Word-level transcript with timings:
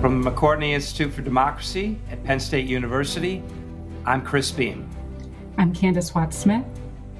From 0.00 0.22
the 0.22 0.30
McCourtney 0.30 0.70
Institute 0.70 1.12
for 1.12 1.20
Democracy 1.20 1.98
at 2.10 2.24
Penn 2.24 2.40
State 2.40 2.66
University, 2.66 3.42
I'm 4.06 4.24
Chris 4.24 4.50
Beem. 4.50 4.88
I'm 5.58 5.74
Candis 5.74 6.14
Watts 6.14 6.38
Smith. 6.38 6.64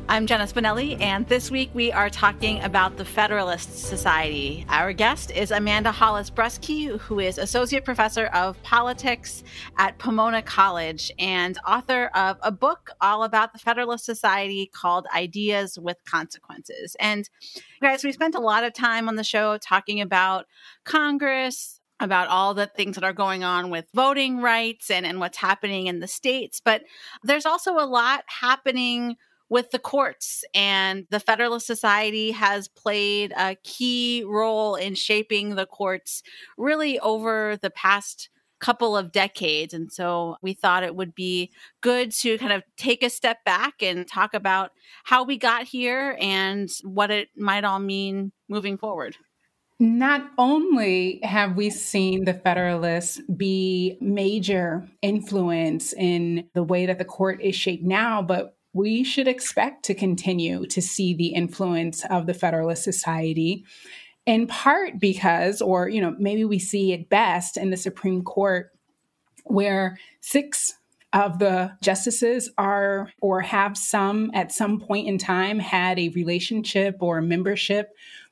I'm 0.08 0.26
Jenna 0.26 0.44
Spinelli, 0.44 0.98
and 0.98 1.26
this 1.28 1.50
week 1.50 1.70
we 1.74 1.92
are 1.92 2.08
talking 2.08 2.58
about 2.62 2.96
the 2.96 3.04
Federalist 3.04 3.78
Society. 3.78 4.64
Our 4.70 4.94
guest 4.94 5.30
is 5.30 5.50
Amanda 5.50 5.92
Hollis 5.92 6.30
Brusky, 6.30 6.98
who 6.98 7.20
is 7.20 7.36
Associate 7.36 7.84
Professor 7.84 8.26
of 8.28 8.60
Politics 8.62 9.44
at 9.76 9.98
Pomona 9.98 10.40
College 10.40 11.12
and 11.18 11.58
author 11.68 12.06
of 12.14 12.38
a 12.40 12.50
book 12.50 12.92
all 13.02 13.24
about 13.24 13.52
the 13.52 13.58
Federalist 13.58 14.06
Society 14.06 14.70
called 14.74 15.06
Ideas 15.14 15.78
with 15.78 15.98
Consequences. 16.06 16.96
And 16.98 17.28
guys, 17.82 18.02
we 18.02 18.12
spent 18.12 18.34
a 18.34 18.40
lot 18.40 18.64
of 18.64 18.72
time 18.72 19.06
on 19.06 19.16
the 19.16 19.22
show 19.22 19.58
talking 19.58 20.00
about 20.00 20.46
Congress, 20.84 21.79
about 22.00 22.28
all 22.28 22.54
the 22.54 22.66
things 22.66 22.96
that 22.96 23.04
are 23.04 23.12
going 23.12 23.44
on 23.44 23.70
with 23.70 23.86
voting 23.94 24.40
rights 24.40 24.90
and, 24.90 25.04
and 25.04 25.20
what's 25.20 25.38
happening 25.38 25.86
in 25.86 26.00
the 26.00 26.08
states. 26.08 26.60
But 26.64 26.82
there's 27.22 27.46
also 27.46 27.74
a 27.74 27.86
lot 27.86 28.24
happening 28.26 29.16
with 29.48 29.72
the 29.72 29.80
courts, 29.80 30.44
and 30.54 31.06
the 31.10 31.18
Federalist 31.18 31.66
Society 31.66 32.30
has 32.30 32.68
played 32.68 33.32
a 33.36 33.56
key 33.64 34.24
role 34.24 34.76
in 34.76 34.94
shaping 34.94 35.56
the 35.56 35.66
courts 35.66 36.22
really 36.56 37.00
over 37.00 37.58
the 37.60 37.70
past 37.70 38.30
couple 38.60 38.96
of 38.96 39.10
decades. 39.10 39.74
And 39.74 39.92
so 39.92 40.36
we 40.40 40.52
thought 40.52 40.84
it 40.84 40.94
would 40.94 41.14
be 41.14 41.50
good 41.80 42.12
to 42.12 42.38
kind 42.38 42.52
of 42.52 42.62
take 42.76 43.02
a 43.02 43.10
step 43.10 43.42
back 43.44 43.82
and 43.82 44.06
talk 44.06 44.34
about 44.34 44.70
how 45.02 45.24
we 45.24 45.36
got 45.36 45.64
here 45.64 46.16
and 46.20 46.70
what 46.84 47.10
it 47.10 47.28
might 47.36 47.64
all 47.64 47.80
mean 47.80 48.32
moving 48.48 48.76
forward. 48.76 49.16
Not 49.82 50.30
only 50.36 51.20
have 51.22 51.56
we 51.56 51.70
seen 51.70 52.26
the 52.26 52.34
Federalists 52.34 53.18
be 53.34 53.96
major 53.98 54.86
influence 55.00 55.94
in 55.94 56.48
the 56.52 56.62
way 56.62 56.84
that 56.84 56.98
the 56.98 57.04
court 57.06 57.40
is 57.40 57.56
shaped 57.56 57.82
now, 57.82 58.20
but 58.20 58.58
we 58.74 59.02
should 59.02 59.26
expect 59.26 59.86
to 59.86 59.94
continue 59.94 60.66
to 60.66 60.82
see 60.82 61.14
the 61.14 61.28
influence 61.28 62.04
of 62.04 62.26
the 62.26 62.34
Federalist 62.34 62.84
Society 62.84 63.64
in 64.26 64.46
part 64.46 65.00
because, 65.00 65.62
or, 65.62 65.88
you 65.88 66.02
know, 66.02 66.14
maybe 66.18 66.44
we 66.44 66.58
see 66.58 66.92
it 66.92 67.08
best 67.08 67.56
in 67.56 67.70
the 67.70 67.76
Supreme 67.78 68.22
Court 68.22 68.70
where 69.44 69.98
six 70.20 70.74
of 71.12 71.38
the 71.38 71.72
justices 71.82 72.50
are 72.56 73.10
or 73.20 73.40
have 73.40 73.76
some 73.76 74.30
at 74.34 74.52
some 74.52 74.78
point 74.78 75.08
in 75.08 75.18
time 75.18 75.58
had 75.58 75.98
a 75.98 76.10
relationship 76.10 76.96
or 77.00 77.20
membership 77.20 77.88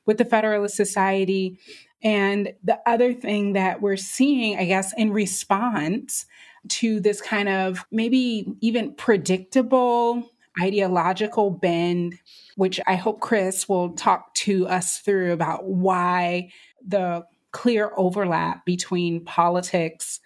with 0.09 0.17
the 0.17 0.25
Federalist 0.25 0.75
Society. 0.75 1.59
And 2.01 2.53
the 2.63 2.79
other 2.87 3.13
thing 3.13 3.53
that 3.53 3.79
we're 3.79 3.95
seeing, 3.95 4.57
I 4.57 4.65
guess, 4.65 4.91
in 4.97 5.13
response 5.13 6.25
to 6.69 6.99
this 6.99 7.21
kind 7.21 7.47
of 7.47 7.85
maybe 7.91 8.51
even 8.59 8.95
predictable 8.95 10.27
ideological 10.59 11.51
bend, 11.51 12.15
which 12.55 12.79
I 12.87 12.95
hope 12.95 13.19
Chris 13.19 13.69
will 13.69 13.91
talk 13.91 14.33
to 14.33 14.67
us 14.67 14.97
through 14.97 15.31
about 15.31 15.65
why 15.65 16.53
the 16.83 17.25
clear 17.51 17.91
overlap 17.95 18.65
between 18.65 19.23
politics 19.23 20.21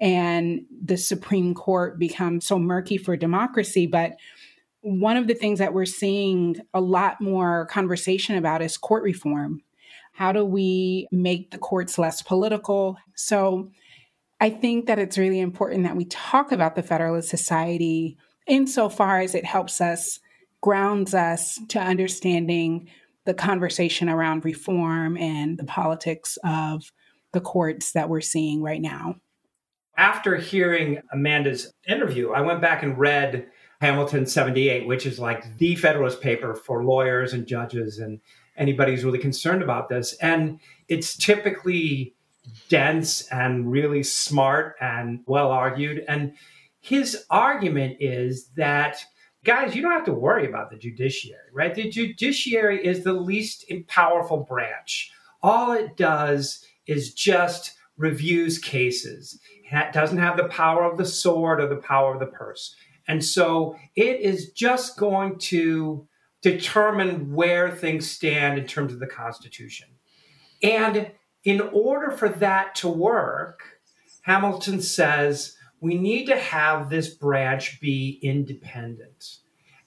and 0.00 0.62
the 0.82 0.96
Supreme 0.96 1.52
Court 1.52 1.98
becomes 1.98 2.46
so 2.46 2.58
murky 2.58 2.96
for 2.96 3.14
democracy. 3.14 3.86
But 3.86 4.12
one 4.82 5.16
of 5.16 5.26
the 5.26 5.34
things 5.34 5.58
that 5.58 5.74
we're 5.74 5.86
seeing 5.86 6.56
a 6.72 6.80
lot 6.80 7.20
more 7.20 7.66
conversation 7.66 8.36
about 8.36 8.62
is 8.62 8.76
court 8.76 9.02
reform. 9.02 9.62
How 10.12 10.32
do 10.32 10.44
we 10.44 11.08
make 11.12 11.50
the 11.50 11.58
courts 11.58 11.98
less 11.98 12.22
political? 12.22 12.96
So 13.14 13.70
I 14.40 14.50
think 14.50 14.86
that 14.86 14.98
it's 14.98 15.18
really 15.18 15.40
important 15.40 15.84
that 15.84 15.96
we 15.96 16.04
talk 16.06 16.52
about 16.52 16.74
the 16.74 16.82
Federalist 16.82 17.28
Society 17.28 18.16
insofar 18.46 19.20
as 19.20 19.34
it 19.34 19.44
helps 19.44 19.80
us, 19.80 20.20
grounds 20.60 21.14
us 21.14 21.60
to 21.68 21.78
understanding 21.78 22.88
the 23.26 23.34
conversation 23.34 24.08
around 24.08 24.44
reform 24.44 25.16
and 25.18 25.58
the 25.58 25.64
politics 25.64 26.38
of 26.44 26.90
the 27.32 27.40
courts 27.40 27.92
that 27.92 28.08
we're 28.08 28.20
seeing 28.20 28.62
right 28.62 28.80
now. 28.80 29.16
After 29.96 30.36
hearing 30.36 31.00
Amanda's 31.12 31.72
interview, 31.86 32.30
I 32.30 32.40
went 32.40 32.62
back 32.62 32.82
and 32.82 32.96
read 32.96 33.48
Hamilton 33.80 34.26
78, 34.26 34.86
which 34.86 35.06
is 35.06 35.18
like 35.18 35.56
the 35.58 35.76
Federalist 35.76 36.20
paper 36.20 36.54
for 36.54 36.84
lawyers 36.84 37.32
and 37.32 37.46
judges 37.46 37.98
and 37.98 38.20
anybody 38.56 38.92
who's 38.92 39.04
really 39.04 39.18
concerned 39.18 39.62
about 39.62 39.88
this. 39.88 40.14
And 40.14 40.58
it's 40.88 41.16
typically 41.16 42.14
dense 42.68 43.22
and 43.28 43.70
really 43.70 44.02
smart 44.02 44.74
and 44.80 45.20
well 45.26 45.50
argued. 45.50 46.04
And 46.08 46.34
his 46.80 47.24
argument 47.30 47.98
is 48.00 48.48
that 48.56 49.04
guys, 49.44 49.74
you 49.74 49.82
don't 49.82 49.92
have 49.92 50.04
to 50.06 50.12
worry 50.12 50.46
about 50.46 50.70
the 50.70 50.76
judiciary, 50.76 51.38
right? 51.52 51.74
The 51.74 51.88
judiciary 51.88 52.84
is 52.84 53.04
the 53.04 53.12
least 53.12 53.64
powerful 53.86 54.38
branch. 54.38 55.10
All 55.42 55.72
it 55.72 55.96
does 55.96 56.64
is 56.86 57.14
just 57.14 57.74
reviews 57.96 58.58
cases. 58.58 59.38
It 59.70 59.92
doesn't 59.92 60.18
have 60.18 60.36
the 60.36 60.48
power 60.48 60.84
of 60.84 60.98
the 60.98 61.04
sword 61.04 61.60
or 61.60 61.68
the 61.68 61.76
power 61.76 62.14
of 62.14 62.20
the 62.20 62.26
purse. 62.26 62.74
And 63.08 63.24
so 63.24 63.76
it 63.96 64.20
is 64.20 64.52
just 64.52 64.98
going 64.98 65.38
to 65.38 66.06
determine 66.42 67.32
where 67.34 67.70
things 67.70 68.08
stand 68.08 68.58
in 68.58 68.66
terms 68.66 68.92
of 68.92 69.00
the 69.00 69.06
Constitution. 69.06 69.88
And 70.62 71.10
in 71.44 71.60
order 71.60 72.10
for 72.10 72.28
that 72.28 72.74
to 72.76 72.88
work, 72.88 73.60
Hamilton 74.22 74.82
says 74.82 75.56
we 75.80 75.96
need 75.96 76.26
to 76.26 76.36
have 76.36 76.90
this 76.90 77.08
branch 77.14 77.80
be 77.80 78.18
independent. 78.22 79.38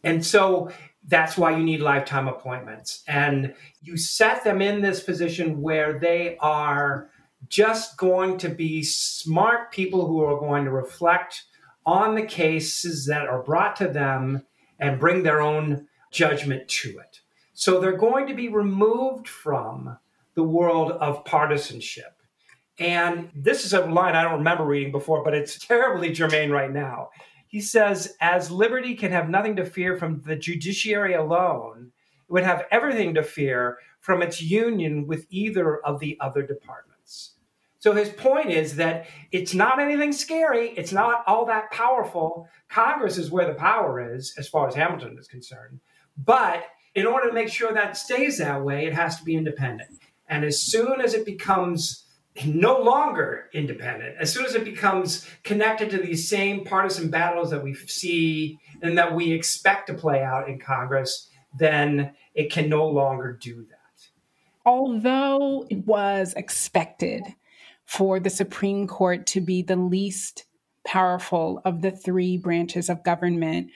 And 0.03 0.25
so 0.25 0.71
that's 1.07 1.37
why 1.37 1.55
you 1.55 1.63
need 1.63 1.81
lifetime 1.81 2.27
appointments. 2.27 3.03
And 3.07 3.53
you 3.81 3.97
set 3.97 4.43
them 4.43 4.61
in 4.61 4.81
this 4.81 5.03
position 5.03 5.61
where 5.61 5.99
they 5.99 6.37
are 6.39 7.09
just 7.49 7.97
going 7.97 8.37
to 8.39 8.49
be 8.49 8.83
smart 8.83 9.71
people 9.71 10.07
who 10.07 10.23
are 10.23 10.39
going 10.39 10.65
to 10.65 10.71
reflect 10.71 11.43
on 11.85 12.15
the 12.15 12.25
cases 12.25 13.05
that 13.07 13.27
are 13.27 13.41
brought 13.41 13.75
to 13.77 13.87
them 13.87 14.43
and 14.79 14.99
bring 14.99 15.23
their 15.23 15.41
own 15.41 15.87
judgment 16.11 16.67
to 16.67 16.99
it. 16.99 17.21
So 17.53 17.79
they're 17.79 17.97
going 17.97 18.27
to 18.27 18.33
be 18.33 18.49
removed 18.49 19.27
from 19.27 19.97
the 20.35 20.43
world 20.43 20.91
of 20.93 21.25
partisanship. 21.25 22.17
And 22.79 23.29
this 23.35 23.65
is 23.65 23.73
a 23.73 23.85
line 23.85 24.15
I 24.15 24.23
don't 24.23 24.39
remember 24.39 24.65
reading 24.65 24.91
before, 24.91 25.23
but 25.23 25.35
it's 25.35 25.59
terribly 25.67 26.11
germane 26.11 26.51
right 26.51 26.71
now. 26.71 27.09
He 27.47 27.61
says, 27.61 28.15
as 28.21 28.49
liberty 28.49 28.95
can 28.95 29.11
have 29.11 29.29
nothing 29.29 29.57
to 29.57 29.65
fear 29.65 29.97
from 29.97 30.21
the 30.21 30.37
judiciary 30.37 31.13
alone, 31.13 31.91
it 32.27 32.31
would 32.31 32.43
have 32.43 32.65
everything 32.71 33.13
to 33.15 33.23
fear 33.23 33.77
from 33.99 34.21
its 34.21 34.41
union 34.41 35.05
with 35.05 35.27
either 35.29 35.77
of 35.85 35.99
the 35.99 36.17
other 36.21 36.43
departments. 36.43 37.35
So 37.81 37.93
his 37.93 38.09
point 38.09 38.51
is 38.51 38.75
that 38.75 39.07
it's 39.31 39.55
not 39.55 39.79
anything 39.79 40.11
scary, 40.11 40.69
it's 40.77 40.93
not 40.93 41.23
all 41.25 41.47
that 41.47 41.71
powerful. 41.71 42.47
Congress 42.69 43.17
is 43.17 43.31
where 43.31 43.47
the 43.47 43.55
power 43.55 44.15
is, 44.15 44.35
as 44.37 44.47
far 44.47 44.67
as 44.67 44.75
Hamilton 44.75 45.17
is 45.19 45.27
concerned. 45.27 45.79
But 46.15 46.63
in 46.93 47.07
order 47.07 47.29
to 47.29 47.33
make 47.33 47.49
sure 47.49 47.73
that 47.73 47.97
stays 47.97 48.37
that 48.37 48.63
way, 48.63 48.85
it 48.85 48.93
has 48.93 49.17
to 49.17 49.23
be 49.23 49.35
independent. 49.35 49.99
And 50.29 50.45
as 50.45 50.61
soon 50.61 51.01
as 51.01 51.15
it 51.15 51.25
becomes 51.25 52.05
no 52.45 52.79
longer 52.79 53.49
independent. 53.53 54.15
As 54.17 54.31
soon 54.31 54.45
as 54.45 54.55
it 54.55 54.63
becomes 54.63 55.27
connected 55.43 55.89
to 55.89 55.97
these 55.97 56.29
same 56.29 56.63
partisan 56.63 57.09
battles 57.09 57.49
that 57.49 57.63
we 57.63 57.73
see 57.73 58.57
and 58.81 58.97
that 58.97 59.13
we 59.13 59.33
expect 59.33 59.87
to 59.87 59.93
play 59.93 60.23
out 60.23 60.47
in 60.47 60.57
Congress, 60.57 61.27
then 61.57 62.13
it 62.33 62.51
can 62.51 62.69
no 62.69 62.87
longer 62.87 63.37
do 63.41 63.65
that. 63.69 63.77
Although 64.65 65.65
it 65.69 65.85
was 65.85 66.33
expected 66.35 67.23
for 67.91 68.21
the 68.21 68.29
Supreme 68.29 68.87
Court 68.87 69.27
to 69.27 69.41
be 69.41 69.61
the 69.61 69.75
least 69.75 70.45
powerful 70.87 71.61
of 71.65 71.81
the 71.81 71.91
three 71.91 72.37
branches 72.37 72.89
of 72.89 73.03
government, 73.03 73.69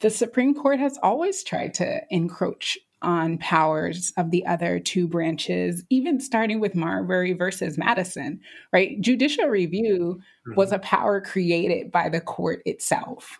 the 0.00 0.10
Supreme 0.10 0.52
Court 0.52 0.80
has 0.80 0.98
always 1.00 1.44
tried 1.44 1.74
to 1.74 2.00
encroach 2.10 2.76
on 3.02 3.38
powers 3.38 4.12
of 4.16 4.32
the 4.32 4.44
other 4.46 4.80
two 4.80 5.06
branches, 5.06 5.84
even 5.90 6.18
starting 6.18 6.58
with 6.58 6.74
Marbury 6.74 7.34
versus 7.34 7.78
Madison, 7.78 8.40
right? 8.72 9.00
Judicial 9.00 9.46
review 9.46 10.20
mm-hmm. 10.48 10.56
was 10.56 10.72
a 10.72 10.80
power 10.80 11.20
created 11.20 11.92
by 11.92 12.08
the 12.08 12.20
court 12.20 12.62
itself. 12.66 13.38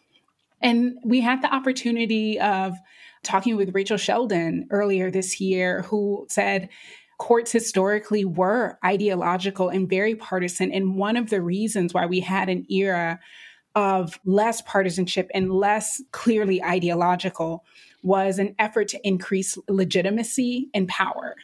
And 0.60 0.98
we 1.04 1.20
had 1.20 1.42
the 1.42 1.52
opportunity 1.52 2.38
of 2.38 2.76
talking 3.24 3.56
with 3.56 3.74
Rachel 3.74 3.96
Shelden 3.96 4.68
earlier 4.70 5.10
this 5.10 5.40
year, 5.40 5.82
who 5.82 6.26
said, 6.28 6.68
courts 7.18 7.52
historically 7.52 8.24
were 8.24 8.78
ideological 8.84 9.68
and 9.68 9.88
very 9.88 10.14
partisan. 10.14 10.72
And 10.72 10.96
one 10.96 11.16
of 11.16 11.30
the 11.30 11.40
reasons 11.40 11.94
why 11.94 12.06
we 12.06 12.20
had 12.20 12.48
an 12.48 12.66
era 12.70 13.20
of 13.74 14.18
less 14.24 14.62
partisanship 14.62 15.30
and 15.34 15.52
less 15.52 16.00
clearly 16.12 16.62
ideological 16.62 17.64
was 18.02 18.38
an 18.38 18.54
effort 18.58 18.88
to 18.88 19.06
increase 19.06 19.58
legitimacy 19.68 20.68
and 20.74 20.86
power. 20.88 21.36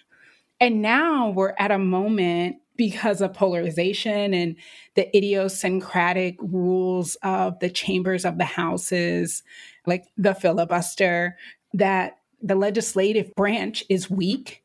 And 0.60 0.82
now 0.82 1.30
we're 1.30 1.54
at 1.58 1.70
a 1.70 1.78
moment 1.78 2.56
because 2.76 3.20
of 3.20 3.34
polarization 3.34 4.32
and 4.32 4.56
the 4.94 5.14
idiosyncratic 5.16 6.36
rules 6.40 7.16
of 7.22 7.58
the 7.60 7.70
chambers 7.70 8.24
of 8.24 8.38
the 8.38 8.44
houses, 8.44 9.42
like 9.86 10.04
the 10.16 10.34
filibuster, 10.34 11.36
that 11.74 12.18
the 12.42 12.54
legislative 12.54 13.34
branch 13.34 13.84
is 13.88 14.10
weak 14.10 14.62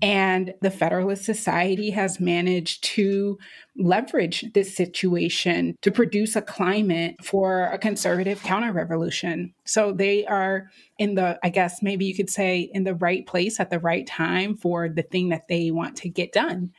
and 0.00 0.54
the 0.60 0.70
Federalist 0.70 1.24
Society 1.24 1.90
has 1.90 2.20
managed 2.20 2.84
to 2.84 3.38
leverage 3.76 4.44
this 4.54 4.74
situation 4.76 5.76
to 5.82 5.90
produce 5.90 6.36
a 6.36 6.42
climate 6.42 7.16
for 7.22 7.64
a 7.66 7.78
conservative 7.78 8.42
counter 8.42 8.72
revolution. 8.72 9.54
So 9.64 9.92
they 9.92 10.24
are 10.26 10.70
in 10.98 11.14
the, 11.14 11.38
I 11.42 11.48
guess, 11.48 11.82
maybe 11.82 12.04
you 12.04 12.14
could 12.14 12.30
say, 12.30 12.70
in 12.72 12.84
the 12.84 12.94
right 12.94 13.26
place 13.26 13.58
at 13.58 13.70
the 13.70 13.78
right 13.78 14.06
time 14.06 14.56
for 14.56 14.88
the 14.88 15.02
thing 15.02 15.30
that 15.30 15.48
they 15.48 15.70
want 15.70 15.96
to 15.98 16.08
get 16.08 16.32
done. 16.32 16.72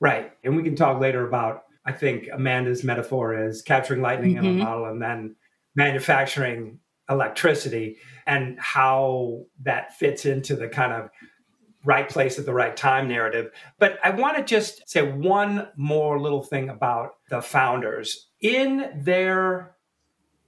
Right. 0.00 0.32
And 0.44 0.56
we 0.56 0.62
can 0.62 0.76
talk 0.76 1.00
later 1.00 1.26
about, 1.26 1.64
I 1.84 1.92
think 1.92 2.28
Amanda's 2.32 2.84
metaphor 2.84 3.46
is 3.46 3.62
capturing 3.62 4.02
lightning 4.02 4.34
mm-hmm. 4.34 4.44
in 4.44 4.50
a 4.50 4.54
mm-hmm. 4.54 4.64
bottle 4.64 4.84
and 4.86 5.00
then 5.00 5.36
manufacturing 5.74 6.78
electricity 7.08 7.96
and 8.26 8.58
how 8.60 9.44
that 9.62 9.96
fits 9.98 10.24
into 10.24 10.54
the 10.54 10.68
kind 10.68 10.92
of 10.92 11.10
right 11.84 12.08
place 12.08 12.38
at 12.38 12.46
the 12.46 12.52
right 12.52 12.76
time 12.76 13.08
narrative. 13.08 13.50
But 13.78 13.98
I 14.04 14.10
want 14.10 14.36
to 14.36 14.44
just 14.44 14.88
say 14.88 15.02
one 15.02 15.68
more 15.76 16.20
little 16.20 16.42
thing 16.42 16.68
about 16.68 17.16
the 17.30 17.40
founders. 17.40 18.28
In 18.40 18.90
their 18.96 19.76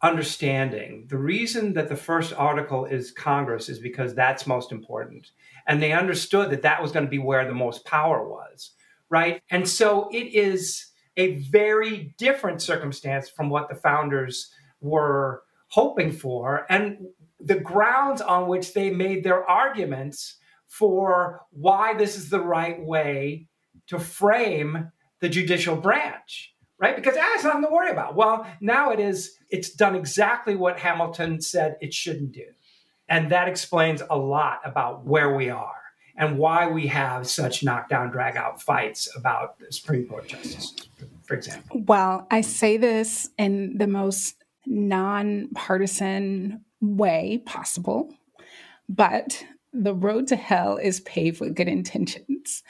understanding, 0.02 1.06
the 1.08 1.16
reason 1.16 1.72
that 1.74 1.88
the 1.88 1.96
first 1.96 2.32
article 2.34 2.84
is 2.84 3.12
Congress 3.12 3.68
is 3.68 3.78
because 3.78 4.14
that's 4.14 4.46
most 4.46 4.72
important. 4.72 5.30
And 5.66 5.82
they 5.82 5.92
understood 5.92 6.50
that 6.50 6.62
that 6.62 6.82
was 6.82 6.92
going 6.92 7.06
to 7.06 7.10
be 7.10 7.18
where 7.18 7.46
the 7.46 7.54
most 7.54 7.84
power 7.86 8.28
was, 8.28 8.72
right? 9.08 9.40
And 9.50 9.68
so 9.68 10.08
it 10.12 10.34
is 10.34 10.86
a 11.16 11.36
very 11.36 12.14
different 12.18 12.60
circumstance 12.60 13.28
from 13.28 13.48
what 13.48 13.68
the 13.68 13.74
founders 13.74 14.50
were 14.80 15.44
hoping 15.68 16.10
for. 16.10 16.66
And 16.68 17.06
the 17.38 17.58
grounds 17.58 18.20
on 18.20 18.48
which 18.48 18.74
they 18.74 18.90
made 18.90 19.24
their 19.24 19.48
arguments 19.48 20.38
for 20.72 21.42
why 21.50 21.92
this 21.92 22.16
is 22.16 22.30
the 22.30 22.40
right 22.40 22.82
way 22.82 23.46
to 23.86 23.98
frame 23.98 24.90
the 25.20 25.28
judicial 25.28 25.76
branch, 25.76 26.54
right? 26.78 26.96
Because 26.96 27.14
ah, 27.14 27.30
that's 27.34 27.44
nothing 27.44 27.64
to 27.64 27.68
worry 27.68 27.90
about. 27.90 28.16
Well, 28.16 28.46
now 28.62 28.90
it 28.90 28.98
is, 28.98 29.36
it's 29.50 29.68
done 29.68 29.94
exactly 29.94 30.56
what 30.56 30.78
Hamilton 30.78 31.42
said 31.42 31.76
it 31.82 31.92
shouldn't 31.92 32.32
do. 32.32 32.46
And 33.06 33.30
that 33.30 33.48
explains 33.48 34.02
a 34.08 34.16
lot 34.16 34.60
about 34.64 35.04
where 35.04 35.36
we 35.36 35.50
are 35.50 35.74
and 36.16 36.38
why 36.38 36.66
we 36.66 36.86
have 36.86 37.28
such 37.28 37.62
knockdown, 37.62 38.10
drag 38.10 38.38
out 38.38 38.62
fights 38.62 39.14
about 39.14 39.58
the 39.58 39.70
Supreme 39.70 40.08
Court 40.08 40.26
justice, 40.26 40.74
for 41.24 41.34
example. 41.34 41.82
Well, 41.84 42.26
I 42.30 42.40
say 42.40 42.78
this 42.78 43.28
in 43.36 43.76
the 43.76 43.86
most 43.86 44.36
nonpartisan 44.64 46.64
way 46.80 47.42
possible, 47.44 48.14
but 48.88 49.44
the 49.72 49.94
road 49.94 50.28
to 50.28 50.36
hell 50.36 50.76
is 50.76 51.00
paved 51.00 51.40
with 51.40 51.54
good 51.54 51.68
intentions. 51.68 52.62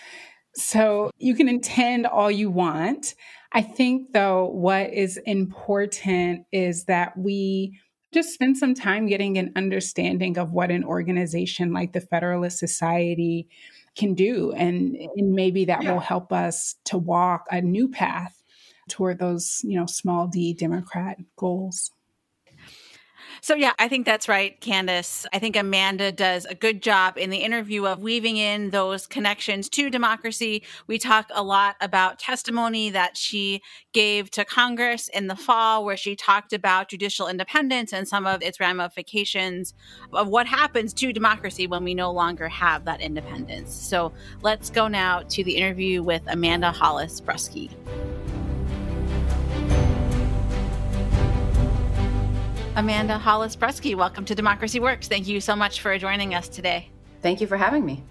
So 0.55 1.11
you 1.19 1.35
can 1.35 1.49
intend 1.49 2.07
all 2.07 2.31
you 2.31 2.51
want. 2.51 3.15
I 3.53 3.63
think, 3.63 4.13
though, 4.13 4.47
what 4.47 4.93
is 4.93 5.19
important 5.19 6.47
is 6.53 6.85
that 6.85 7.17
we 7.17 7.79
just 8.13 8.35
spend 8.35 8.59
some 8.59 8.75
time 8.75 9.07
getting 9.07 9.39
an 9.39 9.53
understanding 9.57 10.37
of 10.39 10.53
what 10.53 10.71
an 10.71 10.85
organization 10.85 11.73
like 11.73 11.93
the 11.93 12.01
Federalist 12.01 12.59
Society 12.59 13.49
can 13.97 14.15
do. 14.15 14.53
And, 14.53 14.97
and 15.17 15.33
maybe 15.33 15.65
that 15.67 15.83
yeah. 15.83 15.93
will 15.93 16.01
help 16.01 16.33
us 16.33 16.77
to 16.87 16.99
walk 16.99 17.47
a 17.51 17.61
new 17.61 17.89
path 17.89 18.43
toward 18.89 19.19
those, 19.19 19.61
you 19.65 19.79
know, 19.79 19.87
small 19.87 20.27
d 20.27 20.53
Democrat 20.53 21.19
goals. 21.37 21.91
So, 23.41 23.55
yeah, 23.55 23.73
I 23.79 23.89
think 23.89 24.07
that's 24.07 24.29
right, 24.29 24.61
Candis. 24.61 25.27
I 25.33 25.39
think 25.39 25.57
Amanda 25.57 26.13
does 26.13 26.45
a 26.45 26.55
good 26.55 26.83
job 26.83 27.17
in 27.17 27.31
the 27.31 27.39
interview 27.39 27.87
of 27.87 28.01
weaving 28.01 28.37
in 28.37 28.71
those 28.71 29.07
connections 29.07 29.69
to 29.71 29.91
democracy. 29.91 30.63
We 30.87 30.99
talk 30.99 31.31
a 31.33 31.43
lot 31.43 31.77
about 31.81 32.19
testimony 32.19 32.91
that 32.91 33.17
she 33.17 33.63
gave 33.93 34.31
to 34.33 34.45
Congress 34.45 35.09
in 35.09 35.27
the 35.27 35.37
fall, 35.37 35.85
where 35.85 35.97
she 35.97 36.15
talked 36.15 36.53
about 36.53 36.89
judicial 36.89 37.29
independence 37.29 37.93
and 37.93 38.07
some 38.07 38.27
of 38.27 38.43
its 38.43 38.61
ramifications 38.61 39.75
of 40.13 40.29
what 40.29 40.47
happens 40.47 40.93
to 40.95 41.13
democracy 41.13 41.67
when 41.67 41.85
we 41.85 41.95
no 41.95 42.13
longer 42.13 42.49
have 42.49 42.85
that 42.85 43.01
independence. 43.01 43.73
So, 43.75 44.13
let's 44.43 44.71
go 44.71 44.89
now 44.89 45.23
to 45.31 45.45
the 45.45 45.57
interview 45.57 46.03
with 46.03 46.23
Amanda 46.27 46.71
Hollis 46.71 47.21
Brusky. 47.21 47.71
Amanda 52.75 53.19
Hollis 53.19 53.55
Brusky, 53.55 53.95
welcome 53.95 54.25
to 54.25 54.35
Democracy 54.35 54.81
Works. 54.81 55.07
Thank 55.07 55.29
you 55.29 55.43
so 55.43 55.55
much 55.55 55.83
for 55.83 55.99
joining 55.99 56.35
us 56.35 56.49
today. 56.49 56.89
Thank 57.21 57.43
you 57.43 57.47
for 57.47 57.59
having 57.59 57.85
me. 57.85 58.03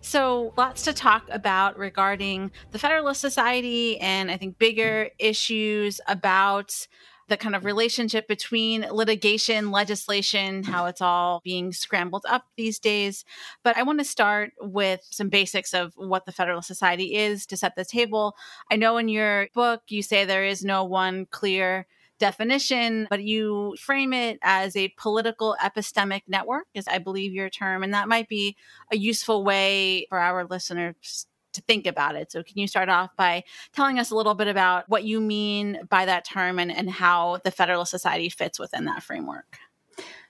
So, 0.00 0.52
lots 0.56 0.82
to 0.82 0.92
talk 0.92 1.28
about 1.30 1.78
regarding 1.78 2.50
the 2.72 2.78
Federalist 2.80 3.20
Society 3.20 3.96
and 4.00 4.32
I 4.32 4.36
think 4.36 4.58
bigger 4.58 5.10
issues 5.20 6.00
about 6.08 6.88
the 7.28 7.36
kind 7.36 7.54
of 7.54 7.64
relationship 7.64 8.26
between 8.26 8.80
litigation, 8.90 9.70
legislation, 9.70 10.64
how 10.64 10.86
it's 10.86 11.00
all 11.00 11.40
being 11.44 11.72
scrambled 11.72 12.24
up 12.28 12.46
these 12.56 12.80
days. 12.80 13.24
But 13.62 13.76
I 13.76 13.84
want 13.84 14.00
to 14.00 14.04
start 14.04 14.54
with 14.60 15.02
some 15.08 15.28
basics 15.28 15.72
of 15.72 15.92
what 15.94 16.26
the 16.26 16.32
Federalist 16.32 16.66
Society 16.66 17.14
is 17.14 17.46
to 17.46 17.56
set 17.56 17.76
the 17.76 17.84
table. 17.84 18.34
I 18.72 18.76
know 18.76 18.96
in 18.96 19.08
your 19.08 19.46
book 19.54 19.82
you 19.86 20.02
say 20.02 20.24
there 20.24 20.44
is 20.44 20.64
no 20.64 20.82
one 20.82 21.26
clear 21.30 21.86
definition, 22.18 23.06
but 23.10 23.22
you 23.22 23.76
frame 23.78 24.12
it 24.12 24.38
as 24.42 24.76
a 24.76 24.88
political 24.96 25.56
epistemic 25.62 26.22
network, 26.28 26.66
is 26.74 26.86
I 26.88 26.98
believe 26.98 27.32
your 27.32 27.50
term. 27.50 27.82
And 27.82 27.94
that 27.94 28.08
might 28.08 28.28
be 28.28 28.56
a 28.92 28.96
useful 28.96 29.44
way 29.44 30.06
for 30.08 30.18
our 30.18 30.44
listeners 30.44 31.26
to 31.54 31.62
think 31.62 31.86
about 31.86 32.16
it. 32.16 32.32
So, 32.32 32.42
can 32.42 32.58
you 32.58 32.66
start 32.66 32.88
off 32.88 33.10
by 33.16 33.44
telling 33.72 33.98
us 33.98 34.10
a 34.10 34.16
little 34.16 34.34
bit 34.34 34.48
about 34.48 34.88
what 34.88 35.04
you 35.04 35.20
mean 35.20 35.80
by 35.88 36.04
that 36.04 36.24
term 36.24 36.58
and, 36.58 36.70
and 36.70 36.90
how 36.90 37.40
the 37.44 37.50
Federalist 37.50 37.90
Society 37.90 38.28
fits 38.28 38.58
within 38.58 38.84
that 38.84 39.02
framework? 39.02 39.58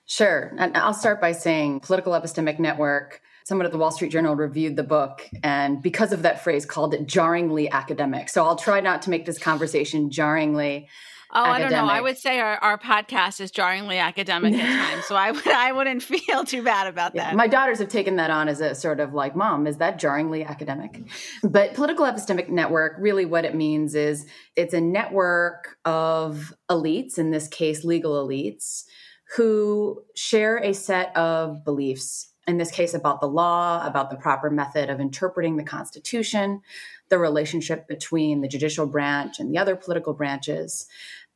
Sure. 0.05 0.53
And 0.57 0.77
I'll 0.77 0.93
start 0.93 1.19
by 1.19 1.31
saying 1.31 1.79
political 1.79 2.13
epistemic 2.13 2.59
network. 2.59 3.21
Someone 3.43 3.65
at 3.65 3.71
the 3.71 3.77
Wall 3.77 3.91
Street 3.91 4.11
Journal 4.11 4.35
reviewed 4.35 4.75
the 4.75 4.83
book 4.83 5.27
and, 5.43 5.81
because 5.81 6.11
of 6.11 6.21
that 6.23 6.43
phrase, 6.43 6.65
called 6.65 6.93
it 6.93 7.07
jarringly 7.07 7.69
academic. 7.69 8.29
So 8.29 8.45
I'll 8.45 8.55
try 8.55 8.81
not 8.81 9.01
to 9.03 9.09
make 9.09 9.25
this 9.25 9.39
conversation 9.39 10.11
jarringly 10.11 10.87
Oh, 11.35 11.43
academic. 11.43 11.65
I 11.65 11.75
don't 11.75 11.87
know. 11.87 11.93
I 11.93 11.99
would 11.99 12.17
say 12.17 12.39
our, 12.39 12.55
our 12.57 12.77
podcast 12.77 13.41
is 13.41 13.51
jarringly 13.51 13.97
academic 13.97 14.53
at 14.53 14.89
times, 14.91 15.05
so 15.05 15.15
I 15.15 15.31
would 15.31 15.45
I 15.45 15.73
wouldn't 15.73 16.01
feel 16.03 16.45
too 16.45 16.63
bad 16.63 16.87
about 16.87 17.13
yeah, 17.13 17.25
that. 17.25 17.35
My 17.35 17.47
daughters 17.47 17.79
have 17.79 17.89
taken 17.89 18.15
that 18.15 18.29
on 18.29 18.47
as 18.47 18.61
a 18.61 18.73
sort 18.73 19.01
of 19.01 19.13
like, 19.13 19.35
"Mom, 19.35 19.67
is 19.67 19.77
that 19.77 19.99
jarringly 19.99 20.45
academic?" 20.45 21.03
But 21.43 21.73
political 21.73 22.05
epistemic 22.05 22.47
network, 22.47 22.95
really, 22.99 23.25
what 23.25 23.43
it 23.43 23.53
means 23.53 23.95
is 23.95 24.25
it's 24.55 24.73
a 24.73 24.79
network 24.79 25.77
of 25.83 26.53
elites, 26.71 27.17
in 27.17 27.31
this 27.31 27.49
case, 27.49 27.83
legal 27.83 28.13
elites, 28.25 28.85
who 29.35 30.03
share 30.15 30.57
a 30.57 30.73
set 30.73 31.15
of 31.17 31.65
beliefs. 31.65 32.31
In 32.47 32.57
this 32.57 32.71
case, 32.71 32.93
about 32.93 33.21
the 33.21 33.27
law, 33.27 33.85
about 33.85 34.11
the 34.11 34.15
proper 34.15 34.51
method 34.51 34.89
of 34.89 34.99
interpreting 34.99 35.57
the 35.57 35.63
Constitution, 35.63 36.61
the 37.09 37.17
relationship 37.17 37.87
between 37.87 38.41
the 38.41 38.47
judicial 38.47 38.85
branch 38.85 39.39
and 39.39 39.51
the 39.51 39.57
other 39.57 39.75
political 39.75 40.13
branches. 40.13 40.87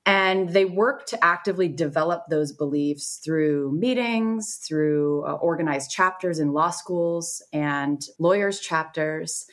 And 0.10 0.50
they 0.50 0.66
work 0.66 1.06
to 1.10 1.24
actively 1.24 1.68
develop 1.68 2.24
those 2.30 2.52
beliefs 2.52 3.20
through 3.24 3.74
meetings, 3.74 4.60
through 4.68 5.24
uh, 5.24 5.34
organized 5.34 5.92
chapters 5.92 6.40
in 6.40 6.52
law 6.52 6.72
schools 6.72 7.44
and 7.54 8.02
lawyers' 8.18 8.60
chapters. 8.60 9.46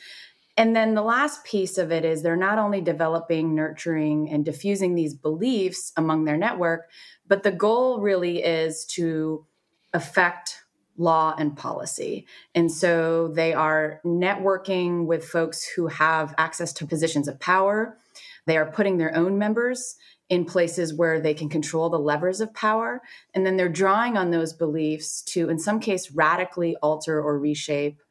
And 0.57 0.75
then 0.75 0.95
the 0.95 1.03
last 1.03 1.43
piece 1.43 1.77
of 1.77 1.91
it 1.91 2.03
is 2.03 2.23
they're 2.23 2.35
not 2.35 2.57
only 2.57 2.81
developing, 2.81 3.53
nurturing, 3.53 4.31
and 4.31 4.43
diffusing 4.43 4.95
these 4.95 5.13
beliefs 5.13 5.93
among 5.95 6.25
their 6.25 6.37
network, 6.37 6.89
but 7.27 7.43
the 7.43 7.51
goal 7.51 7.99
really 7.99 8.43
is 8.43 8.83
to 8.95 9.45
affect 9.93 10.63
law 10.97 11.35
and 11.37 11.55
policy. 11.55 12.25
And 12.55 12.71
so 12.71 13.27
they 13.27 13.53
are 13.53 14.01
networking 14.03 15.05
with 15.05 15.23
folks 15.23 15.67
who 15.67 15.85
have 15.85 16.33
access 16.39 16.73
to 16.73 16.87
positions 16.87 17.27
of 17.27 17.39
power. 17.39 17.95
They 18.47 18.57
are 18.57 18.71
putting 18.71 18.97
their 18.97 19.15
own 19.15 19.37
members 19.37 19.97
in 20.29 20.45
places 20.45 20.93
where 20.93 21.19
they 21.19 21.33
can 21.33 21.49
control 21.49 21.89
the 21.89 21.99
levers 21.99 22.41
of 22.41 22.53
power. 22.53 23.01
And 23.33 23.45
then 23.45 23.55
they're 23.55 23.69
drawing 23.69 24.17
on 24.17 24.31
those 24.31 24.53
beliefs 24.53 25.21
to, 25.23 25.49
in 25.49 25.57
some 25.57 25.79
case, 25.79 26.11
radically 26.11 26.75
alter 26.81 27.21
or 27.21 27.39
reshape 27.39 28.01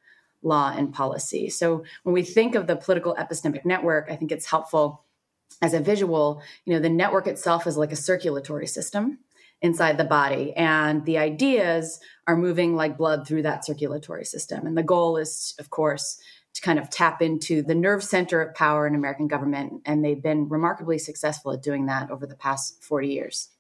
law 0.43 0.73
and 0.75 0.93
policy. 0.93 1.51
So 1.51 1.85
when 2.05 2.15
we 2.15 2.23
think 2.23 2.55
of 2.55 2.67
the 2.67 2.77
political 2.77 3.15
epistemic 3.17 3.65
network, 3.65 4.09
I 4.11 4.17
think 4.17 4.33
it's 4.33 4.47
helpful 4.47 5.05
as 5.61 5.75
a 5.75 5.81
visual. 5.81 6.43
You 6.65 6.75
know, 6.75 6.81
the 6.81 6.89
network 6.89 7.27
itself 7.27 7.67
is 7.67 7.77
like 7.77 7.93
a 7.93 7.97
circulatory 7.97 8.67
system 8.67 9.19
inside 9.63 9.99
the 9.99 10.05
body. 10.05 10.55
And 10.55 11.05
the 11.05 11.19
ideas 11.19 12.01
are 12.27 12.37
moving 12.37 12.77
like 12.77 12.99
blood 12.99 13.27
through 13.27 13.43
that 13.43 13.65
circulatory 13.65 14.25
system. 14.25 14.67
And 14.67 14.77
the 14.77 14.83
goal 14.83 15.17
is, 15.17 15.55
of 15.59 15.71
course, 15.71 16.19
to 16.57 16.63
kind 16.63 16.79
of 16.79 16.89
tap 16.89 17.21
into 17.21 17.63
the 17.63 17.75
nerve 17.75 18.03
center 18.03 18.41
of 18.41 18.55
power 18.55 18.87
in 18.87 18.95
American 18.95 19.29
government. 19.29 19.83
And 19.85 20.03
they've 20.03 20.23
been 20.23 20.49
remarkably 20.49 20.99
successful 20.99 21.53
at 21.53 21.63
doing 21.63 21.87
that 21.87 22.11
over 22.11 22.27
the 22.27 22.35
past 22.35 22.83
40 22.83 23.09
years. 23.09 23.51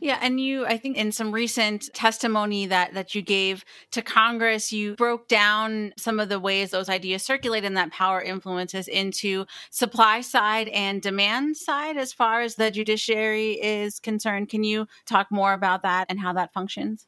Yeah, 0.00 0.18
and 0.22 0.40
you 0.40 0.64
I 0.64 0.78
think 0.78 0.96
in 0.96 1.12
some 1.12 1.32
recent 1.32 1.92
testimony 1.92 2.64
that 2.66 2.94
that 2.94 3.14
you 3.14 3.20
gave 3.20 3.66
to 3.90 4.00
Congress, 4.00 4.72
you 4.72 4.94
broke 4.94 5.28
down 5.28 5.92
some 5.98 6.18
of 6.18 6.30
the 6.30 6.40
ways 6.40 6.70
those 6.70 6.88
ideas 6.88 7.22
circulate 7.22 7.64
and 7.64 7.76
that 7.76 7.90
power 7.92 8.22
influences 8.22 8.88
into 8.88 9.44
supply 9.70 10.22
side 10.22 10.68
and 10.68 11.02
demand 11.02 11.58
side 11.58 11.98
as 11.98 12.14
far 12.14 12.40
as 12.40 12.54
the 12.54 12.70
judiciary 12.70 13.60
is 13.60 14.00
concerned. 14.00 14.48
Can 14.48 14.64
you 14.64 14.86
talk 15.04 15.26
more 15.30 15.52
about 15.52 15.82
that 15.82 16.06
and 16.08 16.18
how 16.18 16.32
that 16.32 16.54
functions? 16.54 17.06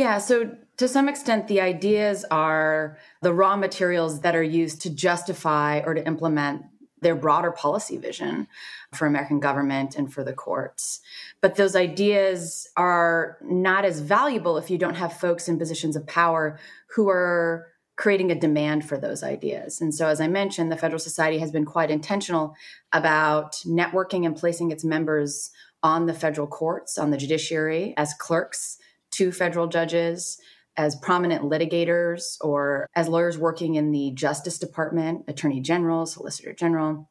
Yeah, 0.00 0.16
so 0.16 0.56
to 0.78 0.88
some 0.88 1.10
extent, 1.10 1.46
the 1.46 1.60
ideas 1.60 2.24
are 2.30 2.96
the 3.20 3.34
raw 3.34 3.54
materials 3.54 4.22
that 4.22 4.34
are 4.34 4.42
used 4.42 4.80
to 4.80 4.88
justify 4.88 5.80
or 5.80 5.92
to 5.92 6.06
implement 6.06 6.62
their 7.02 7.14
broader 7.14 7.52
policy 7.52 7.98
vision 7.98 8.48
for 8.94 9.04
American 9.04 9.40
government 9.40 9.96
and 9.96 10.10
for 10.10 10.24
the 10.24 10.32
courts. 10.32 11.00
But 11.42 11.56
those 11.56 11.76
ideas 11.76 12.66
are 12.78 13.36
not 13.42 13.84
as 13.84 14.00
valuable 14.00 14.56
if 14.56 14.70
you 14.70 14.78
don't 14.78 14.94
have 14.94 15.20
folks 15.20 15.50
in 15.50 15.58
positions 15.58 15.96
of 15.96 16.06
power 16.06 16.58
who 16.96 17.10
are 17.10 17.66
creating 17.96 18.32
a 18.32 18.40
demand 18.40 18.88
for 18.88 18.96
those 18.96 19.22
ideas. 19.22 19.82
And 19.82 19.94
so, 19.94 20.06
as 20.06 20.18
I 20.18 20.28
mentioned, 20.28 20.72
the 20.72 20.78
Federal 20.78 20.98
Society 20.98 21.40
has 21.40 21.50
been 21.50 21.66
quite 21.66 21.90
intentional 21.90 22.54
about 22.94 23.56
networking 23.66 24.24
and 24.24 24.34
placing 24.34 24.70
its 24.70 24.82
members 24.82 25.50
on 25.82 26.06
the 26.06 26.14
federal 26.14 26.46
courts, 26.46 26.96
on 26.96 27.10
the 27.10 27.18
judiciary, 27.18 27.92
as 27.98 28.14
clerks 28.14 28.78
to 29.12 29.32
federal 29.32 29.66
judges, 29.66 30.38
as 30.76 30.96
prominent 30.96 31.42
litigators, 31.42 32.36
or 32.40 32.86
as 32.94 33.08
lawyers 33.08 33.36
working 33.36 33.74
in 33.74 33.90
the 33.92 34.12
Justice 34.12 34.58
Department, 34.58 35.24
Attorney 35.28 35.60
General, 35.60 36.06
Solicitor 36.06 36.52
General. 36.52 37.10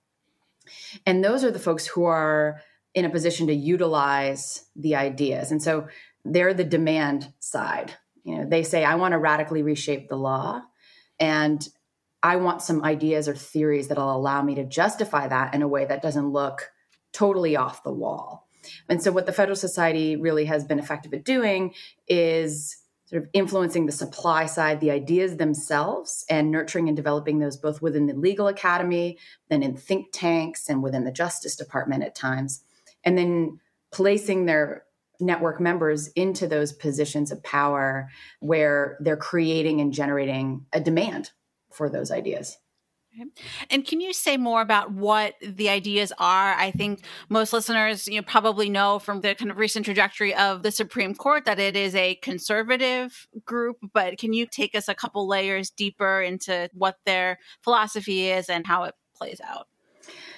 And 1.05 1.23
those 1.23 1.43
are 1.43 1.51
the 1.51 1.59
folks 1.59 1.85
who 1.85 2.05
are 2.05 2.61
in 2.93 3.05
a 3.05 3.09
position 3.09 3.47
to 3.47 3.53
utilize 3.53 4.65
the 4.75 4.95
ideas. 4.95 5.51
And 5.51 5.61
so 5.61 5.87
they're 6.25 6.53
the 6.53 6.63
demand 6.63 7.33
side. 7.39 7.93
You 8.23 8.37
know, 8.37 8.45
they 8.49 8.63
say, 8.63 8.83
I 8.83 8.95
want 8.95 9.13
to 9.13 9.19
radically 9.19 9.61
reshape 9.61 10.09
the 10.09 10.17
law. 10.17 10.61
And 11.19 11.67
I 12.21 12.37
want 12.37 12.61
some 12.61 12.83
ideas 12.83 13.27
or 13.27 13.35
theories 13.35 13.87
that'll 13.87 14.15
allow 14.15 14.41
me 14.41 14.55
to 14.55 14.65
justify 14.65 15.27
that 15.27 15.53
in 15.53 15.61
a 15.61 15.67
way 15.67 15.85
that 15.85 16.01
doesn't 16.01 16.31
look 16.31 16.71
totally 17.13 17.55
off 17.55 17.83
the 17.83 17.93
wall. 17.93 18.47
And 18.87 19.01
so, 19.01 19.11
what 19.11 19.25
the 19.25 19.33
Federal 19.33 19.55
Society 19.55 20.15
really 20.15 20.45
has 20.45 20.63
been 20.63 20.79
effective 20.79 21.13
at 21.13 21.25
doing 21.25 21.73
is 22.07 22.77
sort 23.05 23.23
of 23.23 23.29
influencing 23.33 23.87
the 23.87 23.91
supply 23.91 24.45
side, 24.45 24.79
the 24.79 24.91
ideas 24.91 25.37
themselves, 25.37 26.25
and 26.29 26.51
nurturing 26.51 26.87
and 26.87 26.95
developing 26.95 27.39
those 27.39 27.57
both 27.57 27.81
within 27.81 28.05
the 28.05 28.13
legal 28.13 28.47
academy, 28.47 29.17
then 29.49 29.63
in 29.63 29.75
think 29.75 30.09
tanks, 30.11 30.69
and 30.69 30.83
within 30.83 31.05
the 31.05 31.11
Justice 31.11 31.55
Department 31.55 32.03
at 32.03 32.13
times, 32.13 32.63
and 33.03 33.17
then 33.17 33.59
placing 33.91 34.45
their 34.45 34.83
network 35.19 35.59
members 35.59 36.07
into 36.09 36.47
those 36.47 36.71
positions 36.71 37.31
of 37.31 37.43
power 37.43 38.09
where 38.39 38.97
they're 39.01 39.17
creating 39.17 39.81
and 39.81 39.91
generating 39.91 40.65
a 40.71 40.79
demand 40.79 41.31
for 41.71 41.89
those 41.89 42.11
ideas. 42.11 42.57
And 43.69 43.85
can 43.85 44.01
you 44.01 44.13
say 44.13 44.37
more 44.37 44.61
about 44.61 44.91
what 44.91 45.35
the 45.41 45.69
ideas 45.69 46.13
are? 46.17 46.53
I 46.53 46.71
think 46.71 47.03
most 47.27 47.53
listeners 47.53 48.07
you 48.07 48.17
know, 48.17 48.21
probably 48.21 48.69
know 48.69 48.99
from 48.99 49.21
the 49.21 49.35
kind 49.35 49.51
of 49.51 49.57
recent 49.57 49.85
trajectory 49.85 50.33
of 50.33 50.63
the 50.63 50.71
Supreme 50.71 51.15
Court 51.15 51.45
that 51.45 51.59
it 51.59 51.75
is 51.75 51.95
a 51.95 52.15
conservative 52.15 53.27
group, 53.45 53.77
but 53.93 54.17
can 54.17 54.33
you 54.33 54.45
take 54.45 54.75
us 54.75 54.87
a 54.87 54.95
couple 54.95 55.27
layers 55.27 55.69
deeper 55.69 56.21
into 56.21 56.69
what 56.73 56.97
their 57.05 57.39
philosophy 57.63 58.29
is 58.29 58.49
and 58.49 58.65
how 58.65 58.83
it 58.83 58.95
plays 59.15 59.41
out? 59.43 59.67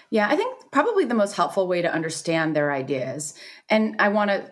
Yeah, 0.09 0.27
I 0.27 0.35
think 0.35 0.71
probably 0.71 1.05
the 1.05 1.13
most 1.13 1.35
helpful 1.35 1.67
way 1.67 1.81
to 1.81 1.91
understand 1.91 2.55
their 2.55 2.71
ideas, 2.71 3.33
and 3.69 3.95
I 3.99 4.09
want 4.09 4.29
to 4.29 4.51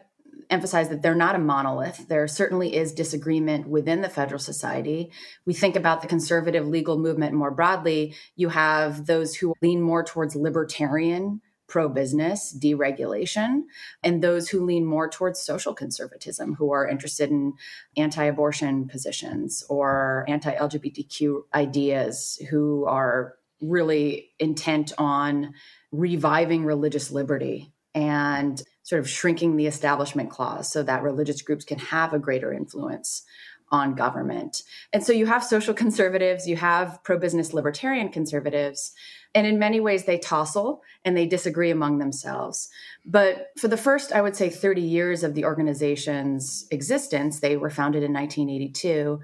emphasize 0.50 0.90
that 0.90 1.02
they're 1.02 1.16
not 1.16 1.36
a 1.36 1.40
monolith. 1.40 2.08
There 2.08 2.28
certainly 2.28 2.76
is 2.76 2.94
disagreement 2.94 3.68
within 3.68 4.02
the 4.02 4.10
Federal 4.10 4.40
Society. 4.40 5.12
We 5.46 5.54
think 5.54 5.76
about 5.76 6.02
the 6.02 6.08
conservative 6.08 6.68
legal 6.68 6.98
movement 6.98 7.34
more 7.34 7.52
broadly. 7.52 8.16
You 8.36 8.50
have 8.50 9.06
those 9.06 9.36
who 9.36 9.54
lean 9.62 9.82
more 9.82 10.04
towards 10.04 10.36
libertarian 10.36 11.42
pro 11.68 11.88
business 11.88 12.58
deregulation, 12.60 13.62
and 14.04 14.24
those 14.24 14.50
who 14.50 14.66
lean 14.66 14.84
more 14.86 15.08
towards 15.08 15.40
social 15.40 15.74
conservatism, 15.74 16.56
who 16.56 16.74
are 16.74 16.88
interested 16.88 17.30
in 17.30 17.54
anti 17.96 18.24
abortion 18.24 18.88
positions 18.88 19.64
or 19.70 20.26
anti 20.28 20.54
LGBTQ 20.54 21.44
ideas, 21.54 22.42
who 22.50 22.86
are 22.86 23.36
really 23.62 24.32
intent 24.40 24.94
on 24.98 25.54
reviving 25.92 26.66
religious 26.66 27.12
liberty 27.12 27.72
and 27.94 28.62
sort 28.90 29.00
of 29.00 29.08
shrinking 29.08 29.56
the 29.56 29.68
establishment 29.68 30.32
clause 30.32 30.72
so 30.72 30.82
that 30.82 31.04
religious 31.04 31.44
groups 31.44 31.64
can 31.64 31.78
have 31.78 32.12
a 32.12 32.18
greater 32.18 32.52
influence 32.52 33.22
on 33.70 33.94
government. 33.94 34.64
And 34.92 35.04
so 35.04 35.14
you 35.14 35.28
have 35.28 35.44
social 35.44 35.74
conservatives, 35.84 36.48
you 36.48 36.56
have 36.56 37.00
pro 37.04 37.20
business 37.20 37.54
libertarian 37.54 38.10
conservatives, 38.10 38.94
and 39.36 39.46
in 39.46 39.60
many 39.60 39.80
ways 39.80 40.06
they 40.06 40.18
tussle 40.18 40.82
and 41.06 41.16
they 41.16 41.28
disagree 41.28 41.70
among 41.70 42.00
themselves. 42.00 42.68
But 43.06 43.50
for 43.60 43.68
the 43.68 43.78
first, 43.78 44.12
I 44.12 44.24
would 44.24 44.36
say, 44.36 44.50
30 44.50 44.82
years 44.82 45.24
of 45.24 45.36
the 45.36 45.46
organization's 45.46 46.66
existence, 46.72 47.42
they 47.42 47.58
were 47.58 47.70
founded 47.70 48.02
in 48.02 48.12
1982. 48.12 49.20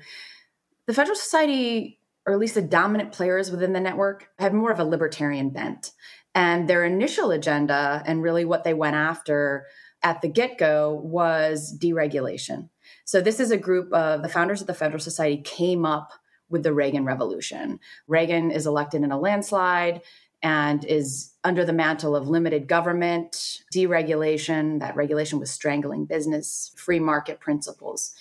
The 0.86 0.94
Federal 0.94 1.16
Society, 1.16 2.00
or 2.28 2.34
at 2.34 2.40
least 2.40 2.54
the 2.54 2.62
dominant 2.62 3.14
players 3.14 3.50
within 3.50 3.74
the 3.74 3.80
network, 3.80 4.30
had 4.38 4.54
more 4.54 4.72
of 4.72 4.80
a 4.80 4.86
libertarian 4.86 5.50
bent. 5.50 5.90
And 6.36 6.70
their 6.70 6.84
initial 6.84 7.32
agenda, 7.32 8.04
and 8.06 8.22
really 8.22 8.46
what 8.46 8.65
they 8.65 8.74
went 8.74 8.98
after 8.98 9.65
at 10.04 10.22
the 10.22 10.27
get 10.27 10.58
go, 10.58 11.00
was 11.01 11.75
deregulation. 11.82 12.70
So, 13.06 13.22
this 13.22 13.39
is 13.39 13.51
a 13.51 13.58
group 13.58 13.92
of 13.94 14.22
the 14.22 14.30
founders 14.30 14.62
of 14.62 14.68
the 14.68 14.74
Federal 14.74 15.00
Society 15.00 15.42
came 15.42 15.86
up 15.86 16.12
with 16.50 16.63
the 16.63 16.74
Reagan 16.74 17.06
Revolution. 17.06 17.80
Reagan 18.08 18.51
is 18.51 18.68
elected 18.68 19.01
in 19.01 19.12
a 19.12 19.20
landslide 19.20 20.01
and 20.44 20.86
is 20.86 21.34
under 21.44 21.65
the 21.65 21.74
mantle 21.74 22.15
of 22.15 22.27
limited 22.27 22.68
government, 22.68 23.62
deregulation. 23.74 24.80
That 24.80 24.96
regulation 24.96 25.39
was 25.39 25.50
strangling 25.50 26.06
business, 26.06 26.72
free 26.75 27.00
market 27.00 27.39
principles. 27.39 28.13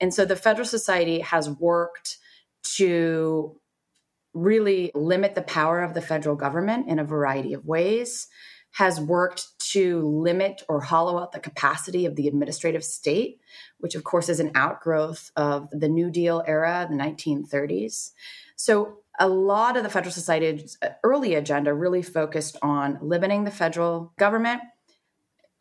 And 0.00 0.12
so 0.12 0.24
the 0.24 0.36
Federal 0.36 0.66
Society 0.66 1.20
has 1.20 1.50
worked 1.50 2.18
to 2.76 3.60
really 4.34 4.90
limit 4.94 5.34
the 5.34 5.42
power 5.42 5.82
of 5.82 5.94
the 5.94 6.02
federal 6.02 6.36
government 6.36 6.88
in 6.88 6.98
a 6.98 7.04
variety 7.04 7.52
of 7.52 7.66
ways, 7.66 8.28
has 8.72 9.00
worked 9.00 9.58
to 9.58 10.06
limit 10.06 10.62
or 10.68 10.80
hollow 10.80 11.18
out 11.18 11.32
the 11.32 11.40
capacity 11.40 12.06
of 12.06 12.16
the 12.16 12.28
administrative 12.28 12.84
state, 12.84 13.40
which 13.78 13.94
of 13.94 14.04
course 14.04 14.28
is 14.28 14.40
an 14.40 14.52
outgrowth 14.54 15.30
of 15.36 15.68
the 15.70 15.88
New 15.88 16.10
Deal 16.10 16.42
era, 16.46 16.86
the 16.88 16.96
1930s. 16.96 18.12
So 18.56 18.98
a 19.18 19.28
lot 19.28 19.76
of 19.76 19.82
the 19.82 19.88
Federal 19.88 20.12
Society's 20.12 20.78
uh, 20.80 20.90
early 21.02 21.34
agenda 21.34 21.74
really 21.74 22.02
focused 22.02 22.56
on 22.62 22.98
limiting 23.02 23.44
the 23.44 23.50
federal 23.50 24.12
government, 24.18 24.60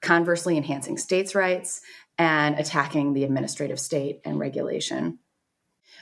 conversely 0.02 0.58
enhancing 0.58 0.98
states' 0.98 1.34
rights, 1.34 1.82
and 2.18 2.60
attacking 2.60 3.14
the 3.14 3.24
administrative 3.24 3.80
state 3.80 4.22
and 4.26 4.40
regulation. 4.40 5.20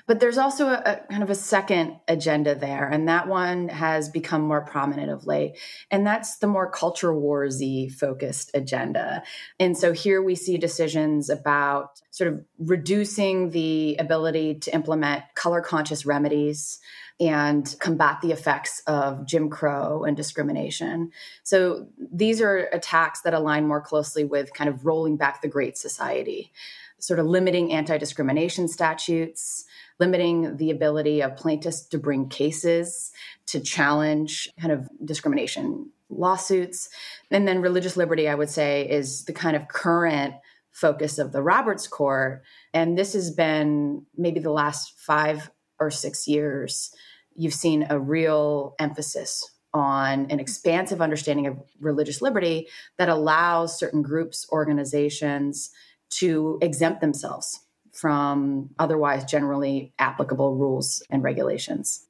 But 0.07 0.19
there's 0.19 0.37
also 0.37 0.67
a, 0.67 0.81
a, 0.85 1.01
kind 1.09 1.23
of 1.23 1.29
a 1.29 1.35
second 1.35 1.99
agenda 2.07 2.55
there, 2.55 2.87
and 2.87 3.07
that 3.07 3.27
one 3.27 3.69
has 3.69 4.09
become 4.09 4.41
more 4.41 4.61
prominent 4.61 5.11
of 5.11 5.25
late. 5.25 5.57
And 5.89 6.05
that's 6.05 6.37
the 6.37 6.47
more 6.47 6.69
culture 6.69 7.13
warsy 7.13 7.91
focused 7.91 8.51
agenda. 8.53 9.23
And 9.59 9.77
so 9.77 9.93
here 9.93 10.21
we 10.21 10.35
see 10.35 10.57
decisions 10.57 11.29
about 11.29 12.01
sort 12.11 12.33
of 12.33 12.45
reducing 12.59 13.49
the 13.49 13.95
ability 13.99 14.55
to 14.59 14.73
implement 14.73 15.23
color 15.35 15.61
conscious 15.61 16.05
remedies 16.05 16.79
and 17.19 17.75
combat 17.79 18.19
the 18.21 18.31
effects 18.31 18.81
of 18.87 19.25
Jim 19.25 19.49
Crow 19.49 20.03
and 20.03 20.17
discrimination. 20.17 21.11
So 21.43 21.87
these 21.97 22.41
are 22.41 22.57
attacks 22.57 23.21
that 23.21 23.33
align 23.33 23.67
more 23.67 23.81
closely 23.81 24.25
with 24.25 24.53
kind 24.53 24.69
of 24.69 24.85
rolling 24.85 25.15
back 25.15 25.41
the 25.41 25.47
Great 25.47 25.77
Society, 25.77 26.51
sort 26.99 27.19
of 27.19 27.25
limiting 27.25 27.71
anti 27.71 27.97
discrimination 27.97 28.67
statutes 28.67 29.65
limiting 29.99 30.57
the 30.57 30.71
ability 30.71 31.21
of 31.21 31.35
plaintiffs 31.35 31.81
to 31.87 31.97
bring 31.97 32.27
cases 32.27 33.11
to 33.47 33.59
challenge 33.59 34.49
kind 34.59 34.73
of 34.73 34.89
discrimination 35.03 35.89
lawsuits. 36.09 36.89
And 37.31 37.47
then 37.47 37.61
religious 37.61 37.97
liberty, 37.97 38.27
I 38.27 38.35
would 38.35 38.49
say, 38.49 38.87
is 38.89 39.25
the 39.25 39.33
kind 39.33 39.55
of 39.55 39.67
current 39.67 40.35
focus 40.71 41.17
of 41.17 41.31
the 41.31 41.41
Roberts 41.41 41.87
Court. 41.87 42.43
And 42.73 42.97
this 42.97 43.13
has 43.13 43.31
been 43.31 44.05
maybe 44.17 44.39
the 44.39 44.51
last 44.51 44.99
five 44.99 45.49
or 45.79 45.89
six 45.89 46.27
years, 46.27 46.93
you've 47.35 47.53
seen 47.53 47.87
a 47.89 47.99
real 47.99 48.75
emphasis 48.79 49.51
on 49.73 50.27
an 50.29 50.39
expansive 50.39 51.01
understanding 51.01 51.47
of 51.47 51.61
religious 51.81 52.21
liberty 52.21 52.67
that 52.97 53.09
allows 53.09 53.77
certain 53.77 54.01
groups, 54.01 54.47
organizations 54.51 55.69
to 56.09 56.57
exempt 56.61 57.01
themselves 57.01 57.64
from 57.95 58.69
otherwise 58.77 59.23
generally 59.23 59.93
applicable 59.97 60.55
rules 60.55 61.01
and 61.09 61.23
regulations. 61.23 62.05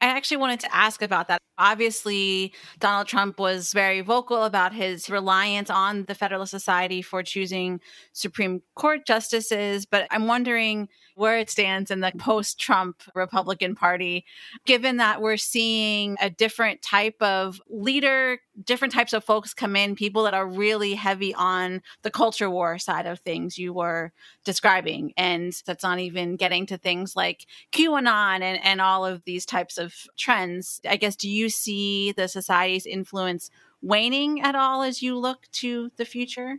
I 0.00 0.06
actually 0.06 0.36
wanted 0.36 0.60
to 0.60 0.74
ask 0.74 1.02
about 1.02 1.28
that. 1.28 1.40
Obviously, 1.58 2.52
Donald 2.78 3.08
Trump 3.08 3.38
was 3.38 3.72
very 3.72 4.00
vocal 4.00 4.44
about 4.44 4.72
his 4.72 5.10
reliance 5.10 5.70
on 5.70 6.04
the 6.04 6.14
Federalist 6.14 6.50
Society 6.50 7.02
for 7.02 7.22
choosing 7.22 7.80
Supreme 8.12 8.62
Court 8.74 9.04
justices, 9.04 9.84
but 9.84 10.06
I'm 10.10 10.26
wondering 10.26 10.88
where 11.18 11.38
it 11.38 11.50
stands 11.50 11.90
in 11.90 11.98
the 11.98 12.12
post 12.16 12.60
Trump 12.60 13.02
Republican 13.12 13.74
Party, 13.74 14.24
given 14.66 14.98
that 14.98 15.20
we're 15.20 15.36
seeing 15.36 16.16
a 16.20 16.30
different 16.30 16.80
type 16.80 17.20
of 17.20 17.60
leader, 17.68 18.38
different 18.64 18.94
types 18.94 19.12
of 19.12 19.24
folks 19.24 19.52
come 19.52 19.74
in, 19.74 19.96
people 19.96 20.22
that 20.22 20.34
are 20.34 20.46
really 20.46 20.94
heavy 20.94 21.34
on 21.34 21.82
the 22.02 22.10
culture 22.10 22.48
war 22.48 22.78
side 22.78 23.06
of 23.06 23.18
things 23.18 23.58
you 23.58 23.72
were 23.72 24.12
describing. 24.44 25.12
And 25.16 25.52
that's 25.66 25.82
not 25.82 25.98
even 25.98 26.36
getting 26.36 26.66
to 26.66 26.78
things 26.78 27.16
like 27.16 27.46
QAnon 27.72 28.40
and, 28.40 28.64
and 28.64 28.80
all 28.80 29.04
of 29.04 29.24
these 29.24 29.44
types 29.44 29.76
of 29.76 29.92
trends. 30.16 30.80
I 30.88 30.96
guess, 30.96 31.16
do 31.16 31.28
you 31.28 31.47
see 31.48 32.12
the 32.12 32.28
society's 32.28 32.86
influence 32.86 33.50
waning 33.82 34.40
at 34.40 34.54
all 34.54 34.82
as 34.82 35.02
you 35.02 35.16
look 35.18 35.46
to 35.52 35.90
the 35.96 36.04
future? 36.04 36.58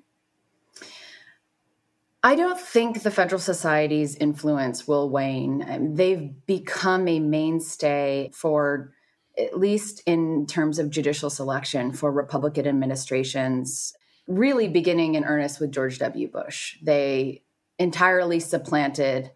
I 2.21 2.35
don't 2.35 2.59
think 2.59 3.01
the 3.01 3.11
Federal 3.11 3.39
Society's 3.39 4.15
influence 4.15 4.87
will 4.87 5.09
wane. 5.09 5.65
Um, 5.67 5.95
they've 5.95 6.31
become 6.45 7.07
a 7.07 7.19
mainstay 7.19 8.29
for, 8.33 8.91
at 9.37 9.57
least 9.57 10.03
in 10.05 10.45
terms 10.45 10.79
of 10.79 10.89
judicial 10.89 11.29
selection, 11.29 11.93
for 11.93 12.11
Republican 12.11 12.67
administrations, 12.67 13.93
really 14.27 14.67
beginning 14.67 15.15
in 15.15 15.23
earnest 15.23 15.61
with 15.61 15.71
George 15.71 15.97
W. 15.99 16.27
Bush. 16.29 16.77
They 16.83 17.43
entirely 17.77 18.41
supplanted 18.41 19.31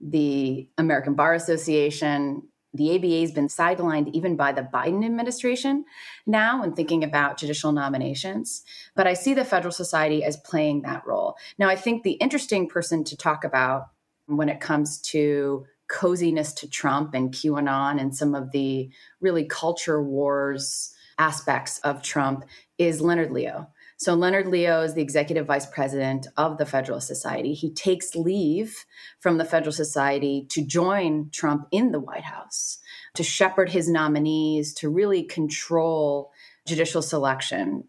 the 0.00 0.68
American 0.76 1.14
Bar 1.14 1.34
Association, 1.34 2.42
the 2.76 2.94
ABA 2.94 3.20
has 3.20 3.32
been 3.32 3.48
sidelined 3.48 4.10
even 4.12 4.36
by 4.36 4.52
the 4.52 4.68
Biden 4.72 5.04
administration 5.04 5.84
now 6.26 6.60
when 6.60 6.74
thinking 6.74 7.04
about 7.04 7.38
judicial 7.38 7.72
nominations. 7.72 8.62
But 8.94 9.06
I 9.06 9.14
see 9.14 9.34
the 9.34 9.44
Federal 9.44 9.72
Society 9.72 10.24
as 10.24 10.36
playing 10.36 10.82
that 10.82 11.06
role. 11.06 11.36
Now, 11.58 11.68
I 11.68 11.76
think 11.76 12.02
the 12.02 12.12
interesting 12.12 12.68
person 12.68 13.04
to 13.04 13.16
talk 13.16 13.44
about 13.44 13.88
when 14.26 14.48
it 14.48 14.60
comes 14.60 15.00
to 15.00 15.66
coziness 15.88 16.52
to 16.54 16.68
Trump 16.68 17.14
and 17.14 17.32
QAnon 17.32 18.00
and 18.00 18.14
some 18.14 18.34
of 18.34 18.50
the 18.50 18.90
really 19.20 19.44
culture 19.44 20.02
wars 20.02 20.92
aspects 21.18 21.78
of 21.78 22.02
Trump 22.02 22.44
is 22.78 23.00
Leonard 23.00 23.32
Leo. 23.32 23.68
So 23.98 24.14
Leonard 24.14 24.46
Leo 24.46 24.82
is 24.82 24.94
the 24.94 25.00
executive 25.00 25.46
vice 25.46 25.64
president 25.64 26.26
of 26.36 26.58
the 26.58 26.66
Federalist 26.66 27.08
Society. 27.08 27.54
He 27.54 27.72
takes 27.72 28.14
leave 28.14 28.84
from 29.20 29.38
the 29.38 29.44
Federal 29.44 29.72
Society 29.72 30.46
to 30.50 30.64
join 30.64 31.30
Trump 31.30 31.66
in 31.70 31.92
the 31.92 32.00
White 32.00 32.24
House, 32.24 32.78
to 33.14 33.22
shepherd 33.22 33.70
his 33.70 33.88
nominees, 33.88 34.74
to 34.74 34.90
really 34.90 35.22
control 35.22 36.30
judicial 36.66 37.00
selection. 37.00 37.84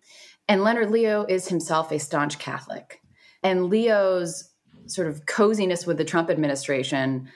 And 0.48 0.64
Leonard 0.64 0.92
Leo 0.92 1.26
is 1.28 1.50
himself 1.50 1.92
a 1.92 2.00
staunch 2.00 2.40
Catholic. 2.40 3.02
And 3.44 3.66
Leo's 3.66 4.50
sort 4.86 5.08
of 5.10 5.26
coziness 5.26 5.86
with 5.86 5.98
the 5.98 6.06
Trump 6.06 6.30
administration 6.30 7.28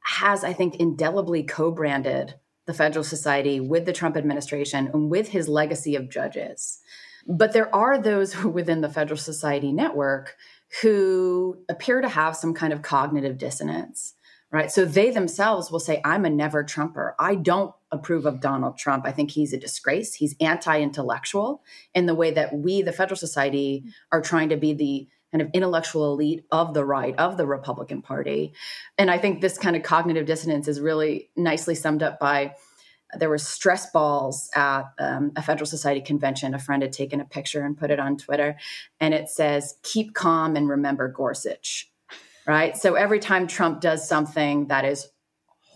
has, 0.00 0.44
I 0.44 0.54
think, 0.54 0.76
indelibly 0.76 1.42
co 1.42 1.70
branded 1.70 2.34
the 2.66 2.74
Federal 2.74 3.04
Society 3.04 3.60
with 3.60 3.84
the 3.84 3.92
Trump 3.92 4.16
administration 4.16 4.88
and 4.94 5.10
with 5.10 5.28
his 5.28 5.48
legacy 5.48 5.94
of 5.96 6.08
judges. 6.08 6.80
But 7.26 7.52
there 7.52 7.74
are 7.74 7.98
those 7.98 8.36
within 8.44 8.80
the 8.80 8.88
Federal 8.88 9.18
Society 9.18 9.72
network 9.72 10.36
who 10.82 11.58
appear 11.68 12.00
to 12.00 12.08
have 12.08 12.36
some 12.36 12.54
kind 12.54 12.72
of 12.72 12.82
cognitive 12.82 13.38
dissonance, 13.38 14.14
right? 14.50 14.70
So 14.70 14.84
they 14.84 15.10
themselves 15.10 15.70
will 15.70 15.80
say, 15.80 16.00
I'm 16.04 16.24
a 16.24 16.30
never 16.30 16.64
Trumper. 16.64 17.14
I 17.18 17.36
don't 17.36 17.72
approve 17.92 18.26
of 18.26 18.40
Donald 18.40 18.76
Trump. 18.76 19.06
I 19.06 19.12
think 19.12 19.30
he's 19.30 19.52
a 19.52 19.58
disgrace. 19.58 20.14
He's 20.14 20.34
anti 20.40 20.80
intellectual 20.80 21.62
in 21.94 22.06
the 22.06 22.14
way 22.14 22.32
that 22.32 22.54
we, 22.54 22.82
the 22.82 22.92
Federal 22.92 23.16
Society, 23.16 23.84
are 24.10 24.20
trying 24.20 24.48
to 24.48 24.56
be 24.56 24.74
the 24.74 25.08
kind 25.30 25.42
of 25.42 25.50
intellectual 25.52 26.12
elite 26.12 26.44
of 26.52 26.74
the 26.74 26.84
right, 26.84 27.14
of 27.18 27.36
the 27.36 27.46
Republican 27.46 28.02
Party. 28.02 28.52
And 28.96 29.10
I 29.10 29.18
think 29.18 29.40
this 29.40 29.58
kind 29.58 29.74
of 29.74 29.82
cognitive 29.82 30.26
dissonance 30.26 30.68
is 30.68 30.80
really 30.80 31.30
nicely 31.34 31.74
summed 31.74 32.04
up 32.04 32.20
by 32.20 32.54
there 33.18 33.28
were 33.28 33.38
stress 33.38 33.90
balls 33.90 34.50
at 34.54 34.84
um, 34.98 35.32
a 35.36 35.42
Federal 35.42 35.66
Society 35.66 36.00
convention. 36.00 36.54
A 36.54 36.58
friend 36.58 36.82
had 36.82 36.92
taken 36.92 37.20
a 37.20 37.24
picture 37.24 37.64
and 37.64 37.76
put 37.76 37.90
it 37.90 37.98
on 37.98 38.16
Twitter, 38.16 38.56
and 39.00 39.14
it 39.14 39.28
says, 39.28 39.76
"Keep 39.82 40.14
calm 40.14 40.56
and 40.56 40.68
remember 40.68 41.08
Gorsuch." 41.08 41.90
Right. 42.46 42.76
So 42.76 42.94
every 42.94 43.20
time 43.20 43.46
Trump 43.46 43.80
does 43.80 44.06
something 44.06 44.66
that 44.68 44.84
is 44.84 45.08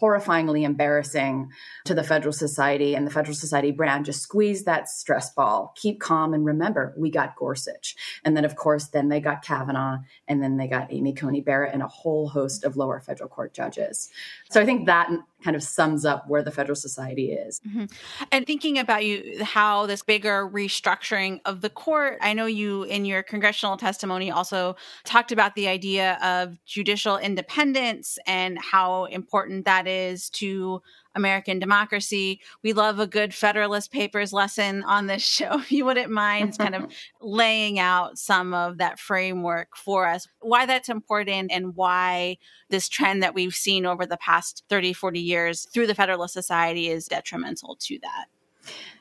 horrifyingly 0.00 0.64
embarrassing 0.64 1.50
to 1.84 1.94
the 1.94 2.04
Federal 2.04 2.32
Society 2.32 2.94
and 2.94 3.06
the 3.06 3.10
Federal 3.10 3.34
Society 3.34 3.70
brand. 3.70 4.04
Just 4.04 4.22
squeeze 4.22 4.64
that 4.64 4.88
stress 4.88 5.30
ball, 5.30 5.72
keep 5.76 6.00
calm, 6.00 6.34
and 6.34 6.44
remember, 6.44 6.94
we 6.96 7.10
got 7.10 7.36
Gorsuch. 7.36 7.96
And 8.24 8.36
then, 8.36 8.44
of 8.44 8.56
course, 8.56 8.88
then 8.88 9.08
they 9.08 9.20
got 9.20 9.42
Kavanaugh, 9.42 9.98
and 10.26 10.42
then 10.42 10.56
they 10.56 10.68
got 10.68 10.92
Amy 10.92 11.12
Coney 11.12 11.40
Barrett 11.40 11.72
and 11.72 11.82
a 11.82 11.88
whole 11.88 12.28
host 12.28 12.64
of 12.64 12.76
lower 12.76 13.00
federal 13.00 13.28
court 13.28 13.54
judges. 13.54 14.08
So 14.50 14.60
I 14.60 14.64
think 14.64 14.86
that 14.86 15.10
kind 15.42 15.54
of 15.54 15.62
sums 15.62 16.04
up 16.04 16.24
where 16.28 16.42
the 16.42 16.50
Federal 16.50 16.74
Society 16.74 17.32
is. 17.32 17.60
Mm-hmm. 17.60 17.84
And 18.32 18.46
thinking 18.46 18.78
about 18.78 19.04
you, 19.04 19.42
how 19.44 19.86
this 19.86 20.02
bigger 20.02 20.48
restructuring 20.48 21.40
of 21.44 21.60
the 21.60 21.70
court, 21.70 22.18
I 22.20 22.32
know 22.32 22.46
you 22.46 22.82
in 22.84 23.04
your 23.04 23.22
congressional 23.22 23.76
testimony 23.76 24.30
also 24.30 24.76
talked 25.04 25.30
about 25.30 25.54
the 25.54 25.68
idea 25.68 26.18
of 26.22 26.58
judicial 26.64 27.16
independence 27.18 28.18
and 28.26 28.58
how 28.58 29.04
important 29.06 29.64
that 29.64 29.86
is 29.88 30.30
to 30.30 30.80
American 31.14 31.58
democracy. 31.58 32.40
We 32.62 32.72
love 32.72 32.98
a 32.98 33.06
good 33.06 33.34
Federalist 33.34 33.90
Papers 33.90 34.32
lesson 34.32 34.84
on 34.84 35.06
this 35.06 35.22
show. 35.26 35.58
If 35.58 35.72
you 35.72 35.84
wouldn't 35.84 36.10
mind 36.10 36.56
kind 36.58 36.74
of 36.74 36.92
laying 37.20 37.78
out 37.78 38.18
some 38.18 38.54
of 38.54 38.78
that 38.78 38.98
framework 38.98 39.76
for 39.76 40.06
us, 40.06 40.28
why 40.40 40.66
that's 40.66 40.88
important 40.88 41.50
and 41.50 41.74
why 41.74 42.38
this 42.70 42.88
trend 42.88 43.22
that 43.22 43.34
we've 43.34 43.54
seen 43.54 43.86
over 43.86 44.06
the 44.06 44.16
past 44.18 44.64
30, 44.68 44.92
40 44.92 45.20
years 45.20 45.66
through 45.72 45.86
the 45.86 45.94
Federalist 45.94 46.34
Society 46.34 46.88
is 46.88 47.06
detrimental 47.06 47.76
to 47.80 47.98
that. 48.02 48.26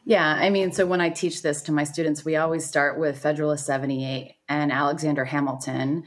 Yeah, 0.05 0.37
I 0.39 0.49
mean, 0.49 0.71
so 0.71 0.85
when 0.85 1.01
I 1.01 1.09
teach 1.09 1.41
this 1.41 1.61
to 1.63 1.73
my 1.73 1.83
students, 1.83 2.23
we 2.23 2.37
always 2.37 2.65
start 2.65 2.97
with 2.97 3.19
Federalist 3.19 3.65
78 3.65 4.35
and 4.47 4.71
Alexander 4.71 5.25
Hamilton 5.25 6.05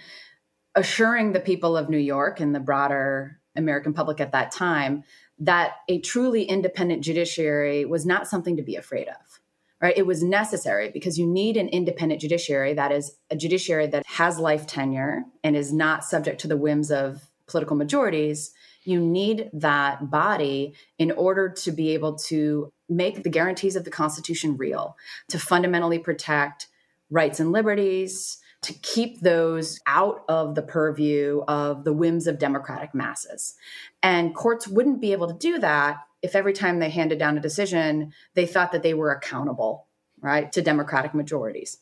assuring 0.74 1.32
the 1.32 1.40
people 1.40 1.76
of 1.76 1.88
New 1.88 1.98
York 1.98 2.40
and 2.40 2.54
the 2.54 2.60
broader 2.60 3.39
American 3.56 3.92
public 3.92 4.20
at 4.20 4.32
that 4.32 4.52
time 4.52 5.04
that 5.38 5.76
a 5.88 6.00
truly 6.00 6.44
independent 6.44 7.02
judiciary 7.02 7.84
was 7.84 8.04
not 8.04 8.28
something 8.28 8.56
to 8.56 8.62
be 8.62 8.76
afraid 8.76 9.08
of. 9.08 9.40
Right? 9.80 9.96
It 9.96 10.06
was 10.06 10.22
necessary 10.22 10.90
because 10.90 11.18
you 11.18 11.26
need 11.26 11.56
an 11.56 11.68
independent 11.68 12.20
judiciary 12.20 12.74
that 12.74 12.92
is 12.92 13.12
a 13.30 13.36
judiciary 13.36 13.86
that 13.86 14.04
has 14.06 14.38
life 14.38 14.66
tenure 14.66 15.24
and 15.42 15.56
is 15.56 15.72
not 15.72 16.04
subject 16.04 16.42
to 16.42 16.48
the 16.48 16.56
whims 16.58 16.90
of 16.90 17.22
political 17.46 17.76
majorities. 17.76 18.52
You 18.84 19.00
need 19.00 19.48
that 19.54 20.10
body 20.10 20.74
in 20.98 21.10
order 21.10 21.48
to 21.48 21.72
be 21.72 21.94
able 21.94 22.16
to 22.16 22.70
make 22.90 23.22
the 23.22 23.30
guarantees 23.30 23.74
of 23.74 23.84
the 23.84 23.90
Constitution 23.90 24.58
real, 24.58 24.98
to 25.28 25.38
fundamentally 25.38 25.98
protect 25.98 26.68
rights 27.08 27.40
and 27.40 27.50
liberties, 27.50 28.36
to 28.62 28.72
keep 28.74 29.20
those 29.20 29.80
out 29.86 30.22
of 30.28 30.54
the 30.54 30.62
purview 30.62 31.42
of 31.48 31.84
the 31.84 31.92
whims 31.92 32.26
of 32.26 32.38
democratic 32.38 32.94
masses. 32.94 33.54
And 34.02 34.34
courts 34.34 34.68
wouldn't 34.68 35.00
be 35.00 35.12
able 35.12 35.28
to 35.28 35.38
do 35.38 35.58
that 35.58 35.98
if 36.22 36.36
every 36.36 36.52
time 36.52 36.78
they 36.78 36.90
handed 36.90 37.18
down 37.18 37.38
a 37.38 37.40
decision, 37.40 38.12
they 38.34 38.46
thought 38.46 38.72
that 38.72 38.82
they 38.82 38.94
were 38.94 39.12
accountable, 39.12 39.86
right, 40.20 40.52
to 40.52 40.62
democratic 40.62 41.14
majorities. 41.14 41.78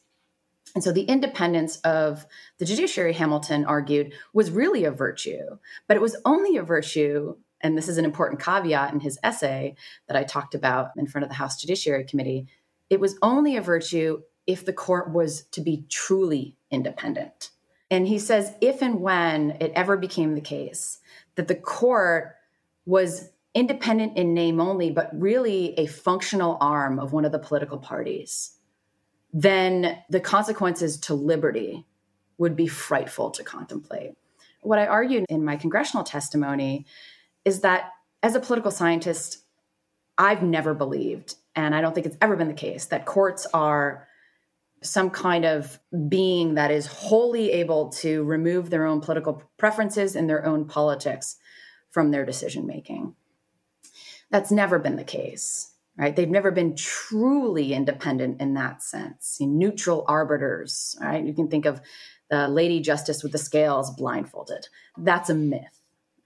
And 0.75 0.85
so 0.85 0.93
the 0.93 1.03
independence 1.03 1.79
of 1.79 2.27
the 2.59 2.65
judiciary, 2.65 3.15
Hamilton 3.15 3.65
argued, 3.65 4.13
was 4.33 4.51
really 4.51 4.85
a 4.85 4.91
virtue, 4.91 5.59
but 5.87 5.97
it 5.97 6.01
was 6.01 6.17
only 6.25 6.57
a 6.57 6.63
virtue. 6.63 7.37
And 7.61 7.77
this 7.77 7.89
is 7.89 7.99
an 7.99 8.05
important 8.05 8.41
caveat 8.41 8.93
in 8.93 9.01
his 9.01 9.19
essay 9.25 9.75
that 10.07 10.17
I 10.17 10.23
talked 10.23 10.55
about 10.55 10.91
in 10.97 11.07
front 11.07 11.25
of 11.25 11.31
the 11.31 11.37
House 11.37 11.61
Judiciary 11.61 12.05
Committee. 12.05 12.47
It 12.91 13.01
was 13.01 13.19
only 13.23 13.57
a 13.57 13.63
virtue 13.63 14.21
if 14.47 14.65
the 14.65 14.73
court 14.73 15.13
was 15.13 15.45
to 15.53 15.61
be 15.61 15.85
truly 15.89 16.55
independent. 16.71 17.51
And 17.91 18.07
he 18.07 18.19
says, 18.19 18.53
if 18.61 18.83
and 18.83 19.01
when 19.01 19.53
it 19.61 19.73
ever 19.75 19.97
became 19.97 20.35
the 20.35 20.41
case 20.41 20.99
that 21.37 21.49
the 21.49 21.55
court 21.55 22.35
was 22.85 23.31
independent 23.55 24.17
in 24.17 24.35
name 24.35 24.61
only, 24.61 24.91
but 24.91 25.11
really 25.13 25.75
a 25.79 25.87
functional 25.87 26.59
arm 26.61 26.99
of 26.99 27.13
one 27.13 27.25
of 27.25 27.33
the 27.33 27.39
political 27.39 27.79
parties, 27.79 28.53
then 29.33 29.99
the 30.11 30.21
consequences 30.21 30.99
to 30.99 31.15
liberty 31.15 31.87
would 32.39 32.57
be 32.57 32.67
frightful 32.67 33.31
to 33.31 33.43
contemplate. 33.43 34.13
What 34.63 34.79
I 34.79 34.87
argued 34.87 35.25
in 35.29 35.45
my 35.45 35.57
congressional 35.57 36.05
testimony 36.05 36.87
is 37.45 37.61
that 37.61 37.91
as 38.23 38.35
a 38.35 38.41
political 38.41 38.71
scientist, 38.71 39.45
I've 40.17 40.43
never 40.43 40.75
believed, 40.75 41.37
and 41.55 41.75
I 41.75 41.81
don't 41.81 41.95
think 41.95 42.07
it's 42.07 42.17
ever 42.21 42.37
been 42.37 42.49
the 42.49 42.55
case, 42.55 42.87
that 42.87 43.07
courts 43.07 43.47
are 43.55 44.08
some 44.83 45.11
kind 45.11 45.45
of 45.45 45.79
being 46.09 46.55
that 46.55 46.71
is 46.71 46.87
wholly 46.87 47.51
able 47.53 47.89
to 47.89 48.23
remove 48.25 48.71
their 48.71 48.87
own 48.87 49.01
political 49.01 49.43
preferences 49.57 50.15
and 50.15 50.29
their 50.29 50.45
own 50.47 50.67
politics 50.67 51.37
from 51.91 52.11
their 52.11 52.25
decision 52.25 52.67
making. 52.67 53.15
That's 54.31 54.53
never 54.53 54.79
been 54.79 54.97
the 54.97 55.05
case, 55.05 55.73
right? 55.97 56.15
They've 56.15 56.29
never 56.29 56.51
been 56.51 56.77
truly 56.77 57.73
independent 57.73 58.41
in 58.41 58.55
that 58.55 58.83
sense, 58.83 59.39
neutral 59.41 60.05
arbiters, 60.07 60.97
right? 61.01 61.25
You 61.25 61.35
can 61.35 61.49
think 61.49 61.67
of 61.67 61.81
the 62.31 62.47
lady 62.47 62.81
justice 62.81 63.23
with 63.23 63.33
the 63.33 63.39
scales 63.39 63.91
blindfolded. 63.91 64.69
That's 64.97 65.31
a 65.31 65.35
myth, 65.35 65.81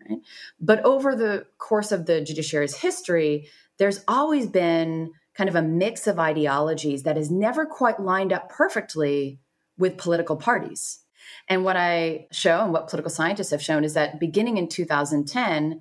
right? 0.09 0.19
But 0.61 0.85
over 0.85 1.15
the 1.15 1.47
course 1.59 1.93
of 1.93 2.07
the 2.07 2.21
judiciary's 2.21 2.77
history, 2.77 3.49
there's 3.79 4.05
always 4.09 4.47
been 4.47 5.13
kind 5.35 5.49
of 5.49 5.57
a 5.57 5.63
mix 5.63 6.07
of 6.07 6.19
ideologies 6.19 7.03
that 7.05 7.17
has 7.17 7.31
never 7.31 7.65
quite 7.65 8.01
lined 8.01 8.33
up 8.33 8.49
perfectly 8.49 9.39
with 9.79 9.97
political 9.97 10.37
parties. 10.37 11.01
And 11.49 11.65
what 11.65 11.77
I 11.77 12.27
show 12.33 12.63
and 12.63 12.73
what 12.73 12.89
political 12.89 13.11
scientists 13.11 13.51
have 13.51 13.63
shown 13.63 13.85
is 13.85 13.95
that 13.95 14.21
beginning 14.21 14.59
in 14.59 14.69
2010, 14.69 15.81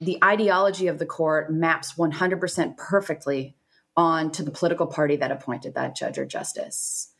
the 0.00 0.18
ideology 0.22 0.86
of 0.86 0.98
the 0.98 1.06
court 1.06 1.52
maps 1.52 1.94
100% 1.94 2.76
perfectly 2.76 3.56
onto 3.96 4.42
the 4.42 4.50
political 4.50 4.86
party 4.86 5.16
that 5.16 5.30
appointed 5.30 5.74
that 5.74 5.96
judge 5.96 6.18
or 6.18 6.24
justice. 6.24 7.12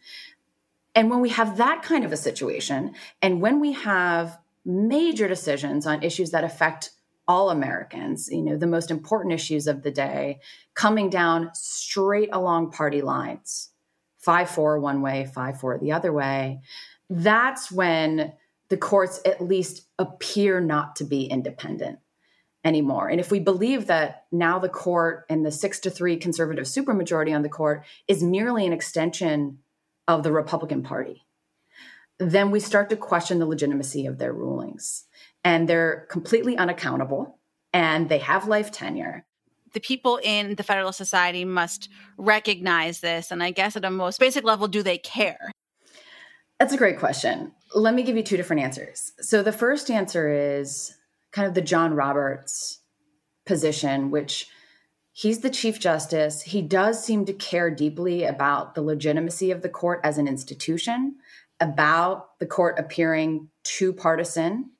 And 0.95 1.11
when 1.11 1.21
we 1.21 1.29
have 1.31 1.57
that 1.59 1.83
kind 1.83 2.05
of 2.05 2.13
a 2.13 2.17
situation, 2.17 2.95
and 3.23 3.41
when 3.41 3.61
we 3.61 3.73
have 3.73 4.39
major 4.65 5.29
decisions 5.29 5.87
on 5.87 6.03
issues 6.03 6.31
that 6.31 6.45
affect 6.45 6.91
all 7.31 7.51
Americans, 7.51 8.29
you 8.29 8.43
know, 8.43 8.57
the 8.57 8.67
most 8.67 8.91
important 8.91 9.33
issues 9.33 9.69
of 9.69 9.85
the 9.85 9.91
day, 9.93 10.41
coming 10.75 11.09
down 11.09 11.49
straight 11.55 12.29
along 12.33 12.73
party 12.73 13.03
lines, 13.03 13.71
5 14.19 14.51
4 14.51 14.81
one 14.81 15.01
way, 15.01 15.31
5 15.33 15.61
4 15.61 15.79
the 15.79 15.93
other 15.93 16.13
way, 16.13 16.61
that's 17.09 17.71
when 17.71 18.33
the 18.69 18.77
courts 18.77 19.21
at 19.25 19.41
least 19.41 19.87
appear 19.97 20.61
not 20.61 20.97
to 20.97 21.05
be 21.05 21.23
independent 21.27 22.01
anymore. 22.65 23.09
And 23.09 23.21
if 23.21 23.31
we 23.31 23.39
believe 23.39 23.87
that 23.87 24.25
now 24.33 24.59
the 24.59 24.69
court 24.69 25.25
and 25.31 25.47
the 25.47 25.53
six 25.53 25.79
to 25.81 25.91
three 25.91 26.17
conservative 26.17 26.65
supermajority 26.65 27.33
on 27.33 27.43
the 27.43 27.49
court 27.49 27.85
is 28.09 28.25
merely 28.25 28.67
an 28.67 28.73
extension 28.73 29.59
of 30.09 30.25
the 30.25 30.33
Republican 30.33 30.83
Party, 30.83 31.25
then 32.19 32.51
we 32.51 32.59
start 32.59 32.91
to 32.91 32.97
question 32.97 33.39
the 33.39 33.47
legitimacy 33.47 34.07
of 34.07 34.19
their 34.19 34.33
rulings. 34.33 35.05
And 35.45 35.69
they're 35.69 36.07
completely 36.11 36.57
unaccountable 36.57 37.39
and 37.73 38.09
they 38.09 38.19
have 38.19 38.49
life 38.49 38.71
tenure. 38.71 39.25
The 39.73 39.81
people 39.81 40.19
in 40.23 40.57
the 40.57 40.63
Federalist 40.63 40.99
Society 40.99 41.45
must 41.45 41.89
recognize 42.19 43.01
this. 43.01 43.31
And 43.31 43.43
I 43.43 43.53
guess 43.53 43.77
at 43.77 43.85
a 43.85 43.91
most 43.91 44.19
basic 44.19 44.45
level, 44.45 44.69
do 44.69 44.83
they 44.83 44.99
care? 44.99 45.51
That's 46.59 46.75
a 46.75 46.79
great 46.79 46.99
question. 46.99 47.53
Let 47.75 47.95
me 47.95 48.03
give 48.03 48.17
you 48.17 48.23
two 48.23 48.37
different 48.37 48.63
answers. 48.63 49.13
So 49.21 49.43
the 49.43 49.53
first 49.53 49.91
answer 49.91 50.29
is 50.29 50.95
kind 51.31 51.49
of 51.49 51.55
the 51.55 51.63
John 51.63 51.95
Roberts 51.95 52.81
position, 53.47 54.11
which 54.11 54.49
he's 55.13 55.41
the 55.41 55.51
Chief 55.51 55.79
Justice. 55.79 56.43
He 56.43 56.61
does 56.63 57.03
seem 57.03 57.25
to 57.25 57.33
care 57.33 57.71
deeply 57.71 58.25
about 58.25 58.75
the 58.75 58.83
legitimacy 58.83 59.51
of 59.51 59.63
the 59.63 59.69
court 59.69 60.01
as 60.03 60.19
an 60.19 60.29
institution, 60.29 61.17
about 61.61 62.39
the 62.41 62.47
court 62.47 62.79
appearing 62.79 63.49
too 63.65 63.93
partisan. 63.93 64.71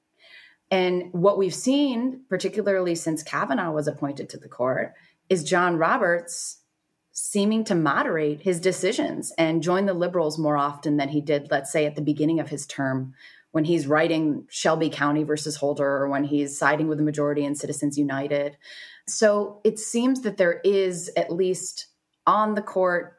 And 0.71 1.13
what 1.13 1.39
we've 1.39 1.55
seen, 1.55 2.23
particularly 2.29 2.95
since 2.95 3.23
Kavanaugh 3.23 3.73
was 3.73 3.89
appointed 3.89 4.29
to 4.31 4.39
the 4.39 4.49
court, 4.49 4.93
is 5.29 5.43
John 5.45 5.77
Roberts 5.77 6.59
seeming 7.13 7.65
to 7.65 7.75
moderate 7.75 8.41
his 8.43 8.61
decisions 8.61 9.33
and 9.37 9.63
join 9.63 9.87
the 9.87 9.95
liberals 9.95 10.39
more 10.39 10.57
often 10.57 10.97
than 10.97 11.09
he 11.09 11.21
did, 11.21 11.51
let's 11.51 11.73
say, 11.73 11.87
at 11.87 11.97
the 11.97 12.03
beginning 12.03 12.41
of 12.41 12.49
his 12.49 12.67
term 12.67 13.15
when 13.53 13.65
he's 13.65 13.87
writing 13.87 14.47
Shelby 14.49 14.91
County 14.91 15.25
versus 15.25 15.57
Holder 15.57 15.85
or 15.85 16.09
when 16.09 16.25
he's 16.25 16.57
siding 16.57 16.87
with 16.89 16.99
the 16.99 17.05
majority 17.05 17.45
in 17.45 17.57
Citizens 17.57 17.99
United. 17.99 18.57
So 19.09 19.61
it 19.65 19.79
seems 19.79 20.21
that 20.23 20.37
there 20.37 20.61
is, 20.65 21.11
at 21.17 21.33
least 21.33 21.89
on 22.27 22.55
the 22.55 22.63
court, 22.63 23.17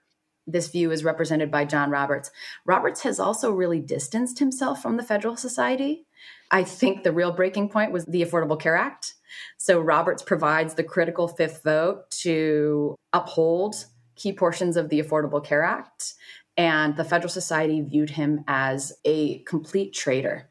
this 0.47 0.69
view 0.69 0.91
is 0.91 1.03
represented 1.03 1.51
by 1.51 1.65
John 1.65 1.91
Roberts. 1.91 2.31
Roberts 2.65 3.01
has 3.01 3.19
also 3.19 3.51
really 3.51 3.79
distanced 3.79 4.39
himself 4.39 4.81
from 4.81 4.97
the 4.97 5.03
Federal 5.03 5.35
Society. 5.35 6.05
I 6.51 6.63
think 6.63 7.03
the 7.03 7.13
real 7.13 7.31
breaking 7.31 7.69
point 7.69 7.91
was 7.91 8.05
the 8.05 8.21
Affordable 8.21 8.59
Care 8.59 8.75
Act. 8.75 9.15
So 9.57 9.79
Roberts 9.79 10.21
provides 10.21 10.73
the 10.73 10.83
critical 10.83 11.27
fifth 11.27 11.63
vote 11.63 12.11
to 12.21 12.95
uphold 13.13 13.85
key 14.15 14.33
portions 14.33 14.75
of 14.75 14.89
the 14.89 15.01
Affordable 15.01 15.43
Care 15.43 15.63
Act. 15.63 16.13
And 16.57 16.97
the 16.97 17.05
Federal 17.05 17.29
Society 17.29 17.81
viewed 17.81 18.09
him 18.09 18.43
as 18.47 18.93
a 19.05 19.39
complete 19.43 19.93
traitor 19.93 20.49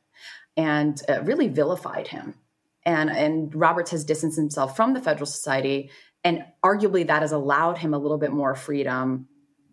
and 0.57 1.01
uh, 1.09 1.23
really 1.23 1.49
vilified 1.49 2.09
him. 2.09 2.35
And, 2.85 3.11
and 3.11 3.55
Roberts 3.55 3.91
has 3.91 4.05
distanced 4.05 4.39
himself 4.39 4.75
from 4.75 4.95
the 4.95 5.03
Federal 5.03 5.27
Society. 5.27 5.91
And 6.25 6.45
arguably, 6.65 7.07
that 7.07 7.21
has 7.21 7.33
allowed 7.33 7.79
him 7.79 7.93
a 7.93 7.99
little 7.99 8.19
bit 8.19 8.33
more 8.33 8.55
freedom 8.55 9.29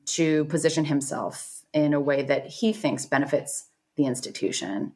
to 0.07 0.45
position 0.45 0.85
himself 0.85 1.63
in 1.73 1.93
a 1.93 1.99
way 1.99 2.23
that 2.23 2.47
he 2.47 2.73
thinks 2.73 3.05
benefits 3.05 3.69
the 3.95 4.05
institution. 4.05 4.93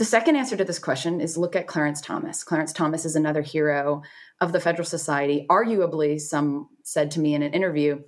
The 0.00 0.06
second 0.06 0.36
answer 0.36 0.56
to 0.56 0.64
this 0.64 0.78
question 0.78 1.20
is 1.20 1.36
look 1.36 1.54
at 1.54 1.66
Clarence 1.66 2.00
Thomas. 2.00 2.42
Clarence 2.42 2.72
Thomas 2.72 3.04
is 3.04 3.16
another 3.16 3.42
hero 3.42 4.00
of 4.40 4.50
the 4.50 4.58
Federal 4.58 4.86
Society. 4.86 5.44
Arguably, 5.50 6.18
some 6.18 6.70
said 6.82 7.10
to 7.10 7.20
me 7.20 7.34
in 7.34 7.42
an 7.42 7.52
interview, 7.52 8.00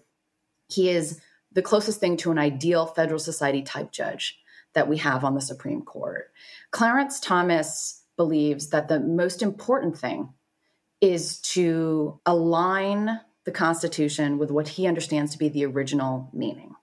he 0.68 0.88
is 0.88 1.20
the 1.52 1.61
closest 1.61 2.00
thing 2.00 2.16
to 2.16 2.31
an 2.31 2.38
ideal 2.38 2.87
Federal 2.87 3.18
Society 3.18 3.61
type 3.61 3.92
judge 3.92 4.38
that 4.72 4.88
we 4.88 4.96
have 4.96 5.22
on 5.22 5.35
the 5.35 5.42
Supreme 5.42 5.83
Court. 5.83 6.31
Clarence 6.70 7.20
Thomas 7.20 8.02
believes 8.16 8.70
that 8.70 8.88
the 8.88 8.98
most 8.98 9.42
important 9.42 9.98
thing 9.98 10.33
is 11.02 11.42
to 11.42 12.18
align 12.24 13.20
the 13.44 13.52
Constitution 13.52 14.38
with 14.38 14.50
what 14.50 14.66
he 14.66 14.87
understands 14.87 15.33
to 15.33 15.38
be 15.38 15.50
the 15.50 15.66
original 15.66 16.31
meaning. 16.33 16.74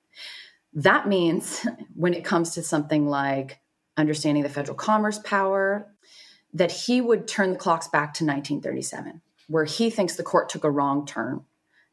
That 0.71 1.07
means 1.07 1.65
when 1.95 2.13
it 2.13 2.23
comes 2.23 2.53
to 2.53 2.61
something 2.61 3.07
like 3.07 3.59
understanding 3.99 4.43
the 4.43 4.49
federal 4.49 4.75
commerce 4.75 5.19
power, 5.19 5.87
that 6.53 6.71
he 6.71 7.01
would 7.01 7.27
turn 7.27 7.51
the 7.51 7.57
clocks 7.57 7.87
back 7.87 8.13
to 8.15 8.25
1937, 8.25 9.21
where 9.47 9.65
he 9.65 9.89
thinks 9.89 10.15
the 10.15 10.23
court 10.23 10.49
took 10.49 10.63
a 10.63 10.71
wrong 10.71 11.05
turn 11.05 11.41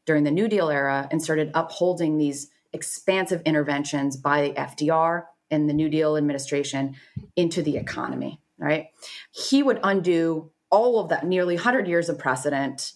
during 0.05 0.23
the 0.23 0.31
New 0.31 0.47
Deal 0.47 0.69
era 0.69 1.07
and 1.11 1.21
started 1.21 1.51
upholding 1.53 2.17
these 2.17 2.49
expansive 2.73 3.41
interventions 3.45 4.17
by 4.17 4.41
the 4.41 4.53
FDR 4.53 5.25
and 5.51 5.69
the 5.69 5.73
New 5.73 5.89
Deal 5.89 6.17
administration 6.17 6.95
into 7.35 7.61
the 7.61 7.77
economy, 7.77 8.41
right? 8.57 8.87
He 9.31 9.63
would 9.63 9.79
undo 9.83 10.51
all 10.69 10.99
of 10.99 11.09
that 11.09 11.25
nearly 11.25 11.55
100 11.55 11.87
years 11.87 12.09
of 12.09 12.19
precedent, 12.19 12.93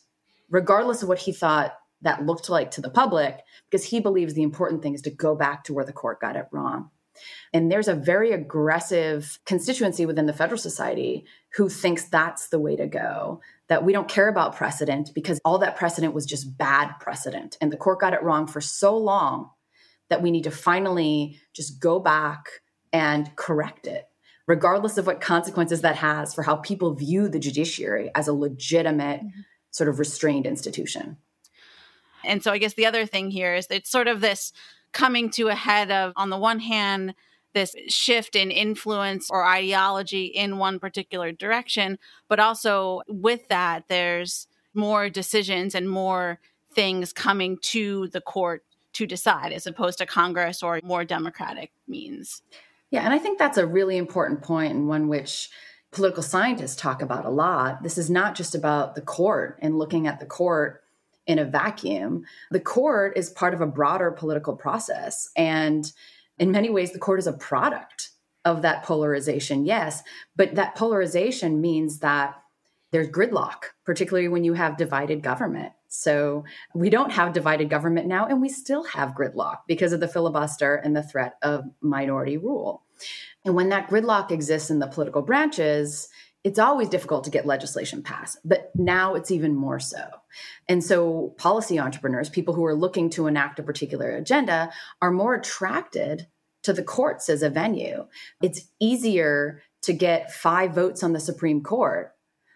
regardless 0.50 1.04
of 1.04 1.10
what 1.10 1.19
he 1.19 1.32
thought 1.32 1.76
that 2.02 2.26
looked 2.26 2.50
like 2.50 2.71
to 2.71 2.82
the 2.82 2.89
public, 2.89 3.41
because 3.69 3.86
he 3.86 4.00
believes 4.00 4.34
the 4.34 4.43
important 4.43 4.82
thing 4.82 4.93
is 4.93 5.02
to 5.04 5.12
go 5.12 5.36
back 5.36 5.63
to 5.63 5.74
where 5.74 5.86
the 5.86 5.93
court 5.93 6.19
got 6.19 6.36
it 6.36 6.47
wrong. 6.52 6.89
And 7.54 7.71
there's 7.71 7.88
a 7.88 7.95
very 7.95 8.32
aggressive 8.32 9.39
constituency 9.45 10.06
within 10.06 10.26
the 10.26 10.34
Federal 10.34 10.58
Society 10.58 11.26
who 11.56 11.69
thinks 11.69 12.06
that's 12.06 12.50
the 12.50 12.60
way 12.60 12.76
to 12.76 12.88
go, 12.88 13.41
that 13.67 13.84
we 13.84 13.93
don't 13.93 14.08
care 14.08 14.30
about 14.30 14.56
precedent 14.56 15.12
because 15.13 15.39
all 15.43 15.58
that 15.60 15.76
precedent 15.76 16.13
was 16.13 16.26
just 16.26 16.58
bad 16.58 16.93
precedent. 17.00 17.58
And 17.62 17.71
the 17.71 17.78
court 17.78 18.00
got 18.00 18.13
it 18.13 18.24
wrong 18.24 18.47
for 18.47 18.62
so 18.62 18.97
long 18.97 19.50
that 20.10 20.21
we 20.21 20.32
need 20.32 20.43
to 20.43 20.52
finally 20.52 21.39
just 21.54 21.80
go 21.80 22.00
back 22.00 22.62
and 22.93 23.34
correct 23.36 23.88
it, 23.88 24.08
regardless 24.47 24.97
of 24.97 25.08
what 25.08 25.21
consequences 25.21 25.82
that 25.82 25.95
has 25.95 26.34
for 26.34 26.43
how 26.43 26.58
people 26.58 26.93
view 26.93 27.30
the 27.30 27.39
judiciary 27.39 28.12
as 28.15 28.28
a 28.28 28.34
legitimate, 28.34 29.21
mm-hmm. 29.21 29.41
sort 29.71 29.89
of 29.89 30.00
restrained 30.00 30.45
institution. 30.45 31.17
And 32.24 32.43
so 32.43 32.52
I 32.52 32.58
guess 32.58 32.74
the 32.74 32.86
other 32.86 33.06
thing 33.06 33.32
here 33.32 33.56
is 33.56 33.67
it's 33.69 33.89
sort 33.89 34.08
of 34.08 34.21
this 34.21 34.52
coming 34.92 35.30
to 35.32 35.48
a 35.48 35.56
head 35.56 35.92
of, 35.92 36.14
on 36.16 36.30
the 36.30 36.38
one 36.38 36.60
hand, 36.60 37.14
this 37.54 37.76
shift 37.88 38.36
in 38.36 38.52
influence 38.52 39.30
or 39.30 39.46
ideology 39.46 40.26
in 40.26 40.58
one 40.58 40.80
particular 40.80 41.32
direction, 41.32 42.00
but 42.28 42.40
also 42.40 43.02
with 43.08 43.48
that, 43.50 43.86
there's 43.90 44.48
more 44.74 45.10
decisions 45.10 45.76
and 45.76 45.90
more 45.90 46.40
things 46.74 47.12
coming 47.12 47.58
to 47.62 48.08
the 48.10 48.22
court 48.22 48.64
to 48.94 49.06
decide 49.06 49.52
as 49.52 49.68
opposed 49.68 49.98
to 49.98 50.06
Congress 50.06 50.64
or 50.64 50.80
more 50.84 51.04
democratic 51.04 51.72
means. 51.88 52.42
Yeah, 52.90 53.04
and 53.04 53.14
I 53.14 53.20
think 53.20 53.40
that's 53.40 53.58
a 53.58 53.68
really 53.68 53.98
important 53.98 54.42
point 54.42 54.74
and 54.74 54.88
one 54.88 55.08
which 55.08 55.50
political 55.92 56.24
scientists 56.24 56.76
talk 56.76 57.02
about 57.02 57.26
a 57.26 57.30
lot. 57.30 57.84
This 57.84 57.98
is 57.98 58.10
not 58.10 58.36
just 58.36 58.56
about 58.56 58.96
the 58.96 59.02
court 59.02 59.60
and 59.62 59.78
looking 59.78 60.08
at 60.08 60.20
the 60.20 60.26
court 60.26 60.81
in 61.32 61.39
a 61.39 61.46
vacuum. 61.46 62.26
The 62.52 62.60
court 62.60 63.13
is 63.15 63.30
part 63.30 63.54
of 63.54 63.62
a 63.62 63.65
broader 63.65 64.12
political 64.12 64.54
process. 64.54 65.30
And 65.38 65.89
in 66.38 66.52
many 66.52 66.70
ways, 66.70 66.91
the 66.91 67.00
court 67.00 67.20
is 67.20 67.28
a 67.28 67.34
product 67.34 68.10
of 68.44 68.63
that 68.63 68.84
polarization, 68.84 69.63
yes. 69.63 70.04
But 70.36 70.56
that 70.56 70.76
polarization 70.76 71.62
means 71.62 72.00
that 72.00 72.36
there's 72.91 73.08
gridlock, 73.08 73.63
particularly 73.86 74.28
when 74.28 74.44
you 74.44 74.54
have 74.54 74.76
divided 74.76 75.24
government. 75.24 75.72
So 75.88 76.44
we 76.76 76.89
don't 76.89 77.13
have 77.13 77.32
divided 77.32 77.70
government 77.70 78.08
now, 78.08 78.26
and 78.26 78.41
we 78.41 78.50
still 78.50 78.84
have 78.84 79.15
gridlock 79.15 79.60
because 79.67 79.94
of 79.94 80.02
the 80.02 80.10
filibuster 80.10 80.76
and 80.76 80.94
the 80.94 81.04
threat 81.04 81.36
of 81.41 81.63
minority 81.80 82.38
rule. 82.38 82.84
And 83.46 83.56
when 83.56 83.70
that 83.70 83.89
gridlock 83.89 84.32
exists 84.32 84.70
in 84.70 84.80
the 84.80 84.88
political 84.88 85.22
branches, 85.22 86.10
it's 86.44 86.60
always 86.60 86.90
difficult 86.90 87.24
to 87.26 87.30
get 87.30 87.46
legislation 87.46 88.02
passed, 88.02 88.40
but 88.44 88.72
now 88.76 89.14
it's 89.14 89.32
even 89.32 89.56
more 89.56 89.80
so. 89.80 90.04
And 90.68 90.84
so, 90.84 91.36
policy 91.38 91.80
entrepreneurs, 91.80 92.30
people 92.30 92.54
who 92.54 92.66
are 92.66 92.76
looking 92.76 93.10
to 93.12 93.28
enact 93.28 93.60
a 93.60 93.64
particular 93.64 94.10
agenda, 94.10 94.72
are 95.02 95.12
more 95.12 95.36
attracted 95.36 96.28
to 96.64 96.74
the 96.74 96.84
courts 96.84 97.30
as 97.30 97.44
a 97.44 97.50
venue. 97.50 98.06
It's 98.42 98.68
easier 98.80 99.62
to 99.84 99.94
get 99.94 100.32
five 100.32 100.74
votes 100.74 101.04
on 101.04 101.14
the 101.14 101.20
Supreme 101.20 101.62
Court 101.62 102.14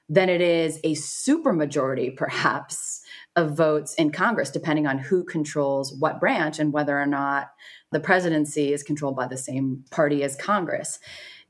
than 0.08 0.30
it 0.30 0.42
is 0.42 0.80
a 0.84 0.94
supermajority, 0.94 2.16
perhaps, 2.16 3.02
of 3.36 3.58
votes 3.58 3.94
in 3.96 4.12
Congress, 4.12 4.52
depending 4.52 4.86
on 4.86 5.00
who 5.00 5.24
controls 5.24 5.94
what 5.98 6.20
branch 6.20 6.60
and 6.60 6.72
whether 6.72 7.00
or 7.00 7.08
not 7.08 7.52
the 7.92 8.00
presidency 8.00 8.72
is 8.72 8.84
controlled 8.84 9.16
by 9.16 9.28
the 9.28 9.38
same 9.38 9.84
party 9.92 10.24
as 10.24 10.36
Congress. 10.36 11.00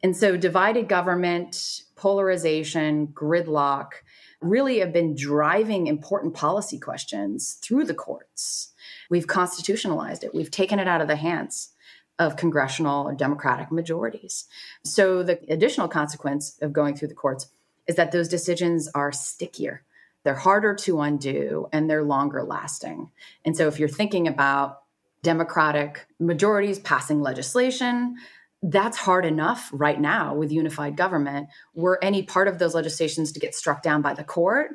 And 0.05 0.15
so, 0.15 0.37
divided 0.37 0.87
government, 0.87 1.81
polarization, 1.95 3.07
gridlock 3.07 3.93
really 4.39 4.77
have 4.77 4.93
been 4.93 5.15
driving 5.15 5.87
important 5.87 6.35
policy 6.35 6.77
questions 6.77 7.57
through 7.63 7.85
the 7.85 7.95
courts. 7.95 8.71
We've 9.09 9.25
constitutionalized 9.25 10.23
it, 10.23 10.35
we've 10.35 10.51
taken 10.51 10.77
it 10.77 10.87
out 10.87 11.01
of 11.01 11.07
the 11.07 11.15
hands 11.15 11.71
of 12.19 12.37
congressional 12.37 13.07
or 13.07 13.15
democratic 13.15 13.71
majorities. 13.71 14.45
So, 14.83 15.23
the 15.23 15.39
additional 15.51 15.87
consequence 15.87 16.59
of 16.61 16.71
going 16.71 16.95
through 16.95 17.07
the 17.07 17.15
courts 17.15 17.47
is 17.87 17.95
that 17.95 18.11
those 18.11 18.27
decisions 18.27 18.87
are 18.93 19.11
stickier. 19.11 19.81
They're 20.21 20.35
harder 20.35 20.75
to 20.75 21.01
undo 21.01 21.67
and 21.73 21.89
they're 21.89 22.03
longer 22.03 22.43
lasting. 22.43 23.09
And 23.43 23.57
so, 23.57 23.67
if 23.67 23.79
you're 23.79 23.89
thinking 23.89 24.27
about 24.27 24.83
Democratic 25.23 26.05
majorities 26.19 26.77
passing 26.77 27.21
legislation, 27.21 28.17
that's 28.67 28.97
hard 28.97 29.25
enough 29.25 29.69
right 29.71 29.99
now 29.99 30.33
with 30.33 30.51
unified 30.51 30.97
government. 30.97 31.49
Were 31.75 32.03
any 32.03 32.23
part 32.23 32.47
of 32.47 32.57
those 32.57 32.73
legislations 32.73 33.31
to 33.33 33.39
get 33.39 33.53
struck 33.53 33.83
down 33.83 34.01
by 34.01 34.13
the 34.15 34.23
court, 34.23 34.71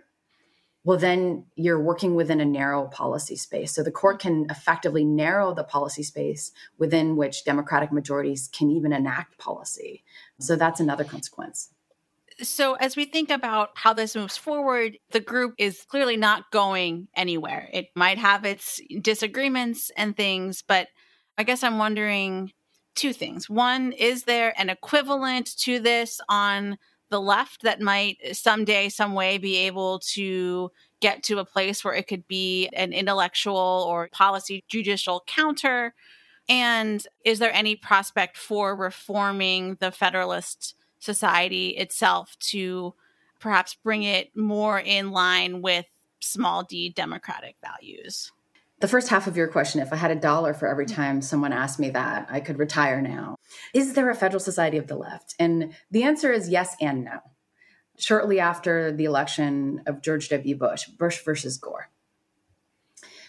well, 0.84 0.96
then 0.96 1.44
you're 1.56 1.82
working 1.82 2.14
within 2.14 2.40
a 2.40 2.44
narrow 2.44 2.86
policy 2.86 3.36
space. 3.36 3.74
So 3.74 3.82
the 3.82 3.90
court 3.90 4.20
can 4.20 4.46
effectively 4.48 5.04
narrow 5.04 5.52
the 5.52 5.64
policy 5.64 6.02
space 6.02 6.52
within 6.78 7.16
which 7.16 7.44
Democratic 7.44 7.92
majorities 7.92 8.48
can 8.48 8.70
even 8.70 8.92
enact 8.92 9.38
policy. 9.38 10.04
So 10.38 10.56
that's 10.56 10.80
another 10.80 11.04
consequence. 11.04 11.70
So, 12.42 12.72
as 12.74 12.96
we 12.96 13.04
think 13.04 13.28
about 13.28 13.70
how 13.74 13.92
this 13.92 14.16
moves 14.16 14.38
forward, 14.38 14.96
the 15.10 15.20
group 15.20 15.54
is 15.58 15.84
clearly 15.86 16.16
not 16.16 16.50
going 16.50 17.08
anywhere. 17.14 17.68
It 17.70 17.88
might 17.94 18.16
have 18.16 18.46
its 18.46 18.80
disagreements 19.02 19.90
and 19.94 20.16
things, 20.16 20.62
but 20.66 20.88
I 21.36 21.42
guess 21.42 21.62
I'm 21.62 21.76
wondering 21.76 22.52
two 22.94 23.12
things. 23.12 23.48
One, 23.48 23.92
is 23.92 24.24
there 24.24 24.52
an 24.60 24.70
equivalent 24.70 25.56
to 25.58 25.78
this 25.78 26.20
on 26.28 26.78
the 27.10 27.20
left 27.20 27.62
that 27.62 27.80
might 27.80 28.18
someday, 28.32 28.88
some 28.88 29.14
way 29.14 29.36
be 29.38 29.56
able 29.56 29.98
to 29.98 30.70
get 31.00 31.22
to 31.24 31.38
a 31.38 31.44
place 31.44 31.84
where 31.84 31.94
it 31.94 32.06
could 32.06 32.26
be 32.28 32.68
an 32.68 32.92
intellectual 32.92 33.86
or 33.88 34.08
policy 34.12 34.64
judicial 34.68 35.24
counter? 35.26 35.94
And 36.48 37.04
is 37.24 37.38
there 37.38 37.52
any 37.52 37.76
prospect 37.76 38.36
for 38.36 38.76
reforming 38.76 39.76
the 39.80 39.90
Federalist 39.90 40.74
Society 40.98 41.70
itself 41.70 42.36
to 42.40 42.94
perhaps 43.40 43.74
bring 43.74 44.02
it 44.02 44.36
more 44.36 44.78
in 44.78 45.10
line 45.10 45.62
with 45.62 45.86
small 46.20 46.62
d 46.62 46.90
democratic 46.90 47.56
values? 47.62 48.30
The 48.80 48.88
first 48.88 49.08
half 49.08 49.26
of 49.26 49.36
your 49.36 49.48
question 49.48 49.80
if 49.80 49.92
I 49.92 49.96
had 49.96 50.10
a 50.10 50.16
dollar 50.16 50.54
for 50.54 50.66
every 50.66 50.86
mm. 50.86 50.94
time 50.94 51.22
someone 51.22 51.52
asked 51.52 51.78
me 51.78 51.90
that, 51.90 52.26
I 52.30 52.40
could 52.40 52.58
retire 52.58 53.00
now. 53.00 53.36
Is 53.74 53.92
there 53.92 54.10
a 54.10 54.14
Federal 54.14 54.40
Society 54.40 54.78
of 54.78 54.86
the 54.86 54.96
Left? 54.96 55.34
And 55.38 55.74
the 55.90 56.02
answer 56.02 56.32
is 56.32 56.48
yes 56.48 56.74
and 56.80 57.04
no. 57.04 57.20
Shortly 57.98 58.40
after 58.40 58.90
the 58.90 59.04
election 59.04 59.82
of 59.86 60.00
George 60.00 60.30
W. 60.30 60.56
Bush, 60.56 60.86
Bush 60.86 61.22
versus 61.22 61.58
Gore, 61.58 61.90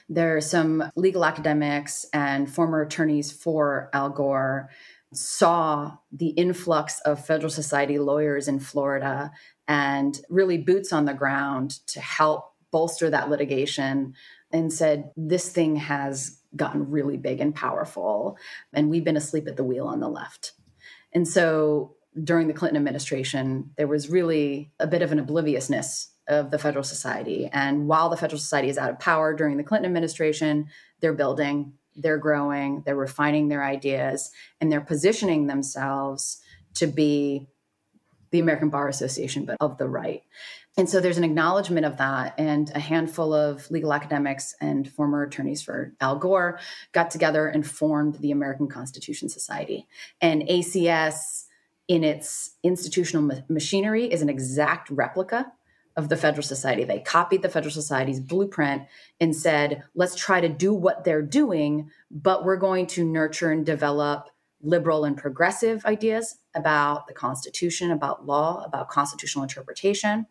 there 0.08 0.38
are 0.38 0.42
some 0.42 0.84
legal 0.96 1.26
academics 1.26 2.06
and 2.14 2.52
former 2.52 2.82
attorneys 2.82 3.32
for 3.32 3.90
Al 3.94 4.10
Gore 4.10 4.70
saw 5.14 5.98
the 6.12 6.30
influx 6.30 7.02
of 7.02 7.26
Federal 7.26 7.50
Society 7.50 8.00
lawyers 8.00 8.48
in 8.48 8.60
Florida 8.62 9.32
and 9.68 10.22
really 10.30 10.58
boots 10.58 10.94
on 10.94 11.04
the 11.04 11.14
ground 11.14 11.72
to 11.88 12.00
help 12.00 12.54
bolster 12.72 13.10
that 13.10 13.30
litigation 13.30 14.14
and 14.52 14.72
said, 14.72 15.12
This 15.16 15.50
thing 15.50 15.78
has 15.78 16.40
gotten 16.56 16.90
really 16.92 17.18
big 17.18 17.40
and 17.40 17.56
powerful, 17.56 18.38
and 18.74 18.90
we've 18.90 19.04
been 19.04 19.18
asleep 19.18 19.48
at 19.48 19.58
the 19.58 19.64
wheel 19.64 19.88
on 19.88 20.00
the 20.00 20.10
left. 20.10 20.54
And 21.14 21.28
so 21.28 21.96
during 22.22 22.48
the 22.48 22.54
Clinton 22.54 22.78
administration, 22.78 23.72
there 23.78 23.88
was 23.88 24.10
really 24.10 24.72
a 24.80 24.88
bit 24.88 25.02
of 25.02 25.12
an 25.12 25.20
obliviousness 25.20 26.12
of 26.28 26.52
the 26.52 26.60
Federal 26.60 26.84
Society. 26.84 27.50
And 27.52 27.88
while 27.88 28.10
the 28.10 28.18
Federal 28.18 28.40
Society 28.40 28.70
is 28.70 28.78
out 28.78 28.90
of 28.90 29.00
power 29.00 29.34
during 29.34 29.58
the 29.58 29.64
Clinton 29.64 29.90
administration, 29.90 30.68
they're 31.00 31.14
building, 31.14 31.74
they're 31.96 32.18
growing, 32.18 32.84
they're 32.86 32.96
refining 32.96 33.48
their 33.48 33.64
ideas, 33.64 34.32
and 34.60 34.72
they're 34.72 34.82
positioning 34.82 35.48
themselves 35.48 36.42
to 36.76 36.88
be 36.88 37.48
the 38.32 38.40
American 38.40 38.70
Bar 38.70 38.88
Association, 38.88 39.46
but 39.46 39.58
of 39.60 39.78
the 39.78 39.88
right. 39.88 40.24
And 40.78 40.90
so 40.90 41.02
there's 41.02 41.18
an 41.18 41.24
acknowledgement 41.24 41.86
of 41.86 41.98
that. 41.98 42.34
And 42.38 42.72
a 42.74 42.80
handful 42.80 43.34
of 43.34 43.70
legal 43.70 43.94
academics 43.94 44.56
and 44.62 44.90
former 44.90 45.24
attorneys 45.24 45.62
for 45.62 45.94
Al 46.00 46.18
Gore 46.18 46.60
got 46.94 47.12
together 47.12 47.48
and 47.48 47.68
formed 47.68 48.16
the 48.16 48.32
American 48.32 48.68
Constitution 48.68 49.28
Society. 49.28 49.88
And 50.22 50.44
ACS, 50.44 51.46
in 51.88 52.04
its 52.04 52.52
institutional 52.64 53.24
ma- 53.24 53.42
machinery, 53.50 54.12
is 54.12 54.22
an 54.22 54.30
exact 54.30 54.90
replica 54.90 55.52
of 55.98 56.08
the 56.08 56.16
Federal 56.16 56.44
Society. 56.44 56.86
They 56.86 57.00
copied 57.00 57.42
the 57.42 57.50
Federal 57.50 57.74
Society's 57.74 58.22
blueprint 58.22 58.84
and 59.20 59.36
said, 59.36 59.84
let's 59.94 60.16
try 60.16 60.40
to 60.40 60.48
do 60.48 60.74
what 60.74 61.04
they're 61.04 61.22
doing, 61.22 61.92
but 62.10 62.46
we're 62.46 62.56
going 62.56 62.88
to 62.88 63.04
nurture 63.04 63.52
and 63.52 63.66
develop 63.66 64.30
liberal 64.62 65.04
and 65.04 65.18
progressive 65.18 65.86
ideas 65.86 66.38
about 66.56 67.08
the 67.08 67.14
Constitution, 67.14 67.92
about 67.92 68.26
law, 68.26 68.64
about 68.66 68.90
constitutional 68.90 69.44
interpretation. 69.44 70.26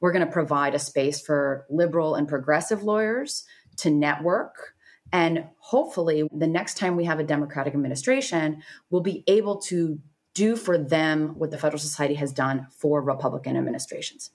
We're 0.00 0.12
going 0.12 0.26
to 0.26 0.32
provide 0.32 0.74
a 0.74 0.78
space 0.78 1.20
for 1.20 1.66
liberal 1.70 2.14
and 2.14 2.28
progressive 2.28 2.82
lawyers 2.82 3.44
to 3.78 3.90
network. 3.90 4.74
And 5.12 5.44
hopefully, 5.58 6.28
the 6.32 6.46
next 6.46 6.78
time 6.78 6.96
we 6.96 7.04
have 7.04 7.20
a 7.20 7.24
Democratic 7.24 7.74
administration, 7.74 8.62
we'll 8.90 9.02
be 9.02 9.24
able 9.26 9.58
to 9.62 9.98
do 10.34 10.56
for 10.56 10.78
them 10.78 11.38
what 11.38 11.50
the 11.50 11.58
Federal 11.58 11.78
Society 11.78 12.14
has 12.14 12.32
done 12.32 12.66
for 12.70 13.02
Republican 13.02 13.56
administrations. 13.56 14.30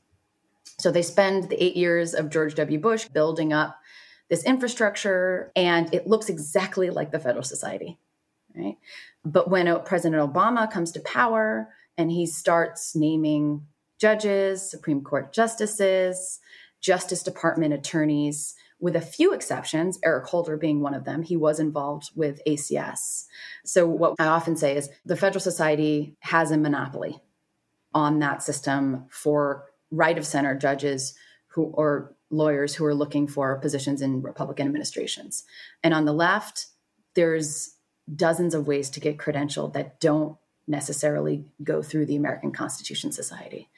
So 0.79 0.91
they 0.91 1.01
spend 1.01 1.49
the 1.49 1.63
eight 1.63 1.75
years 1.75 2.13
of 2.13 2.29
George 2.29 2.53
W. 2.55 2.79
Bush 2.79 3.05
building 3.05 3.51
up 3.51 3.77
this 4.29 4.43
infrastructure, 4.43 5.51
and 5.55 5.91
it 5.93 6.05
looks 6.05 6.29
exactly 6.29 6.89
like 6.89 7.11
the 7.11 7.19
Federal 7.19 7.43
Society, 7.43 7.97
right? 8.55 8.75
But 9.27 9.49
when 9.49 9.67
President 9.83 10.21
Obama 10.21 10.71
comes 10.71 10.91
to 10.93 11.01
power 11.01 11.67
and 11.97 12.09
he 12.09 12.25
starts 12.25 12.95
naming 12.95 13.65
judges, 13.99 14.69
Supreme 14.69 15.03
Court 15.03 15.33
justices, 15.33 16.39
Justice 16.79 17.23
Department 17.23 17.73
attorneys, 17.73 18.55
with 18.79 18.95
a 18.95 19.01
few 19.01 19.33
exceptions, 19.33 19.99
Eric 20.05 20.27
Holder 20.27 20.55
being 20.55 20.79
one 20.81 20.93
of 20.93 21.03
them, 21.03 21.23
he 21.23 21.35
was 21.35 21.59
involved 21.59 22.11
with 22.15 22.39
ACS. 22.47 23.25
So, 23.65 23.85
what 23.85 24.15
I 24.19 24.27
often 24.27 24.55
say 24.55 24.77
is 24.77 24.89
the 25.03 25.17
Federal 25.17 25.41
Society 25.41 26.15
has 26.19 26.51
a 26.51 26.57
monopoly 26.57 27.19
on 27.93 28.19
that 28.19 28.43
system 28.43 29.07
for 29.09 29.65
right 29.91 30.17
of 30.17 30.25
center 30.25 30.55
judges 30.55 31.15
who 31.47 31.63
or 31.73 32.15
lawyers 32.29 32.75
who 32.75 32.85
are 32.85 32.93
looking 32.93 33.27
for 33.27 33.59
positions 33.59 34.01
in 34.01 34.21
Republican 34.21 34.67
administrations. 34.67 35.43
And 35.83 35.93
on 35.93 36.05
the 36.05 36.13
left, 36.13 36.67
there's 37.15 37.76
dozens 38.13 38.53
of 38.53 38.67
ways 38.67 38.89
to 38.91 38.99
get 38.99 39.17
credentialed 39.17 39.73
that 39.73 39.99
don't 39.99 40.37
necessarily 40.67 41.45
go 41.63 41.81
through 41.81 42.05
the 42.05 42.15
American 42.15 42.51
Constitution 42.51 43.11
Society. 43.11 43.69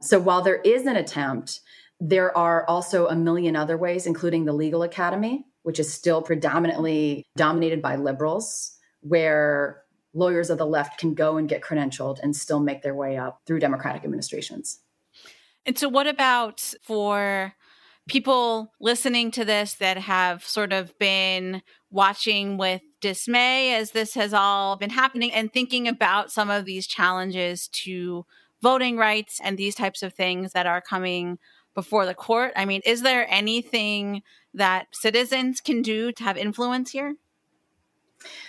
So 0.00 0.18
while 0.18 0.42
there 0.42 0.60
is 0.60 0.86
an 0.86 0.96
attempt, 0.96 1.60
there 2.00 2.36
are 2.36 2.66
also 2.66 3.06
a 3.06 3.14
million 3.14 3.54
other 3.54 3.76
ways, 3.76 4.06
including 4.06 4.44
the 4.44 4.52
Legal 4.52 4.82
Academy, 4.82 5.46
which 5.62 5.78
is 5.78 5.92
still 5.92 6.20
predominantly 6.20 7.24
dominated 7.36 7.80
by 7.80 7.96
liberals, 7.96 8.76
where 9.00 9.82
lawyers 10.12 10.50
of 10.50 10.58
the 10.58 10.66
left 10.66 10.98
can 10.98 11.14
go 11.14 11.36
and 11.36 11.48
get 11.48 11.62
credentialed 11.62 12.18
and 12.22 12.34
still 12.34 12.60
make 12.60 12.82
their 12.82 12.94
way 12.94 13.16
up 13.16 13.40
through 13.46 13.60
Democratic 13.60 14.04
administrations. 14.04 14.80
And 15.64 15.78
so, 15.78 15.88
what 15.88 16.08
about 16.08 16.74
for 16.82 17.54
people 18.08 18.72
listening 18.80 19.30
to 19.30 19.44
this 19.44 19.74
that 19.74 19.96
have 19.96 20.44
sort 20.44 20.72
of 20.72 20.98
been 20.98 21.62
watching 21.92 22.56
with 22.56 22.80
dismay 23.00 23.74
as 23.74 23.90
this 23.90 24.14
has 24.14 24.34
all 24.34 24.76
been 24.76 24.90
happening 24.90 25.30
and 25.32 25.52
thinking 25.52 25.86
about 25.86 26.32
some 26.32 26.50
of 26.50 26.64
these 26.64 26.86
challenges 26.86 27.68
to 27.68 28.24
voting 28.62 28.96
rights 28.96 29.40
and 29.42 29.58
these 29.58 29.74
types 29.74 30.02
of 30.02 30.14
things 30.14 30.52
that 30.52 30.66
are 30.66 30.80
coming 30.80 31.38
before 31.74 32.06
the 32.06 32.14
court? 32.14 32.52
I 32.56 32.64
mean, 32.64 32.80
is 32.84 33.02
there 33.02 33.26
anything 33.28 34.22
that 34.54 34.88
citizens 34.92 35.60
can 35.60 35.82
do 35.82 36.12
to 36.12 36.24
have 36.24 36.36
influence 36.36 36.90
here? 36.90 37.16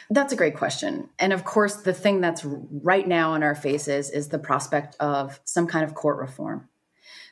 That's 0.10 0.34
a 0.34 0.36
great 0.36 0.56
question. 0.56 1.10
And 1.18 1.34
of 1.34 1.46
course, 1.46 1.78
the 1.78 1.94
thing 1.94 2.22
that's 2.22 2.46
right 2.46 3.08
now 3.08 3.34
in 3.34 3.44
our 3.44 3.56
faces 3.56 4.10
is 4.10 4.30
the 4.30 4.40
prospect 4.40 4.96
of 5.00 5.40
some 5.44 5.68
kind 5.68 5.84
of 5.84 5.96
court 5.96 6.18
reform. 6.18 6.70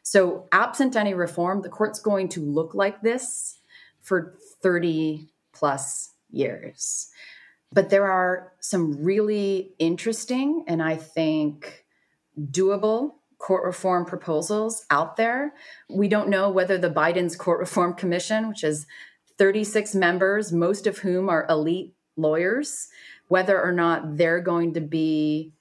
So, 0.04 0.48
absent 0.52 0.96
any 0.96 1.14
reform, 1.14 1.62
the 1.62 1.70
court's 1.70 2.00
going 2.00 2.30
to 2.30 2.42
look 2.42 2.74
like 2.74 3.02
this 3.02 3.60
for 4.02 4.34
30 4.64 5.31
plus 5.62 6.14
years. 6.32 7.08
But 7.72 7.92
there 7.92 8.12
are 8.12 8.52
some 8.60 9.04
really 9.04 9.76
interesting 9.78 10.66
and 10.68 10.82
I 10.82 10.96
think 10.96 11.86
doable 12.38 13.12
court 13.38 13.64
reform 13.64 14.06
proposals 14.06 14.86
out 14.90 15.18
there. 15.18 15.54
We 15.88 16.08
don't 16.08 16.30
know 16.30 16.50
whether 16.50 16.80
the 16.80 16.90
Biden's 16.90 17.36
Court 17.36 17.60
Reform 17.60 17.94
Commission, 17.94 18.50
which 18.50 18.64
is 18.64 18.88
36 19.38 19.94
members, 19.94 20.52
most 20.52 20.88
of 20.88 21.00
whom 21.00 21.30
are 21.30 21.46
elite 21.48 21.94
lawyers, 22.18 22.88
whether 23.28 23.62
or 23.62 23.72
not 23.72 24.18
they're 24.18 24.42
going 24.42 24.74
to 24.74 24.82
be 24.82 25.54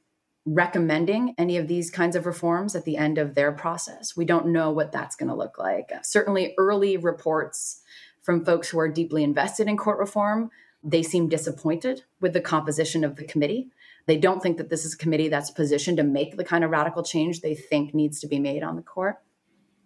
recommending 0.46 1.34
any 1.36 1.58
of 1.58 1.68
these 1.68 1.90
kinds 1.90 2.16
of 2.16 2.24
reforms 2.24 2.74
at 2.74 2.86
the 2.86 2.96
end 2.96 3.18
of 3.18 3.34
their 3.34 3.52
process. 3.52 4.16
We 4.16 4.24
don't 4.24 4.46
know 4.48 4.70
what 4.70 4.92
that's 4.92 5.14
going 5.14 5.28
to 5.28 5.34
look 5.34 5.58
like. 5.58 5.90
Certainly, 6.02 6.54
early 6.56 6.96
reports 6.96 7.82
from 8.30 8.44
folks 8.44 8.68
who 8.68 8.78
are 8.78 8.86
deeply 8.86 9.24
invested 9.24 9.66
in 9.66 9.76
court 9.76 9.98
reform, 9.98 10.52
they 10.84 11.02
seem 11.02 11.28
disappointed 11.28 12.04
with 12.20 12.32
the 12.32 12.40
composition 12.40 13.02
of 13.02 13.16
the 13.16 13.24
committee. 13.24 13.72
They 14.06 14.18
don't 14.18 14.40
think 14.40 14.56
that 14.58 14.70
this 14.70 14.84
is 14.84 14.94
a 14.94 14.98
committee 14.98 15.26
that's 15.26 15.50
positioned 15.50 15.96
to 15.96 16.04
make 16.04 16.36
the 16.36 16.44
kind 16.44 16.62
of 16.62 16.70
radical 16.70 17.02
change 17.02 17.40
they 17.40 17.56
think 17.56 17.92
needs 17.92 18.20
to 18.20 18.28
be 18.28 18.38
made 18.38 18.62
on 18.62 18.76
the 18.76 18.82
court. 18.82 19.16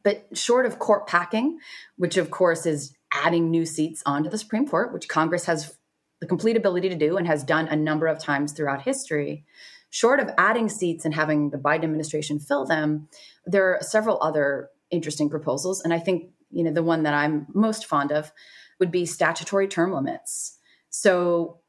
But 0.02 0.26
short 0.34 0.66
of 0.66 0.78
court 0.78 1.06
packing, 1.06 1.58
which 1.96 2.18
of 2.18 2.30
course 2.30 2.66
is 2.66 2.94
adding 3.14 3.50
new 3.50 3.64
seats 3.64 4.02
onto 4.04 4.28
the 4.28 4.36
Supreme 4.36 4.68
Court, 4.68 4.92
which 4.92 5.08
Congress 5.08 5.46
has 5.46 5.78
the 6.20 6.26
complete 6.26 6.58
ability 6.58 6.90
to 6.90 6.94
do 6.94 7.16
and 7.16 7.26
has 7.26 7.44
done 7.44 7.66
a 7.68 7.76
number 7.76 8.08
of 8.08 8.18
times 8.18 8.52
throughout 8.52 8.82
history. 8.82 9.46
Short 9.88 10.20
of 10.20 10.28
adding 10.36 10.68
seats 10.68 11.06
and 11.06 11.14
having 11.14 11.48
the 11.48 11.56
Biden 11.56 11.84
administration 11.84 12.38
fill 12.38 12.66
them, 12.66 13.08
there 13.46 13.74
are 13.74 13.80
several 13.80 14.18
other 14.20 14.68
interesting 14.90 15.30
proposals. 15.30 15.80
And 15.80 15.94
I 15.94 15.98
think, 15.98 16.30
you 16.54 16.64
know, 16.64 16.72
the 16.72 16.82
one 16.82 17.02
that 17.02 17.14
I'm 17.14 17.46
most 17.52 17.86
fond 17.86 18.12
of 18.12 18.32
would 18.78 18.90
be 18.90 19.06
statutory 19.06 19.68
term 19.68 19.92
limits. 19.92 20.58
So 20.90 21.60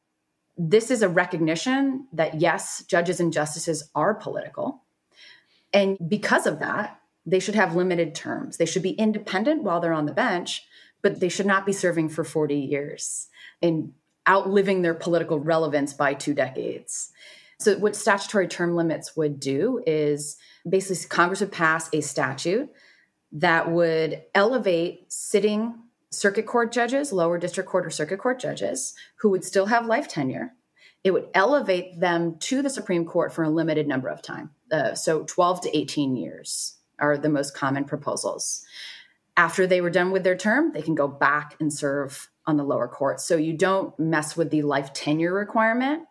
this 0.58 0.92
is 0.92 1.02
a 1.02 1.10
recognition 1.10 2.08
that 2.14 2.40
yes, 2.40 2.84
judges 2.88 3.20
and 3.20 3.34
justices 3.34 3.90
are 3.94 4.14
political. 4.14 4.84
And 5.74 5.98
because 6.08 6.46
of 6.46 6.60
that, 6.60 7.00
they 7.26 7.40
should 7.40 7.56
have 7.56 7.76
limited 7.76 8.16
terms. 8.16 8.58
They 8.58 8.66
should 8.66 8.84
be 8.84 8.92
independent 8.92 9.64
while 9.64 9.80
they're 9.80 9.92
on 9.94 10.06
the 10.06 10.14
bench, 10.14 10.64
but 11.02 11.20
they 11.20 11.30
should 11.30 11.46
not 11.46 11.66
be 11.66 11.74
serving 11.74 12.10
for 12.10 12.24
40 12.24 12.56
years. 12.56 13.28
And 13.62 13.94
outliving 14.28 14.82
their 14.82 14.94
political 14.94 15.40
relevance 15.40 15.94
by 15.94 16.14
two 16.14 16.34
decades. 16.34 17.12
So, 17.60 17.78
what 17.78 17.96
statutory 17.96 18.48
term 18.48 18.76
limits 18.76 19.16
would 19.16 19.40
do 19.40 19.82
is 19.86 20.38
basically 20.68 21.08
Congress 21.10 21.40
would 21.40 21.52
pass 21.52 21.90
a 21.94 22.02
statute 22.02 22.70
that 23.36 23.70
would 23.70 24.24
elevate 24.34 25.12
sitting 25.12 25.76
circuit 26.10 26.48
court 26.48 26.72
judges, 26.72 27.12
lower 27.12 27.38
district 27.38 27.70
court 27.70 27.86
or 27.86 27.90
circuit 27.90 28.18
court 28.18 28.40
judges, 28.40 28.96
who 29.18 29.30
would 29.30 29.44
still 29.44 29.66
have 29.66 29.86
life 29.86 30.08
tenure. 30.08 30.54
It 31.04 31.12
would 31.12 31.28
elevate 31.34 32.00
them 32.00 32.38
to 32.40 32.62
the 32.62 32.70
Supreme 32.70 33.06
Court 33.06 33.34
for 33.34 33.44
a 33.44 33.50
limited 33.50 33.88
number 33.88 34.08
of 34.08 34.22
time. 34.22 34.52
Uh, 34.72 34.96
so, 34.96 35.24
12 35.24 35.62
to 35.62 35.78
18 35.78 36.16
years 36.16 36.78
are 36.98 37.18
the 37.18 37.30
most 37.30 37.54
common 37.54 37.84
proposals. 37.84 38.66
After 39.38 39.68
they 39.68 39.82
were 39.82 39.90
done 39.90 40.12
with 40.12 40.24
their 40.24 40.38
term, 40.38 40.72
they 40.72 40.82
can 40.82 40.96
go 40.96 41.08
back 41.08 41.56
and 41.60 41.72
serve 41.72 42.30
on 42.48 42.56
the 42.56 42.64
lower 42.64 42.88
court. 42.88 43.20
So 43.20 43.36
you 43.36 43.54
don't 43.54 43.98
mess 44.00 44.38
with 44.38 44.50
the 44.50 44.62
life 44.62 44.94
tenure 44.94 45.34
requirement. 45.34 46.04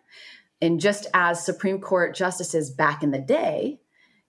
And 0.60 0.78
just 0.78 1.06
as 1.14 1.44
Supreme 1.44 1.80
Court 1.80 2.14
justices 2.14 2.70
back 2.70 3.02
in 3.02 3.12
the 3.12 3.18
day 3.18 3.80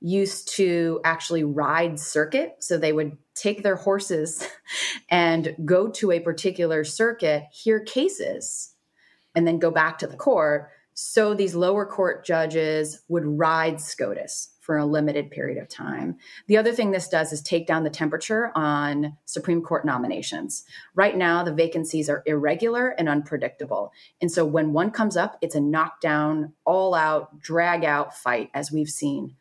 used 0.01 0.49
to 0.55 0.99
actually 1.03 1.43
ride 1.43 1.99
circuit, 1.99 2.57
so 2.59 2.77
they 2.77 2.93
would 2.93 3.17
take 3.33 3.63
their 3.63 3.75
horses 3.75 4.47
and 5.09 5.55
go 5.65 5.89
to 5.89 6.11
a 6.11 6.19
particular 6.19 6.83
circuit, 6.83 7.43
hear 7.51 7.79
cases, 7.79 8.73
and 9.35 9.47
then 9.47 9.59
go 9.59 9.71
back 9.71 9.97
to 9.99 10.07
the 10.07 10.17
court. 10.17 10.69
So 10.93 11.33
these 11.33 11.55
lower 11.55 11.85
court 11.85 12.25
judges 12.25 13.01
would 13.09 13.25
ride 13.25 13.81
SCOTUS 13.81 14.51
for 14.61 14.77
a 14.77 14.85
limited 14.85 15.29
period 15.29 15.61
of 15.61 15.69
time. 15.69 16.17
The 16.47 16.57
other 16.57 16.71
thing 16.71 16.89
this 16.89 17.07
does 17.07 17.31
is 17.31 17.41
take 17.41 17.67
down 17.67 17.83
the 17.83 17.89
temperature 17.89 18.51
on 18.55 19.15
Supreme 19.25 19.61
Court 19.61 19.85
nominations. 19.85 20.63
Right 20.95 21.15
now, 21.15 21.43
the 21.43 21.53
vacancies 21.53 22.09
are 22.09 22.23
irregular 22.25 22.89
and 22.97 23.07
unpredictable. 23.07 23.91
And 24.21 24.31
so 24.31 24.43
when 24.43 24.73
one 24.73 24.89
comes 24.89 25.17
up, 25.17 25.37
it's 25.41 25.53
a 25.53 25.61
knockdown, 25.61 26.53
all 26.65 26.95
out, 26.95 27.39
drag 27.39 27.83
out 27.83 28.17
fight, 28.17 28.49
as 28.55 28.71
we've 28.71 28.89
seen 28.89 29.35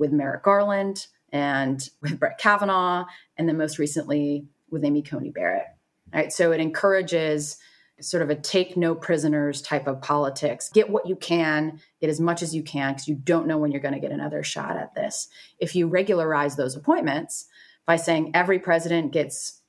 with 0.00 0.10
Merrick 0.10 0.42
Garland 0.42 1.06
and 1.32 1.88
with 2.02 2.18
Brett 2.18 2.38
Kavanaugh, 2.38 3.04
and 3.36 3.48
then 3.48 3.56
most 3.56 3.78
recently 3.78 4.48
with 4.68 4.84
Amy 4.84 5.02
Coney 5.02 5.30
Barrett. 5.30 5.66
Right. 6.12 6.32
So 6.32 6.50
it 6.50 6.60
encourages 6.60 7.56
sort 8.00 8.22
of 8.22 8.30
a 8.30 8.34
take 8.34 8.76
no 8.76 8.94
prisoners 8.94 9.60
type 9.62 9.86
of 9.86 10.00
politics. 10.00 10.70
Get 10.72 10.90
what 10.90 11.06
you 11.06 11.14
can, 11.14 11.80
get 12.00 12.10
as 12.10 12.18
much 12.18 12.42
as 12.42 12.54
you 12.54 12.62
can, 12.62 12.94
because 12.94 13.06
you 13.06 13.14
don't 13.14 13.46
know 13.46 13.58
when 13.58 13.70
you're 13.70 13.80
going 13.80 13.94
to 13.94 14.00
get 14.00 14.10
another 14.10 14.42
shot 14.42 14.76
at 14.76 14.94
this. 14.94 15.28
If 15.60 15.76
you 15.76 15.86
regularize 15.86 16.56
those 16.56 16.74
appointments 16.74 17.46
by 17.86 17.96
saying 17.96 18.32
every 18.34 18.58
president 18.58 19.12
gets 19.12 19.60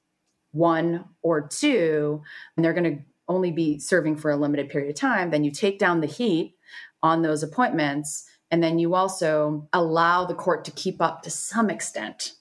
one 0.52 1.06
or 1.22 1.48
two, 1.48 2.22
and 2.56 2.64
they're 2.64 2.74
going 2.74 2.96
to 2.96 3.04
only 3.28 3.52
be 3.52 3.80
serving 3.80 4.16
for 4.16 4.32
a 4.32 4.38
limited 4.38 4.70
period 4.70 4.90
of 4.90 4.96
time, 4.96 5.30
then 5.30 5.44
you 5.44 5.52
take 5.52 5.78
down 5.78 6.02
the 6.02 6.08
heat 6.08 6.56
on 7.04 7.22
those 7.22 7.44
appointments. 7.44 8.26
And 8.52 8.62
then 8.62 8.78
you 8.78 8.94
also 8.94 9.68
allow 9.72 10.26
the 10.26 10.36
court 10.36 10.66
to 10.66 10.72
keep 10.72 11.02
up 11.02 11.24
to 11.24 11.30
some 11.30 11.70
extent, 11.70 12.34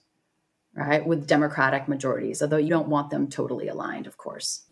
right, 0.74 1.06
with 1.06 1.26
Democratic 1.26 1.88
majorities, 1.88 2.42
although 2.42 2.56
you 2.56 2.68
don't 2.68 2.88
want 2.88 3.10
them 3.10 3.28
totally 3.28 3.68
aligned, 3.68 4.08
of 4.08 4.16
course. 4.16 4.64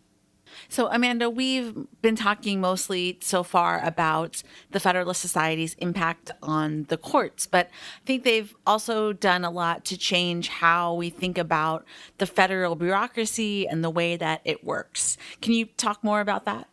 So, 0.67 0.87
Amanda, 0.87 1.29
we've 1.29 1.75
been 2.01 2.15
talking 2.15 2.59
mostly 2.59 3.19
so 3.21 3.43
far 3.43 3.79
about 3.83 4.41
the 4.71 4.79
Federalist 4.79 5.21
Society's 5.21 5.75
impact 5.75 6.31
on 6.41 6.85
the 6.89 6.97
courts, 6.97 7.47
but 7.47 7.67
I 7.67 8.05
think 8.05 8.23
they've 8.23 8.53
also 8.65 9.13
done 9.13 9.45
a 9.45 9.51
lot 9.51 9.85
to 9.85 9.97
change 9.97 10.49
how 10.49 10.95
we 10.95 11.09
think 11.09 11.37
about 11.37 11.85
the 12.17 12.25
federal 12.25 12.75
bureaucracy 12.75 13.67
and 13.67 13.83
the 13.83 13.89
way 13.89 14.17
that 14.17 14.41
it 14.43 14.63
works. 14.63 15.17
Can 15.41 15.53
you 15.53 15.65
talk 15.65 16.03
more 16.03 16.19
about 16.19 16.45
that? 16.45 16.67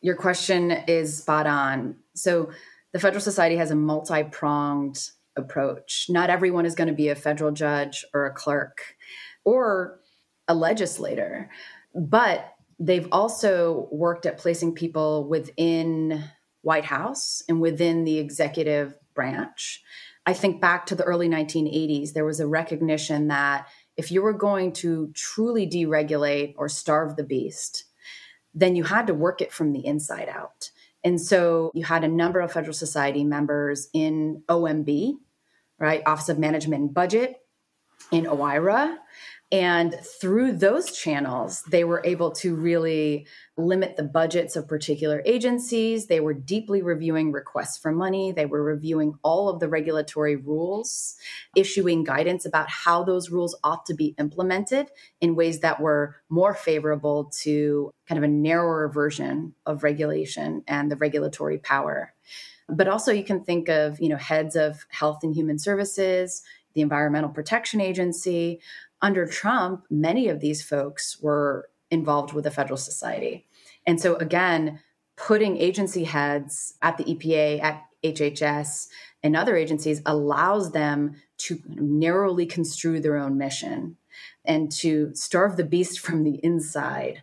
Your 0.00 0.16
question 0.16 0.70
is 0.70 1.18
spot 1.18 1.46
on. 1.46 1.96
So, 2.14 2.50
the 2.92 2.98
Federal 2.98 3.20
Society 3.20 3.56
has 3.56 3.70
a 3.70 3.76
multi 3.76 4.24
pronged 4.24 5.10
approach. 5.36 6.06
Not 6.08 6.30
everyone 6.30 6.66
is 6.66 6.74
going 6.74 6.88
to 6.88 6.94
be 6.94 7.08
a 7.08 7.14
federal 7.14 7.52
judge 7.52 8.04
or 8.12 8.26
a 8.26 8.34
clerk 8.34 8.96
or 9.44 10.00
a 10.48 10.54
legislator, 10.54 11.50
but 11.94 12.52
they've 12.78 13.08
also 13.12 13.88
worked 13.92 14.26
at 14.26 14.38
placing 14.38 14.74
people 14.74 15.28
within 15.28 16.24
White 16.62 16.84
House 16.84 17.42
and 17.48 17.60
within 17.60 18.04
the 18.04 18.18
executive 18.18 18.94
branch. 19.14 19.82
I 20.26 20.32
think 20.32 20.60
back 20.60 20.86
to 20.86 20.94
the 20.94 21.04
early 21.04 21.28
1980s, 21.28 22.12
there 22.12 22.24
was 22.24 22.40
a 22.40 22.46
recognition 22.46 23.28
that 23.28 23.66
if 23.96 24.12
you 24.12 24.22
were 24.22 24.32
going 24.32 24.72
to 24.74 25.10
truly 25.14 25.66
deregulate 25.66 26.54
or 26.56 26.68
starve 26.68 27.16
the 27.16 27.24
beast, 27.24 27.84
then 28.54 28.76
you 28.76 28.84
had 28.84 29.06
to 29.06 29.14
work 29.14 29.40
it 29.40 29.52
from 29.52 29.72
the 29.72 29.84
inside 29.86 30.28
out. 30.28 30.70
And 31.04 31.20
so 31.20 31.70
you 31.74 31.84
had 31.84 32.04
a 32.04 32.08
number 32.08 32.40
of 32.40 32.52
Federal 32.52 32.74
Society 32.74 33.24
members 33.24 33.88
in 33.92 34.42
OMB, 34.48 35.14
right? 35.78 36.02
Office 36.06 36.28
of 36.28 36.38
Management 36.38 36.82
and 36.82 36.94
Budget, 36.94 37.36
in 38.10 38.24
OIRA, 38.24 38.96
and 39.50 39.94
through 40.20 40.52
those 40.52 40.92
channels, 40.92 41.62
they 41.70 41.82
were 41.82 42.02
able 42.04 42.32
to 42.32 42.54
really 42.54 43.26
limit 43.56 43.96
the 43.96 44.02
budgets 44.02 44.56
of 44.56 44.68
particular 44.68 45.22
agencies. 45.24 46.06
They 46.06 46.20
were 46.20 46.34
deeply 46.34 46.82
reviewing 46.82 47.32
requests 47.32 47.78
for 47.78 47.90
money. 47.90 48.30
They 48.30 48.44
were 48.44 48.62
reviewing 48.62 49.14
all 49.22 49.48
of 49.48 49.58
the 49.58 49.68
regulatory 49.68 50.36
rules, 50.36 51.16
issuing 51.56 52.04
guidance 52.04 52.44
about 52.44 52.68
how 52.68 53.04
those 53.04 53.30
rules 53.30 53.58
ought 53.64 53.86
to 53.86 53.94
be 53.94 54.14
implemented 54.18 54.88
in 55.22 55.34
ways 55.34 55.60
that 55.60 55.80
were 55.80 56.16
more 56.28 56.52
favorable 56.52 57.32
to 57.40 57.94
kind 58.06 58.18
of 58.18 58.24
a 58.24 58.32
narrower 58.32 58.88
version 58.88 59.54
of 59.64 59.82
regulation 59.82 60.62
and 60.68 60.90
the 60.90 60.96
regulatory 60.96 61.56
power. 61.56 62.12
But 62.68 62.86
also, 62.86 63.12
you 63.12 63.24
can 63.24 63.44
think 63.44 63.70
of, 63.70 63.98
you 63.98 64.10
know, 64.10 64.16
heads 64.16 64.56
of 64.56 64.84
health 64.90 65.20
and 65.22 65.34
human 65.34 65.58
services, 65.58 66.42
the 66.74 66.82
Environmental 66.82 67.30
Protection 67.30 67.80
Agency, 67.80 68.60
under 69.00 69.26
Trump, 69.26 69.84
many 69.90 70.28
of 70.28 70.40
these 70.40 70.62
folks 70.62 71.20
were 71.20 71.68
involved 71.90 72.32
with 72.32 72.44
the 72.44 72.50
Federal 72.50 72.76
Society. 72.76 73.46
And 73.86 74.00
so, 74.00 74.16
again, 74.16 74.80
putting 75.16 75.56
agency 75.56 76.04
heads 76.04 76.74
at 76.82 76.96
the 76.96 77.04
EPA, 77.04 77.62
at 77.62 77.84
HHS, 78.04 78.88
and 79.22 79.36
other 79.36 79.56
agencies 79.56 80.00
allows 80.06 80.72
them 80.72 81.16
to 81.38 81.60
narrowly 81.66 82.46
construe 82.46 83.00
their 83.00 83.16
own 83.16 83.36
mission 83.36 83.96
and 84.44 84.70
to 84.72 85.14
starve 85.14 85.56
the 85.56 85.64
beast 85.64 86.00
from 86.04 86.24
the 86.24 86.40
inside 86.42 87.22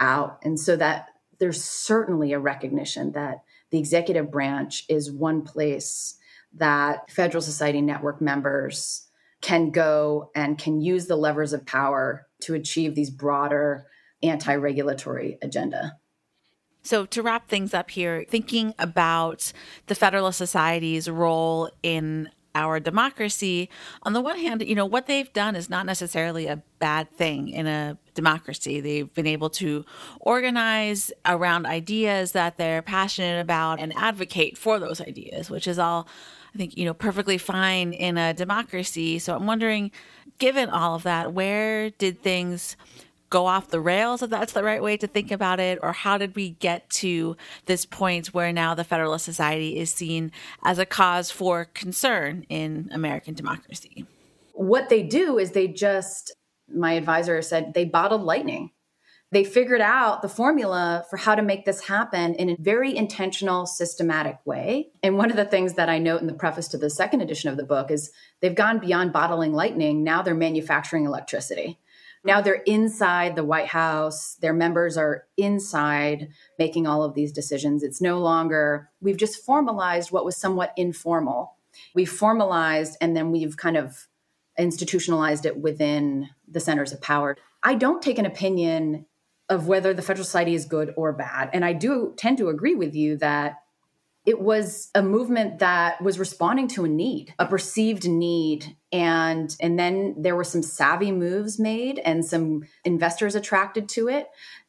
out. 0.00 0.38
And 0.42 0.58
so 0.58 0.76
that 0.76 1.08
there's 1.38 1.62
certainly 1.62 2.32
a 2.32 2.38
recognition 2.38 3.12
that 3.12 3.42
the 3.70 3.78
executive 3.78 4.30
branch 4.30 4.84
is 4.88 5.10
one 5.10 5.42
place 5.42 6.14
that 6.54 7.10
Federal 7.10 7.42
Society 7.42 7.82
Network 7.82 8.20
members 8.20 9.07
can 9.40 9.70
go 9.70 10.30
and 10.34 10.58
can 10.58 10.80
use 10.80 11.06
the 11.06 11.16
levers 11.16 11.52
of 11.52 11.66
power 11.66 12.26
to 12.42 12.54
achieve 12.54 12.94
these 12.94 13.10
broader 13.10 13.86
anti 14.22 14.54
regulatory 14.54 15.38
agenda. 15.42 15.96
So, 16.82 17.04
to 17.06 17.22
wrap 17.22 17.48
things 17.48 17.74
up 17.74 17.90
here, 17.90 18.24
thinking 18.28 18.74
about 18.78 19.52
the 19.86 19.94
Federalist 19.94 20.38
Society's 20.38 21.08
role 21.08 21.70
in 21.82 22.30
our 22.54 22.80
democracy, 22.80 23.68
on 24.02 24.14
the 24.14 24.20
one 24.20 24.38
hand, 24.38 24.62
you 24.62 24.74
know, 24.74 24.86
what 24.86 25.06
they've 25.06 25.32
done 25.32 25.54
is 25.54 25.68
not 25.68 25.86
necessarily 25.86 26.46
a 26.46 26.62
bad 26.78 27.10
thing 27.12 27.48
in 27.48 27.66
a 27.66 27.98
democracy. 28.14 28.80
They've 28.80 29.12
been 29.12 29.26
able 29.26 29.50
to 29.50 29.84
organize 30.20 31.12
around 31.26 31.66
ideas 31.66 32.32
that 32.32 32.56
they're 32.56 32.82
passionate 32.82 33.40
about 33.40 33.80
and 33.80 33.92
advocate 33.96 34.56
for 34.56 34.78
those 34.78 35.00
ideas, 35.00 35.50
which 35.50 35.68
is 35.68 35.78
all 35.78 36.08
I 36.54 36.58
think, 36.58 36.76
you 36.76 36.84
know, 36.84 36.94
perfectly 36.94 37.38
fine 37.38 37.92
in 37.92 38.16
a 38.18 38.34
democracy. 38.34 39.18
So 39.18 39.34
I'm 39.34 39.46
wondering, 39.46 39.90
given 40.38 40.70
all 40.70 40.94
of 40.94 41.02
that, 41.02 41.32
where 41.32 41.90
did 41.90 42.22
things 42.22 42.76
go 43.30 43.46
off 43.46 43.68
the 43.68 43.80
rails 43.80 44.22
if 44.22 44.30
that's 44.30 44.52
the 44.52 44.62
right 44.62 44.82
way 44.82 44.96
to 44.96 45.06
think 45.06 45.30
about 45.30 45.60
it? 45.60 45.78
Or 45.82 45.92
how 45.92 46.18
did 46.18 46.34
we 46.34 46.50
get 46.50 46.88
to 46.90 47.36
this 47.66 47.84
point 47.84 48.28
where 48.28 48.52
now 48.52 48.74
the 48.74 48.84
federalist 48.84 49.24
society 49.24 49.78
is 49.78 49.92
seen 49.92 50.32
as 50.64 50.78
a 50.78 50.86
cause 50.86 51.30
for 51.30 51.66
concern 51.66 52.44
in 52.48 52.88
american 52.92 53.34
democracy? 53.34 54.06
What 54.54 54.88
they 54.88 55.02
do 55.02 55.38
is 55.38 55.52
they 55.52 55.68
just 55.68 56.34
my 56.74 56.92
advisor 56.92 57.40
said 57.42 57.74
they 57.74 57.84
bottled 57.84 58.22
lightning 58.22 58.70
they 59.30 59.44
figured 59.44 59.82
out 59.82 60.22
the 60.22 60.28
formula 60.28 61.04
for 61.10 61.18
how 61.18 61.34
to 61.34 61.42
make 61.42 61.66
this 61.66 61.82
happen 61.86 62.34
in 62.34 62.50
a 62.50 62.56
very 62.58 62.96
intentional, 62.96 63.66
systematic 63.66 64.38
way. 64.46 64.88
And 65.02 65.18
one 65.18 65.30
of 65.30 65.36
the 65.36 65.44
things 65.44 65.74
that 65.74 65.90
I 65.90 65.98
note 65.98 66.22
in 66.22 66.26
the 66.26 66.32
preface 66.32 66.68
to 66.68 66.78
the 66.78 66.88
second 66.88 67.20
edition 67.20 67.50
of 67.50 67.58
the 67.58 67.64
book 67.64 67.90
is 67.90 68.10
they've 68.40 68.54
gone 68.54 68.78
beyond 68.78 69.12
bottling 69.12 69.52
lightning. 69.52 70.02
Now 70.02 70.22
they're 70.22 70.34
manufacturing 70.34 71.04
electricity. 71.04 71.78
Now 72.24 72.40
they're 72.40 72.62
inside 72.66 73.36
the 73.36 73.44
White 73.44 73.66
House. 73.66 74.36
Their 74.36 74.54
members 74.54 74.96
are 74.96 75.26
inside 75.36 76.28
making 76.58 76.86
all 76.86 77.04
of 77.04 77.14
these 77.14 77.32
decisions. 77.32 77.82
It's 77.82 78.00
no 78.00 78.18
longer, 78.18 78.90
we've 79.00 79.16
just 79.18 79.44
formalized 79.44 80.10
what 80.10 80.24
was 80.24 80.36
somewhat 80.36 80.72
informal. 80.76 81.56
We've 81.94 82.10
formalized 82.10 82.96
and 83.00 83.14
then 83.14 83.30
we've 83.30 83.56
kind 83.56 83.76
of 83.76 84.08
institutionalized 84.58 85.46
it 85.46 85.58
within 85.58 86.30
the 86.48 86.60
centers 86.60 86.92
of 86.92 87.00
power. 87.00 87.36
I 87.62 87.74
don't 87.74 88.02
take 88.02 88.18
an 88.18 88.26
opinion 88.26 89.06
of 89.48 89.66
whether 89.66 89.94
the 89.94 90.02
Federal 90.02 90.24
Society 90.24 90.54
is 90.54 90.64
good 90.64 90.92
or 90.96 91.12
bad. 91.12 91.50
And 91.52 91.64
I 91.64 91.72
do 91.72 92.14
tend 92.16 92.38
to 92.38 92.48
agree 92.48 92.74
with 92.74 92.94
you 92.94 93.16
that 93.18 93.56
it 94.26 94.40
was 94.40 94.90
a 94.94 95.02
movement 95.02 95.60
that 95.60 96.02
was 96.02 96.18
responding 96.18 96.68
to 96.68 96.84
a 96.84 96.88
need, 96.88 97.32
a 97.38 97.46
perceived 97.46 98.06
need. 98.06 98.76
And, 98.92 99.56
and 99.58 99.78
then 99.78 100.16
there 100.18 100.36
were 100.36 100.44
some 100.44 100.62
savvy 100.62 101.12
moves 101.12 101.58
made 101.58 101.98
and 102.00 102.24
some 102.24 102.64
investors 102.84 103.34
attracted 103.34 103.88
to 103.90 104.08
it. 104.08 104.26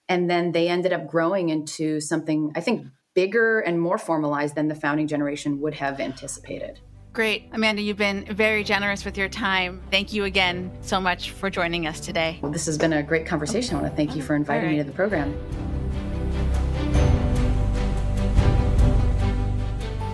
And 0.08 0.30
then 0.30 0.54
they 0.54 0.70
ended 0.70 0.94
up 0.94 1.08
growing 1.08 1.50
into 1.50 2.00
something, 2.00 2.54
I 2.56 2.62
think, 2.62 2.88
bigger 3.14 3.60
and 3.60 3.82
more 3.82 3.98
formalized 3.98 4.56
than 4.56 4.70
the 4.70 4.76
founding 4.76 5.08
generation 5.08 5.60
would 5.60 5.74
have 5.74 6.00
anticipated. 6.00 6.80
Great. 7.12 7.50
Amanda, 7.54 7.82
you've 7.82 7.98
been 7.98 8.24
very 8.26 8.64
generous 8.64 9.04
with 9.04 9.18
your 9.18 9.30
time. 9.30 9.82
Thank 9.90 10.14
you 10.14 10.26
again 10.26 10.72
so 10.82 11.02
much 11.02 11.32
for 11.32 11.50
joining 11.50 11.88
us 11.88 12.00
today. 12.00 12.38
Well, 12.42 12.52
this 12.52 12.68
has 12.68 12.78
been 12.78 12.94
a 12.94 13.02
great 13.02 13.26
conversation. 13.26 13.76
I 13.76 13.82
want 13.82 13.92
to 13.92 13.98
thank 13.98 14.16
you 14.16 14.22
for 14.22 14.36
inviting 14.36 14.66
right. 14.66 14.72
me 14.74 14.78
to 14.78 14.84
the 14.84 14.92
program. 14.92 15.34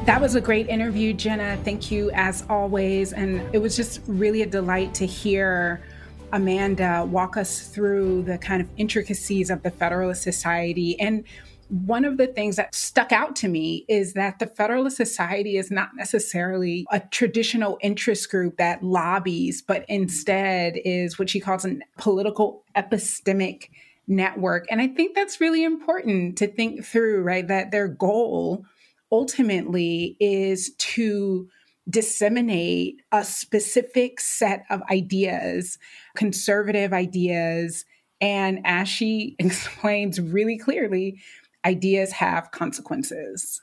That 0.06 0.22
was 0.22 0.36
a 0.36 0.42
great 0.42 0.70
interview, 0.70 1.14
Jenna. 1.14 1.58
Thank 1.66 1.92
you 1.92 2.12
as 2.12 2.46
always. 2.50 3.12
And 3.12 3.42
it 3.54 3.58
was 3.58 3.76
just 3.76 4.02
really 4.08 4.44
a 4.44 4.46
delight 4.46 4.94
to 4.96 5.06
hear 5.06 5.84
Amanda 6.32 7.06
walk 7.10 7.36
us 7.36 7.68
through 7.68 8.24
the 8.24 8.38
kind 8.38 8.62
of 8.62 8.70
intricacies 8.78 9.50
of 9.50 9.64
the 9.64 9.72
Federalist 9.72 10.22
Society 10.22 11.00
and 11.00 11.26
one 11.70 12.06
of 12.06 12.18
the 12.18 12.28
things 12.28 12.58
that 12.58 12.76
stuck 12.76 13.12
out 13.12 13.36
to 13.38 13.48
me 13.48 13.86
is 13.88 14.14
that 14.14 14.40
the 14.40 14.46
Federalist 14.46 14.98
Society 14.98 15.58
is 15.58 15.72
not 15.72 15.90
necessarily 15.96 16.86
a 16.92 17.00
traditional 17.00 17.78
interest 17.82 18.30
group 18.30 18.58
that 18.58 18.84
lobbies, 18.84 19.62
but 19.62 19.84
instead 19.90 20.76
is 20.86 21.18
what 21.18 21.30
she 21.30 21.40
calls 21.40 21.66
a 21.66 21.78
political 21.98 22.64
epistemic 22.76 23.70
network. 24.08 24.66
And 24.70 24.80
I 24.80 24.88
think 24.88 25.16
that's 25.16 25.42
really 25.42 25.64
important 25.64 26.38
to 26.38 26.48
think 26.48 26.86
through, 26.86 27.24
right? 27.24 27.48
That 27.48 27.72
their 27.72 27.88
goal 27.88 28.66
ultimately 29.12 30.18
is 30.20 30.74
to 30.76 31.48
disseminate 31.90 33.02
a 33.12 33.24
specific 33.24 34.20
set 34.20 34.66
of 34.70 34.82
ideas, 34.92 35.78
conservative 36.16 36.94
ideas. 36.94 37.86
And 38.22 38.60
as 38.66 38.88
she 38.88 39.36
explains 39.40 40.20
really 40.20 40.58
clearly, 40.58 41.20
ideas 41.66 42.12
have 42.12 42.52
consequences. 42.52 43.62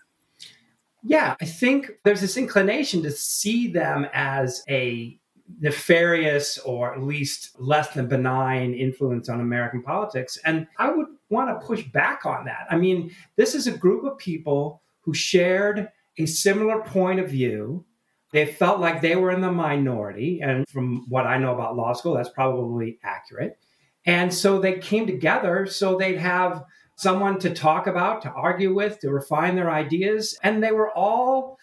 Yeah, 1.05 1.34
I 1.40 1.44
think 1.44 1.90
there's 2.05 2.20
this 2.20 2.36
inclination 2.36 3.03
to 3.03 3.11
see 3.11 3.68
them 3.68 4.07
as 4.12 4.62
a 4.68 5.18
nefarious 5.61 6.59
or 6.59 6.94
at 6.94 7.03
least 7.03 7.59
less 7.59 7.92
than 7.94 8.09
benign 8.09 8.74
influence 8.74 9.28
on 9.28 9.40
American 9.40 9.82
politics. 9.82 10.38
And 10.44 10.66
I 10.78 10.90
would 10.90 11.07
want 11.30 11.48
to 11.48 11.66
push 11.66 11.82
back 11.88 12.24
on 12.24 12.44
that. 12.44 12.66
I 12.70 12.76
mean, 12.76 13.11
this 13.36 13.55
is 13.55 13.66
a 13.66 13.76
group 13.76 14.05
of 14.05 14.18
people 14.18 14.82
who 15.00 15.12
shared 15.12 15.88
a 16.18 16.26
similar 16.26 16.82
point 16.82 17.20
of 17.20 17.28
view. 17.28 17.84
They 18.32 18.46
felt 18.46 18.80
like 18.80 19.00
they 19.00 19.16
were 19.16 19.30
in 19.30 19.40
the 19.40 19.53
minority. 19.53 20.40
And 20.40 20.66
from 20.68 21.09
what 21.09 21.26
I 21.26 21.36
know 21.36 21.53
about 21.53 21.76
law 21.76 21.92
school, 21.92 22.14
that's 22.14 22.30
probably 22.30 22.98
accurate. 23.03 23.59
And 24.07 24.32
so 24.32 24.59
they 24.59 24.78
came 24.78 25.07
together 25.07 25.66
so 25.66 25.96
they'd 25.96 26.18
have 26.18 26.64
someone 27.03 27.38
to 27.40 27.53
talk 27.53 27.86
about, 27.88 28.22
to 28.22 28.30
argue 28.30 28.72
with, 28.72 29.00
to 29.00 29.11
refine 29.11 29.57
their 29.57 29.70
ideas. 29.70 30.38
And 30.42 30.62
they 30.62 30.72
were 30.72 30.90
all 30.90 31.59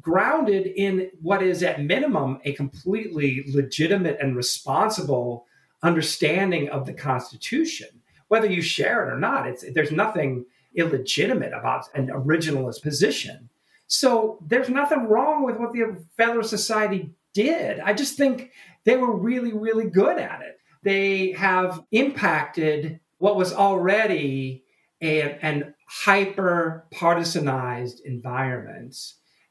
grounded 0.00 0.66
in 0.66 1.10
what 1.20 1.42
is, 1.42 1.62
at 1.62 1.82
minimum, 1.82 2.38
a 2.44 2.52
completely 2.52 3.44
legitimate 3.48 4.18
and 4.20 4.36
responsible 4.36 5.46
understanding 5.82 6.68
of 6.68 6.86
the 6.86 6.92
Constitution. 6.92 7.88
Whether 8.28 8.46
you 8.46 8.62
share 8.62 9.06
it 9.06 9.12
or 9.12 9.18
not, 9.18 9.48
it's, 9.48 9.64
there's 9.72 9.92
nothing 9.92 10.44
illegitimate 10.74 11.52
about 11.52 11.84
an 11.94 12.08
originalist 12.08 12.82
position. 12.82 13.48
So 13.86 14.38
there's 14.46 14.68
nothing 14.70 15.06
wrong 15.08 15.44
with 15.44 15.56
what 15.56 15.72
the 15.72 16.02
Federalist 16.16 16.50
Society 16.50 17.10
did. 17.34 17.80
I 17.80 17.92
just 17.92 18.16
think 18.16 18.52
they 18.84 18.96
were 18.96 19.14
really, 19.14 19.52
really 19.52 19.88
good 19.88 20.18
at 20.18 20.40
it. 20.42 20.58
They 20.82 21.32
have 21.32 21.82
impacted 21.92 23.00
what 23.18 23.36
was 23.36 23.52
already 23.52 24.61
a, 25.02 25.38
an 25.44 25.74
hyper 25.88 26.86
partisanized 26.94 28.00
environment 28.04 28.96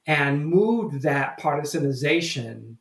and 0.08 0.45
moved 0.45 1.04
that 1.04 1.39
partisanization 1.39 2.78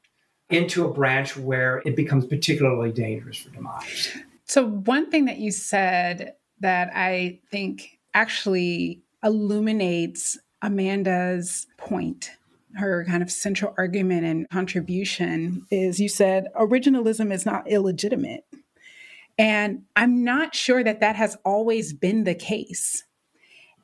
into 0.49 0.85
a 0.85 0.93
branch 0.93 1.37
where 1.37 1.83
it 1.85 1.95
becomes 1.95 2.27
particularly 2.27 2.93
dangerous 2.93 3.39
for 3.39 3.51
democracy. 3.51 4.21
So, 4.47 4.67
one 4.67 5.11
thing 5.11 5.27
that 5.27 5.39
you 5.39 5.53
said 5.53 6.35
that 6.61 6.91
I 6.95 7.41
think 7.51 7.99
actually 8.15 9.03
illuminates 9.23 10.39
Amanda's 10.63 11.67
point, 11.79 12.33
her 12.75 13.05
kind 13.05 13.23
of 13.23 13.31
central 13.31 13.75
argument 13.79 14.25
and 14.25 14.49
contribution 14.51 15.67
is 15.71 16.01
you 16.01 16.09
said 16.09 16.49
originalism 16.57 17.33
is 17.33 17.47
not 17.47 17.69
illegitimate. 17.71 18.45
And 19.41 19.83
I'm 19.97 20.23
not 20.23 20.55
sure 20.55 20.85
that 20.85 21.01
that 21.01 21.17
has 21.17 21.37
always 21.45 21.93
been 21.95 22.25
the 22.25 22.35
case. 22.35 23.05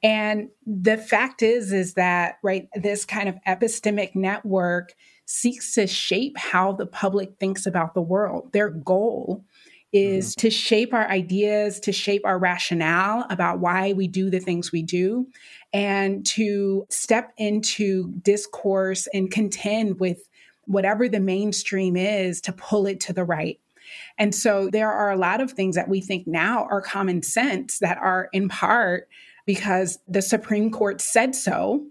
And 0.02 0.50
the 0.66 0.98
fact 0.98 1.42
is, 1.42 1.72
is 1.72 1.94
that, 1.94 2.36
right, 2.42 2.68
this 2.74 3.06
kind 3.06 3.28
of 3.28 3.36
epistemic 3.46 4.14
network 4.14 4.92
seeks 5.24 5.74
to 5.74 5.86
shape 5.86 6.36
how 6.36 6.72
the 6.72 6.86
public 6.86 7.38
thinks 7.40 7.64
about 7.64 7.94
the 7.94 8.02
world. 8.02 8.52
Their 8.52 8.68
goal 8.68 9.44
is 9.92 10.32
mm-hmm. 10.32 10.40
to 10.40 10.50
shape 10.50 10.92
our 10.92 11.08
ideas, 11.08 11.80
to 11.80 11.92
shape 11.92 12.26
our 12.26 12.38
rationale 12.38 13.24
about 13.30 13.58
why 13.58 13.94
we 13.94 14.06
do 14.08 14.28
the 14.28 14.40
things 14.40 14.70
we 14.70 14.82
do, 14.82 15.26
and 15.72 16.26
to 16.26 16.86
step 16.90 17.32
into 17.38 18.12
discourse 18.22 19.08
and 19.14 19.30
contend 19.30 19.98
with 20.00 20.28
whatever 20.66 21.08
the 21.08 21.20
mainstream 21.20 21.96
is 21.96 22.42
to 22.42 22.52
pull 22.52 22.86
it 22.86 23.00
to 23.00 23.14
the 23.14 23.24
right. 23.24 23.58
And 24.18 24.34
so 24.34 24.68
there 24.70 24.92
are 24.92 25.10
a 25.10 25.16
lot 25.16 25.40
of 25.40 25.52
things 25.52 25.76
that 25.76 25.88
we 25.88 26.00
think 26.00 26.26
now 26.26 26.66
are 26.70 26.80
common 26.80 27.22
sense 27.22 27.78
that 27.80 27.98
are 27.98 28.28
in 28.32 28.48
part 28.48 29.08
because 29.46 29.98
the 30.08 30.22
Supreme 30.22 30.70
Court 30.70 31.00
said 31.00 31.34
so. 31.34 31.86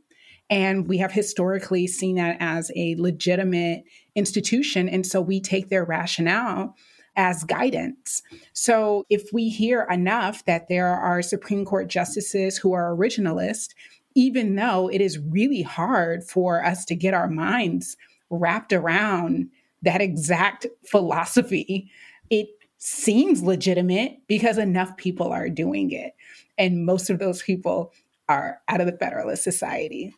And 0.49 0.87
we 0.87 0.99
have 0.99 1.11
historically 1.11 1.87
seen 1.87 2.15
that 2.17 2.37
as 2.39 2.71
a 2.75 2.95
legitimate 2.97 3.83
institution. 4.15 4.87
And 4.87 5.05
so 5.05 5.19
we 5.21 5.39
take 5.39 5.69
their 5.69 5.83
rationale. 5.85 6.75
as 7.17 7.43
guidance. 7.45 8.21
So 8.53 9.05
if 9.09 9.29
we 9.31 9.49
hear 9.49 9.87
enough 9.89 10.43
that 10.45 10.67
there 10.67 10.89
are 10.93 11.21
Supreme 11.21 11.65
Court 11.65 11.87
justices 11.87 12.57
who 12.57 12.73
are 12.73 12.93
originalist, 12.93 13.69
even 14.15 14.55
though 14.55 14.89
it 14.89 15.01
is 15.01 15.19
really 15.19 15.61
hard 15.61 16.23
for 16.23 16.63
us 16.63 16.85
to 16.85 16.95
get 16.95 17.13
our 17.13 17.29
minds 17.29 17.95
wrapped 18.29 18.73
around 18.73 19.49
that 19.81 20.01
exact 20.01 20.65
philosophy, 20.85 21.91
it 22.29 22.47
seems 22.77 23.43
legitimate 23.43 24.17
because 24.27 24.57
enough 24.57 24.95
people 24.97 25.31
are 25.31 25.49
doing 25.49 25.91
it. 25.91 26.15
And 26.57 26.85
most 26.85 27.09
of 27.09 27.19
those 27.19 27.41
people 27.41 27.93
are 28.29 28.59
out 28.67 28.81
of 28.81 28.87
the 28.87 28.97
Federalist 28.97 29.43
Society. 29.43 30.13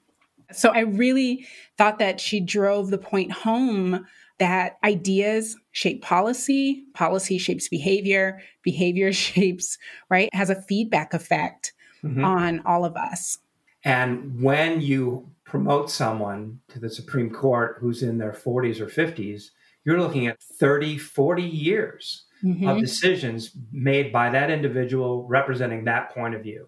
So 0.52 0.70
I 0.70 0.82
really 0.82 1.46
thought 1.78 2.00
that 2.00 2.20
she 2.22 2.40
drove 2.40 2.90
the 2.90 2.98
point 2.98 3.32
home 3.32 4.06
that 4.40 4.78
ideas 4.84 5.58
shape 5.72 6.02
policy, 6.02 6.84
policy 6.94 7.38
shapes 7.38 7.68
behavior, 7.68 8.40
behavior 8.62 9.12
shapes, 9.14 9.78
right, 10.10 10.30
has 10.34 10.50
a 10.50 10.62
feedback 10.62 11.14
effect 11.14 11.74
mm-hmm. 12.04 12.24
on 12.24 12.62
all 12.66 12.86
of 12.86 12.96
us. 12.96 13.40
And 13.84 14.42
when 14.42 14.82
you 14.82 15.30
promote 15.48 15.90
someone 15.90 16.60
to 16.68 16.80
the 16.80 16.90
Supreme 16.90 17.30
Court 17.30 17.78
who's 17.80 18.04
in 18.04 18.18
their 18.18 18.34
40s 18.34 18.80
or 18.80 18.88
50s, 18.88 19.46
you're 19.86 20.00
looking 20.00 20.28
at 20.28 20.42
30, 20.60 20.98
40 20.98 21.42
years 21.42 22.26
mm-hmm. 22.44 22.68
of 22.68 22.80
decisions 22.80 23.52
made 23.72 24.12
by 24.12 24.30
that 24.30 24.52
individual 24.52 25.26
representing 25.26 25.86
that 25.86 26.14
point 26.14 26.36
of 26.36 26.44
view. 26.44 26.68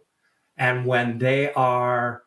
And 0.57 0.85
when 0.85 1.17
they 1.19 1.51
are 1.53 2.23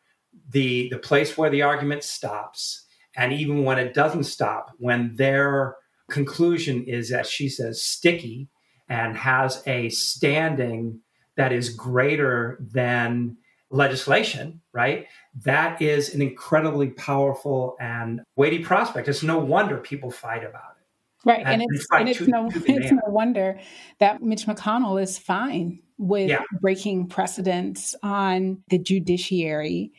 the 0.49 0.89
the 0.89 0.97
place 0.97 1.37
where 1.37 1.49
the 1.49 1.61
argument 1.63 2.03
stops, 2.03 2.85
and 3.15 3.33
even 3.33 3.63
when 3.63 3.79
it 3.79 3.93
doesn't 3.93 4.25
stop, 4.25 4.71
when 4.77 5.15
their 5.15 5.75
conclusion 6.09 6.83
is, 6.85 7.11
as 7.11 7.29
she 7.29 7.49
says, 7.49 7.81
sticky 7.81 8.47
and 8.89 9.15
has 9.17 9.63
a 9.65 9.89
standing 9.89 10.99
that 11.37 11.51
is 11.51 11.69
greater 11.69 12.59
than 12.59 13.37
legislation, 13.71 14.61
right? 14.71 15.07
That 15.41 15.81
is 15.81 16.13
an 16.13 16.21
incredibly 16.21 16.89
powerful 16.89 17.75
and 17.79 18.21
weighty 18.35 18.59
prospect. 18.59 19.07
It's 19.07 19.23
no 19.23 19.39
wonder 19.39 19.77
people 19.77 20.11
fight 20.11 20.43
about 20.43 20.75
it. 20.77 20.83
Right. 21.25 21.43
And, 21.45 21.61
and 21.61 21.71
it's, 21.71 21.87
and 21.91 22.09
it's, 22.09 22.21
no, 22.21 22.49
it's 22.53 22.91
no 22.91 23.01
wonder 23.07 23.59
that 23.99 24.21
Mitch 24.21 24.45
McConnell 24.45 25.01
is 25.01 25.17
fine 25.17 25.79
with 25.97 26.29
yeah. 26.29 26.41
breaking 26.59 27.07
precedents 27.07 27.95
on 28.03 28.61
the 28.69 28.77
judiciary, 28.77 29.93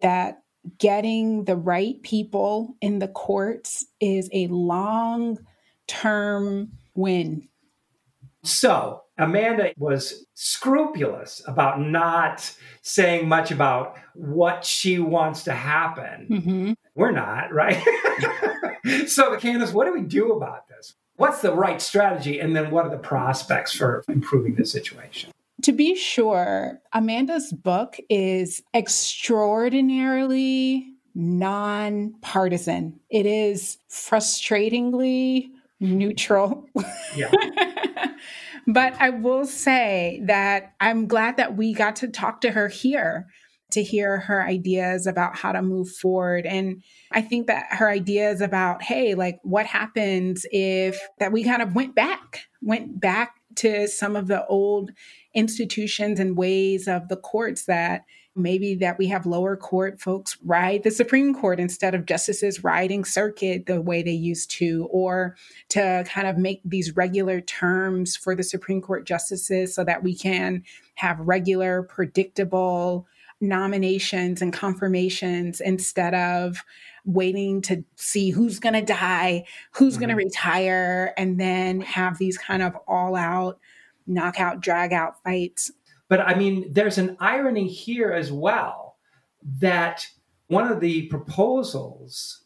that 0.00 0.42
getting 0.78 1.44
the 1.44 1.56
right 1.56 2.02
people 2.02 2.76
in 2.80 2.98
the 2.98 3.08
courts 3.08 3.84
is 4.00 4.28
a 4.32 4.46
long 4.48 5.38
term 5.86 6.72
win. 6.94 7.48
So, 8.42 9.02
Amanda 9.20 9.72
was 9.76 10.26
scrupulous 10.34 11.42
about 11.46 11.80
not 11.80 12.52
saying 12.82 13.28
much 13.28 13.50
about 13.50 13.96
what 14.14 14.64
she 14.64 14.98
wants 14.98 15.44
to 15.44 15.52
happen. 15.52 16.26
Mm-hmm. 16.30 16.72
We're 16.94 17.10
not, 17.10 17.52
right? 17.52 17.76
so, 19.06 19.36
Candis, 19.36 19.72
what 19.72 19.86
do 19.86 19.92
we 19.92 20.02
do 20.02 20.32
about 20.32 20.68
this? 20.68 20.94
What's 21.16 21.42
the 21.42 21.54
right 21.54 21.82
strategy? 21.82 22.40
And 22.40 22.56
then 22.56 22.70
what 22.70 22.86
are 22.86 22.90
the 22.90 22.96
prospects 22.96 23.74
for 23.74 24.02
improving 24.08 24.54
the 24.54 24.64
situation? 24.64 25.30
To 25.62 25.72
be 25.72 25.94
sure, 25.94 26.80
Amanda's 26.94 27.52
book 27.52 27.98
is 28.08 28.62
extraordinarily 28.74 30.86
nonpartisan. 31.14 32.98
It 33.10 33.26
is 33.26 33.76
frustratingly 33.90 35.50
neutral. 35.80 36.66
Yeah. 37.14 37.30
but 38.72 38.94
I 39.00 39.10
will 39.10 39.46
say 39.46 40.20
that 40.24 40.74
I'm 40.80 41.06
glad 41.06 41.36
that 41.36 41.56
we 41.56 41.74
got 41.74 41.96
to 41.96 42.08
talk 42.08 42.40
to 42.42 42.50
her 42.50 42.68
here 42.68 43.26
to 43.72 43.82
hear 43.82 44.18
her 44.18 44.42
ideas 44.42 45.06
about 45.06 45.36
how 45.36 45.52
to 45.52 45.62
move 45.62 45.88
forward. 45.88 46.44
And 46.44 46.82
I 47.12 47.22
think 47.22 47.46
that 47.46 47.66
her 47.70 47.88
ideas 47.88 48.40
about, 48.40 48.82
hey, 48.82 49.14
like 49.14 49.38
what 49.42 49.66
happens 49.66 50.44
if 50.50 51.00
that 51.18 51.32
we 51.32 51.44
kind 51.44 51.62
of 51.62 51.74
went 51.74 51.94
back, 51.94 52.46
went 52.60 53.00
back 53.00 53.34
to 53.56 53.86
some 53.88 54.16
of 54.16 54.26
the 54.26 54.44
old 54.46 54.90
institutions 55.34 56.18
and 56.18 56.36
ways 56.36 56.88
of 56.88 57.08
the 57.08 57.16
courts 57.16 57.66
that 57.66 58.02
maybe 58.36 58.76
that 58.76 58.98
we 58.98 59.08
have 59.08 59.26
lower 59.26 59.56
court 59.56 60.00
folks 60.00 60.38
ride 60.44 60.82
the 60.82 60.90
Supreme 60.90 61.34
Court 61.34 61.58
instead 61.58 61.94
of 61.94 62.06
justices 62.06 62.62
riding 62.62 63.04
circuit 63.04 63.66
the 63.66 63.80
way 63.80 64.02
they 64.02 64.12
used 64.12 64.50
to, 64.52 64.88
or 64.90 65.36
to 65.70 66.04
kind 66.08 66.28
of 66.28 66.38
make 66.38 66.60
these 66.64 66.96
regular 66.96 67.40
terms 67.40 68.16
for 68.16 68.34
the 68.34 68.42
Supreme 68.42 68.80
Court 68.80 69.06
justices 69.06 69.74
so 69.74 69.84
that 69.84 70.02
we 70.02 70.14
can 70.14 70.62
have 70.94 71.18
regular, 71.20 71.82
predictable 71.82 73.06
nominations 73.40 74.42
and 74.42 74.52
confirmations 74.52 75.60
instead 75.60 76.14
of 76.14 76.62
waiting 77.06 77.62
to 77.62 77.82
see 77.96 78.30
who's 78.30 78.58
going 78.58 78.74
to 78.74 78.82
die, 78.82 79.44
who's 79.72 79.94
mm-hmm. 79.94 80.00
going 80.00 80.10
to 80.10 80.16
retire, 80.16 81.14
and 81.16 81.40
then 81.40 81.80
have 81.80 82.18
these 82.18 82.36
kind 82.36 82.62
of 82.62 82.76
all 82.86 83.16
out 83.16 83.58
knockout, 84.06 84.60
drag 84.60 84.92
out 84.92 85.22
fights. 85.22 85.70
But 86.10 86.20
I 86.20 86.34
mean, 86.34 86.72
there's 86.72 86.98
an 86.98 87.16
irony 87.20 87.68
here 87.68 88.12
as 88.12 88.32
well 88.32 88.96
that 89.60 90.06
one 90.48 90.70
of 90.70 90.80
the 90.80 91.06
proposals 91.06 92.42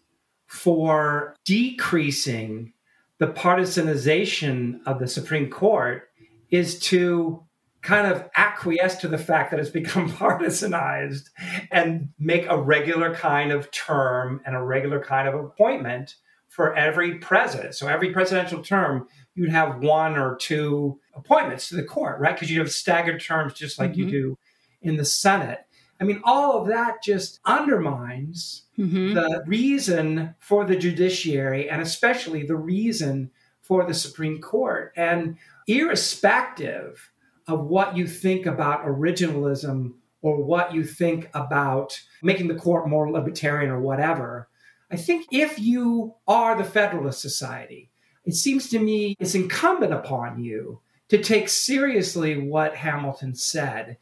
for 0.46 1.34
decreasing 1.46 2.74
the 3.18 3.28
partisanization 3.28 4.80
of 4.84 4.98
the 4.98 5.08
Supreme 5.08 5.48
Court 5.48 6.10
is 6.50 6.78
to 6.80 7.42
kind 7.80 8.06
of 8.06 8.28
acquiesce 8.36 8.96
to 8.96 9.08
the 9.08 9.18
fact 9.18 9.50
that 9.50 9.58
it's 9.58 9.70
become 9.70 10.12
partisanized 10.12 11.30
and 11.72 12.10
make 12.18 12.46
a 12.50 12.60
regular 12.60 13.14
kind 13.14 13.50
of 13.50 13.70
term 13.70 14.42
and 14.44 14.54
a 14.54 14.62
regular 14.62 15.02
kind 15.02 15.26
of 15.26 15.34
appointment 15.34 16.16
for 16.48 16.74
every 16.76 17.14
president. 17.14 17.74
So 17.74 17.88
every 17.88 18.12
presidential 18.12 18.62
term, 18.62 19.08
you'd 19.34 19.50
have 19.50 19.78
one 19.78 20.18
or 20.18 20.36
two 20.36 21.00
appointments 21.16 21.68
to 21.68 21.76
the 21.76 21.82
court, 21.82 22.20
right? 22.20 22.34
Because 22.34 22.50
you 22.50 22.60
have 22.60 22.70
staggered 22.70 23.20
terms 23.20 23.54
just 23.54 23.78
like 23.78 23.92
mm-hmm. 23.92 24.00
you 24.00 24.10
do 24.10 24.38
in 24.82 24.96
the 24.96 25.04
Senate. 25.04 25.60
I 26.00 26.04
mean, 26.04 26.20
all 26.24 26.60
of 26.60 26.68
that 26.68 27.02
just 27.02 27.40
undermines 27.44 28.64
mm-hmm. 28.78 29.14
the 29.14 29.44
reason 29.46 30.34
for 30.38 30.64
the 30.64 30.76
judiciary 30.76 31.70
and 31.70 31.80
especially 31.80 32.44
the 32.44 32.56
reason 32.56 33.30
for 33.62 33.86
the 33.86 33.94
Supreme 33.94 34.40
Court. 34.40 34.92
And 34.96 35.36
irrespective 35.66 37.10
of 37.46 37.66
what 37.66 37.96
you 37.96 38.06
think 38.06 38.46
about 38.46 38.84
originalism 38.84 39.94
or 40.20 40.42
what 40.42 40.74
you 40.74 40.84
think 40.84 41.30
about 41.34 42.00
making 42.22 42.48
the 42.48 42.54
court 42.54 42.88
more 42.88 43.10
libertarian 43.10 43.70
or 43.70 43.80
whatever, 43.80 44.48
I 44.90 44.96
think 44.96 45.26
if 45.30 45.58
you 45.58 46.14
are 46.26 46.56
the 46.56 46.64
Federalist 46.64 47.20
Society, 47.20 47.90
it 48.24 48.34
seems 48.34 48.68
to 48.70 48.78
me 48.78 49.16
it's 49.18 49.34
incumbent 49.34 49.92
upon 49.92 50.42
you 50.42 50.80
to 51.08 51.18
take 51.22 51.48
seriously 51.48 52.38
what 52.38 52.74
Hamilton 52.74 53.34
said. 53.34 53.98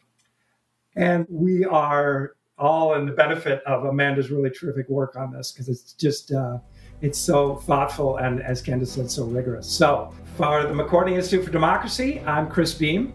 And 0.96 1.26
we 1.28 1.64
are 1.64 2.32
all 2.58 2.94
in 2.94 3.06
the 3.06 3.12
benefit 3.12 3.62
of 3.64 3.84
Amanda's 3.84 4.30
really 4.30 4.50
terrific 4.50 4.88
work 4.88 5.16
on 5.16 5.32
this 5.32 5.52
because 5.52 5.68
it's 5.68 5.94
just 5.94 6.32
uh, 6.32 6.58
it's 7.00 7.18
so 7.18 7.56
thoughtful 7.56 8.18
and, 8.18 8.40
as 8.42 8.62
Candis 8.62 8.88
said, 8.88 9.10
so 9.10 9.24
rigorous. 9.24 9.66
So, 9.66 10.14
for 10.36 10.62
the 10.62 10.72
McCourtney 10.72 11.16
Institute 11.16 11.44
for 11.44 11.50
Democracy, 11.50 12.20
I'm 12.20 12.48
Chris 12.48 12.74
Beem. 12.74 13.12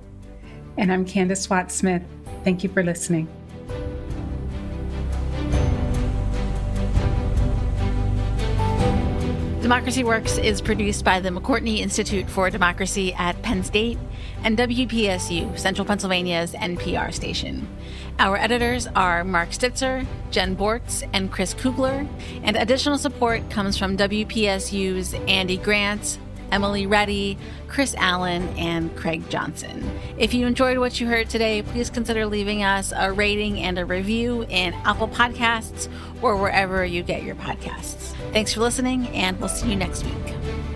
And 0.78 0.92
I'm 0.92 1.06
Candis 1.06 1.50
Watts 1.50 1.74
Smith. 1.74 2.04
Thank 2.44 2.64
you 2.64 2.70
for 2.70 2.84
listening. 2.84 3.28
Democracy 9.68 10.06
Works 10.06 10.38
is 10.38 10.62
produced 10.62 11.04
by 11.04 11.20
the 11.20 11.28
McCourtney 11.28 11.80
Institute 11.80 12.30
for 12.30 12.50
Democracy 12.50 13.14
at 13.16 13.42
Penn 13.42 13.66
State 13.66 13.98
and 14.46 14.58
WPSU, 14.58 15.60
Central 15.60 15.86
Pennsylvania's 15.86 16.54
NPR 16.54 17.14
station. 17.14 17.68
Our 18.18 18.38
editors 18.38 18.88
are 18.96 19.26
Mark 19.26 19.50
Stitzer, 19.50 20.08
Jen 20.32 20.56
Bortz, 20.56 21.06
and 21.12 21.30
Chris 21.30 21.54
Kugler, 21.54 22.08
and 22.44 22.56
additional 22.56 22.98
support 22.98 23.50
comes 23.50 23.78
from 23.78 23.98
WPSU's 23.98 25.14
Andy 25.28 25.58
Grant, 25.58 26.18
Emily 26.52 26.88
Reddy, 26.88 27.38
Chris 27.68 27.96
Allen, 27.98 28.48
and 28.58 28.96
Craig 28.96 29.30
Johnson. 29.30 29.90
If 30.18 30.34
you 30.34 30.48
enjoyed 30.48 30.78
what 30.78 31.00
you 31.00 31.08
heard 31.08 31.30
today, 31.30 31.62
please 31.62 31.90
consider 31.90 32.26
leaving 32.26 32.64
us 32.64 32.94
a 32.96 33.12
rating 33.12 33.60
and 33.60 33.78
a 33.78 33.86
review 33.86 34.44
in 34.50 34.74
Apple 34.86 35.08
Podcasts 35.08 35.90
or 36.22 36.36
wherever 36.36 36.86
you 36.86 37.04
get 37.04 37.24
your 37.24 37.36
podcasts. 37.36 38.14
Thanks 38.32 38.54
for 38.54 38.62
listening, 38.62 39.08
and 39.10 39.40
we'll 39.40 39.50
see 39.50 39.70
you 39.70 39.76
next 39.76 40.04
week. 40.04 40.67